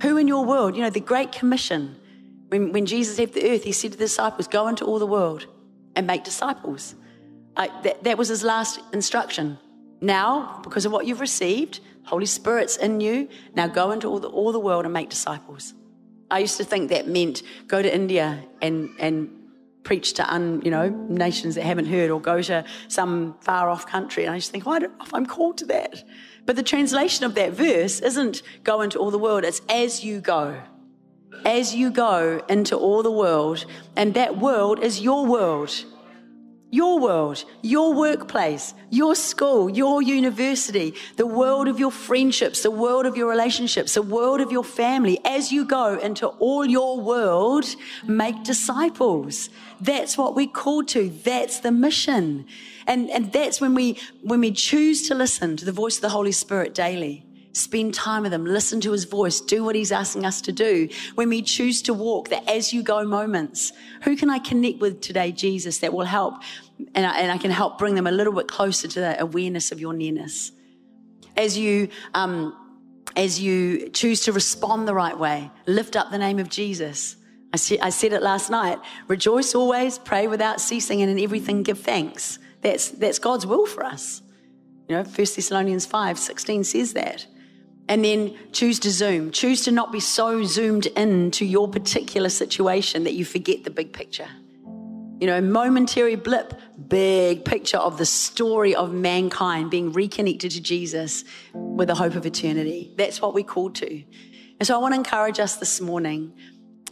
Who 0.00 0.16
in 0.16 0.26
your 0.26 0.44
world, 0.46 0.74
you 0.74 0.82
know, 0.82 0.90
the 0.90 1.00
Great 1.00 1.32
Commission, 1.32 1.96
when, 2.52 2.70
when 2.70 2.84
Jesus 2.84 3.18
left 3.18 3.32
the 3.32 3.50
earth, 3.50 3.64
He 3.64 3.72
said 3.72 3.92
to 3.92 3.98
the 3.98 4.04
disciples, 4.04 4.46
Go 4.46 4.68
into 4.68 4.84
all 4.84 4.98
the 4.98 5.06
world 5.06 5.46
and 5.96 6.06
make 6.06 6.22
disciples. 6.22 6.94
Uh, 7.56 7.68
that, 7.82 8.04
that 8.04 8.18
was 8.18 8.28
His 8.28 8.44
last 8.44 8.78
instruction. 8.92 9.58
Now, 10.02 10.60
because 10.62 10.84
of 10.84 10.92
what 10.92 11.06
you've 11.06 11.20
received, 11.20 11.80
Holy 12.04 12.26
Spirit's 12.26 12.76
in 12.76 13.00
you. 13.00 13.28
Now 13.54 13.68
go 13.68 13.90
into 13.92 14.06
all 14.08 14.18
the, 14.18 14.28
all 14.28 14.52
the 14.52 14.60
world 14.60 14.84
and 14.84 14.92
make 14.92 15.08
disciples. 15.08 15.72
I 16.30 16.40
used 16.40 16.58
to 16.58 16.64
think 16.64 16.90
that 16.90 17.08
meant 17.08 17.42
go 17.68 17.80
to 17.80 17.94
India 17.94 18.44
and, 18.60 18.90
and 18.98 19.30
preach 19.82 20.12
to 20.14 20.34
un, 20.34 20.60
you 20.62 20.70
know, 20.70 20.88
nations 20.88 21.54
that 21.54 21.64
haven't 21.64 21.86
heard 21.86 22.10
or 22.10 22.20
go 22.20 22.42
to 22.42 22.64
some 22.88 23.36
far 23.40 23.70
off 23.70 23.86
country. 23.86 24.24
And 24.24 24.34
I 24.34 24.38
just 24.38 24.50
think, 24.50 24.66
well, 24.66 24.74
I 24.74 24.78
don't 24.80 24.98
know 24.98 25.04
if 25.04 25.14
I'm 25.14 25.26
called 25.26 25.56
to 25.58 25.66
that. 25.66 26.04
But 26.44 26.56
the 26.56 26.62
translation 26.62 27.24
of 27.24 27.34
that 27.36 27.52
verse 27.52 28.00
isn't 28.00 28.42
go 28.62 28.82
into 28.82 28.98
all 28.98 29.10
the 29.10 29.18
world, 29.18 29.44
it's 29.44 29.62
as 29.70 30.04
you 30.04 30.20
go. 30.20 30.60
As 31.44 31.74
you 31.74 31.90
go 31.90 32.42
into 32.48 32.76
all 32.76 33.02
the 33.02 33.10
world, 33.10 33.64
and 33.96 34.14
that 34.14 34.38
world 34.38 34.80
is 34.80 35.00
your 35.00 35.26
world 35.26 35.84
your 36.72 36.98
world, 36.98 37.44
your 37.60 37.92
workplace, 37.92 38.72
your 38.88 39.14
school, 39.14 39.68
your 39.68 40.00
university, 40.00 40.94
the 41.16 41.26
world 41.26 41.68
of 41.68 41.78
your 41.78 41.90
friendships, 41.90 42.62
the 42.62 42.70
world 42.70 43.04
of 43.04 43.14
your 43.14 43.28
relationships, 43.28 43.92
the 43.92 44.00
world 44.00 44.40
of 44.40 44.50
your 44.50 44.64
family. 44.64 45.20
As 45.22 45.52
you 45.52 45.66
go 45.66 45.98
into 45.98 46.28
all 46.28 46.64
your 46.64 46.98
world, 46.98 47.66
make 48.06 48.42
disciples. 48.42 49.50
That's 49.82 50.16
what 50.16 50.34
we're 50.34 50.46
called 50.46 50.88
to. 50.88 51.10
That's 51.10 51.60
the 51.60 51.70
mission. 51.70 52.46
And, 52.86 53.10
and 53.10 53.30
that's 53.30 53.60
when 53.60 53.74
we, 53.74 53.98
when 54.22 54.40
we 54.40 54.50
choose 54.50 55.06
to 55.08 55.14
listen 55.14 55.58
to 55.58 55.66
the 55.66 55.72
voice 55.72 55.96
of 55.96 56.02
the 56.02 56.08
Holy 56.08 56.32
Spirit 56.32 56.74
daily 56.74 57.26
spend 57.52 57.94
time 57.94 58.22
with 58.22 58.32
him, 58.32 58.44
listen 58.44 58.80
to 58.80 58.92
his 58.92 59.04
voice, 59.04 59.40
do 59.40 59.64
what 59.64 59.74
he's 59.74 59.92
asking 59.92 60.24
us 60.24 60.40
to 60.42 60.52
do. 60.52 60.88
When 61.14 61.28
we 61.28 61.42
choose 61.42 61.82
to 61.82 61.94
walk 61.94 62.28
the 62.28 62.48
as 62.50 62.72
you 62.72 62.82
go 62.82 63.04
moments, 63.04 63.72
who 64.02 64.16
can 64.16 64.30
I 64.30 64.38
connect 64.38 64.80
with 64.80 65.00
today, 65.00 65.32
Jesus, 65.32 65.78
that 65.78 65.92
will 65.92 66.06
help 66.06 66.42
and 66.94 67.06
I, 67.06 67.20
and 67.20 67.30
I 67.30 67.38
can 67.38 67.50
help 67.50 67.78
bring 67.78 67.94
them 67.94 68.06
a 68.06 68.10
little 68.10 68.32
bit 68.32 68.48
closer 68.48 68.88
to 68.88 69.00
that 69.00 69.20
awareness 69.20 69.72
of 69.72 69.80
your 69.80 69.92
nearness. 69.92 70.52
As 71.36 71.56
you, 71.56 71.88
um, 72.14 72.56
as 73.16 73.40
you 73.40 73.88
choose 73.90 74.22
to 74.22 74.32
respond 74.32 74.88
the 74.88 74.94
right 74.94 75.18
way, 75.18 75.50
lift 75.66 75.96
up 75.96 76.10
the 76.10 76.18
name 76.18 76.38
of 76.38 76.48
Jesus. 76.48 77.16
I, 77.52 77.56
see, 77.56 77.78
I 77.80 77.90
said 77.90 78.12
it 78.12 78.22
last 78.22 78.50
night. 78.50 78.78
Rejoice 79.08 79.54
always, 79.54 79.98
pray 79.98 80.26
without 80.26 80.60
ceasing, 80.60 81.02
and 81.02 81.10
in 81.10 81.22
everything 81.22 81.62
give 81.62 81.80
thanks. 81.80 82.38
That's, 82.62 82.90
that's 82.90 83.18
God's 83.18 83.46
will 83.46 83.66
for 83.66 83.84
us. 83.84 84.22
You 84.88 84.96
know, 84.96 85.02
1 85.02 85.14
Thessalonians 85.14 85.86
5 85.86 86.18
16 86.18 86.64
says 86.64 86.92
that 86.94 87.26
and 87.88 88.04
then 88.04 88.36
choose 88.52 88.78
to 88.80 88.90
zoom. 88.90 89.30
Choose 89.30 89.64
to 89.64 89.70
not 89.70 89.92
be 89.92 90.00
so 90.00 90.44
zoomed 90.44 90.86
in 90.86 91.30
to 91.32 91.44
your 91.44 91.68
particular 91.68 92.28
situation 92.28 93.04
that 93.04 93.14
you 93.14 93.24
forget 93.24 93.64
the 93.64 93.70
big 93.70 93.92
picture. 93.92 94.28
You 95.20 95.26
know, 95.26 95.40
momentary 95.40 96.16
blip, 96.16 96.54
big 96.88 97.44
picture 97.44 97.76
of 97.76 97.96
the 97.96 98.06
story 98.06 98.74
of 98.74 98.92
mankind 98.92 99.70
being 99.70 99.92
reconnected 99.92 100.50
to 100.52 100.60
Jesus 100.60 101.24
with 101.52 101.88
the 101.88 101.94
hope 101.94 102.16
of 102.16 102.26
eternity. 102.26 102.92
That's 102.96 103.20
what 103.20 103.32
we're 103.32 103.44
called 103.44 103.76
to. 103.76 104.02
And 104.58 104.66
so 104.66 104.74
I 104.74 104.78
want 104.78 104.94
to 104.94 104.98
encourage 104.98 105.38
us 105.38 105.56
this 105.56 105.80
morning. 105.80 106.32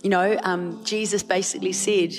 You 0.02 0.10
know, 0.10 0.38
um, 0.42 0.82
Jesus 0.84 1.22
basically 1.22 1.72
said, 1.72 2.14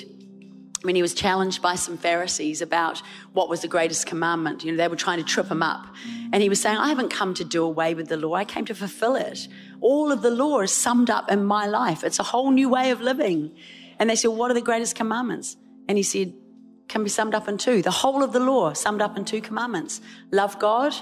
when 0.82 0.94
he 0.94 1.02
was 1.02 1.14
challenged 1.14 1.62
by 1.62 1.74
some 1.74 1.96
Pharisees 1.96 2.60
about 2.60 3.02
what 3.32 3.48
was 3.48 3.62
the 3.62 3.68
greatest 3.68 4.06
commandment. 4.06 4.64
You 4.64 4.72
know, 4.72 4.78
they 4.78 4.88
were 4.88 4.96
trying 4.96 5.18
to 5.18 5.24
trip 5.24 5.48
him 5.48 5.62
up. 5.62 5.86
And 6.32 6.42
he 6.42 6.48
was 6.48 6.60
saying, 6.60 6.76
I 6.76 6.88
haven't 6.88 7.10
come 7.10 7.34
to 7.34 7.44
do 7.44 7.64
away 7.64 7.94
with 7.94 8.08
the 8.08 8.16
law, 8.16 8.34
I 8.34 8.44
came 8.44 8.64
to 8.66 8.74
fulfill 8.74 9.16
it. 9.16 9.48
All 9.80 10.12
of 10.12 10.22
the 10.22 10.30
law 10.30 10.60
is 10.60 10.72
summed 10.72 11.10
up 11.10 11.30
in 11.30 11.44
my 11.44 11.66
life. 11.66 12.04
It's 12.04 12.18
a 12.18 12.24
whole 12.24 12.50
new 12.50 12.68
way 12.68 12.90
of 12.90 13.00
living. 13.00 13.54
And 13.98 14.10
they 14.10 14.16
said, 14.16 14.28
What 14.28 14.50
are 14.50 14.54
the 14.54 14.60
greatest 14.60 14.96
commandments? 14.96 15.56
And 15.88 15.98
he 15.98 16.02
said, 16.02 16.32
Can 16.88 17.02
be 17.02 17.10
summed 17.10 17.34
up 17.34 17.48
in 17.48 17.58
two. 17.58 17.82
The 17.82 17.90
whole 17.90 18.22
of 18.22 18.32
the 18.32 18.40
law 18.40 18.72
summed 18.72 19.02
up 19.02 19.16
in 19.16 19.24
two 19.24 19.40
commandments 19.40 20.00
love 20.30 20.58
God, 20.58 20.94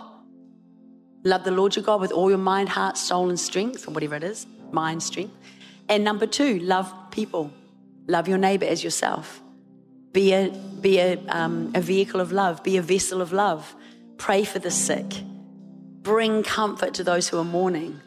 love 1.24 1.44
the 1.44 1.50
Lord 1.50 1.76
your 1.76 1.84
God 1.84 2.00
with 2.00 2.12
all 2.12 2.28
your 2.28 2.38
mind, 2.38 2.68
heart, 2.68 2.96
soul, 2.96 3.28
and 3.28 3.40
strength, 3.40 3.88
or 3.88 3.92
whatever 3.92 4.16
it 4.16 4.24
is 4.24 4.46
mind, 4.72 5.02
strength. 5.02 5.34
And 5.88 6.04
number 6.04 6.26
two, 6.26 6.60
love 6.60 6.92
people, 7.10 7.52
love 8.06 8.28
your 8.28 8.38
neighbor 8.38 8.66
as 8.66 8.84
yourself. 8.84 9.42
Be 10.12 10.32
a, 10.32 10.50
be 10.80 10.98
a, 10.98 11.18
um, 11.28 11.72
a 11.74 11.80
vehicle 11.80 12.20
of 12.20 12.32
love, 12.32 12.62
be 12.64 12.76
a 12.76 12.82
vessel 12.82 13.20
of 13.20 13.32
love. 13.32 13.74
Pray 14.16 14.44
for 14.44 14.58
the 14.58 14.70
sick. 14.70 15.06
Bring 16.02 16.42
comfort 16.42 16.94
to 16.94 17.04
those 17.04 17.28
who 17.28 17.38
are 17.38 17.44
mourning. 17.44 18.00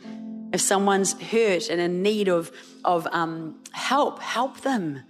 If 0.52 0.62
someone's 0.62 1.14
hurt 1.14 1.70
and 1.70 1.80
in 1.80 2.04
need 2.04 2.28
of, 2.28 2.52
of 2.84 3.08
um, 3.12 3.62
help, 3.72 4.20
help 4.20 4.62
them. 4.62 5.04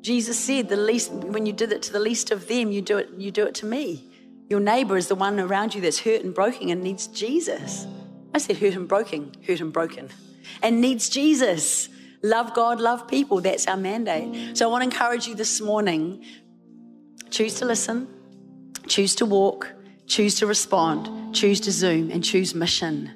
Jesus 0.00 0.38
said, 0.38 0.68
"The 0.68 0.76
least 0.76 1.10
when 1.12 1.46
you 1.46 1.52
did 1.52 1.72
it 1.72 1.82
to 1.82 1.92
the 1.92 2.00
least 2.00 2.30
of 2.30 2.48
them, 2.48 2.70
you 2.70 2.82
do 2.82 2.98
it. 2.98 3.08
You 3.16 3.30
do 3.30 3.46
it 3.46 3.54
to 3.56 3.66
me. 3.66 4.04
Your 4.50 4.60
neighbor 4.60 4.98
is 4.98 5.08
the 5.08 5.14
one 5.14 5.40
around 5.40 5.74
you 5.74 5.80
that's 5.80 6.00
hurt 6.00 6.22
and 6.22 6.34
broken 6.34 6.68
and 6.68 6.82
needs 6.82 7.06
Jesus." 7.06 7.86
I 8.34 8.38
said, 8.38 8.58
"Hurt 8.58 8.74
and 8.74 8.86
broken, 8.86 9.32
hurt 9.46 9.60
and 9.60 9.72
broken, 9.72 10.10
and 10.62 10.82
needs 10.82 11.08
Jesus." 11.08 11.88
Love 12.24 12.54
God, 12.54 12.80
love 12.80 13.06
people. 13.06 13.42
That's 13.42 13.66
our 13.66 13.76
mandate. 13.76 14.56
So 14.56 14.66
I 14.66 14.72
want 14.72 14.80
to 14.80 14.86
encourage 14.86 15.28
you 15.28 15.34
this 15.34 15.60
morning 15.60 16.24
choose 17.28 17.54
to 17.56 17.66
listen, 17.66 18.08
choose 18.86 19.14
to 19.16 19.26
walk, 19.26 19.70
choose 20.06 20.36
to 20.36 20.46
respond, 20.46 21.34
choose 21.34 21.60
to 21.60 21.70
zoom, 21.70 22.10
and 22.10 22.24
choose 22.24 22.54
mission. 22.54 23.10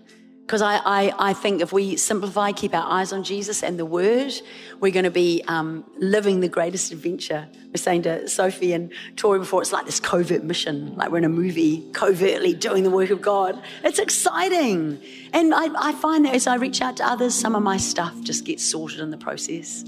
Because 0.48 0.62
I, 0.62 0.76
I, 0.76 1.12
I, 1.18 1.32
think 1.34 1.60
if 1.60 1.74
we 1.74 1.96
simplify, 1.96 2.52
keep 2.52 2.74
our 2.74 2.90
eyes 2.90 3.12
on 3.12 3.22
Jesus 3.22 3.62
and 3.62 3.78
the 3.78 3.84
Word, 3.84 4.32
we're 4.80 4.90
going 4.90 5.04
to 5.04 5.10
be 5.10 5.42
um, 5.46 5.84
living 5.98 6.40
the 6.40 6.48
greatest 6.48 6.90
adventure. 6.90 7.46
Was 7.72 7.82
saying 7.82 8.04
to 8.04 8.26
Sophie 8.26 8.72
and 8.72 8.90
Tori 9.16 9.40
before, 9.40 9.60
it's 9.60 9.74
like 9.74 9.84
this 9.84 10.00
covert 10.00 10.44
mission, 10.44 10.96
like 10.96 11.10
we're 11.10 11.18
in 11.18 11.24
a 11.24 11.28
movie, 11.28 11.86
covertly 11.92 12.54
doing 12.54 12.82
the 12.82 12.88
work 12.88 13.10
of 13.10 13.20
God. 13.20 13.62
It's 13.84 13.98
exciting. 13.98 14.98
And 15.34 15.52
I, 15.52 15.90
I 15.90 15.92
find 15.92 16.24
that 16.24 16.34
as 16.34 16.46
I 16.46 16.54
reach 16.54 16.80
out 16.80 16.96
to 16.96 17.04
others, 17.04 17.34
some 17.34 17.54
of 17.54 17.62
my 17.62 17.76
stuff 17.76 18.18
just 18.22 18.46
gets 18.46 18.64
sorted 18.64 19.00
in 19.00 19.10
the 19.10 19.18
process. 19.18 19.84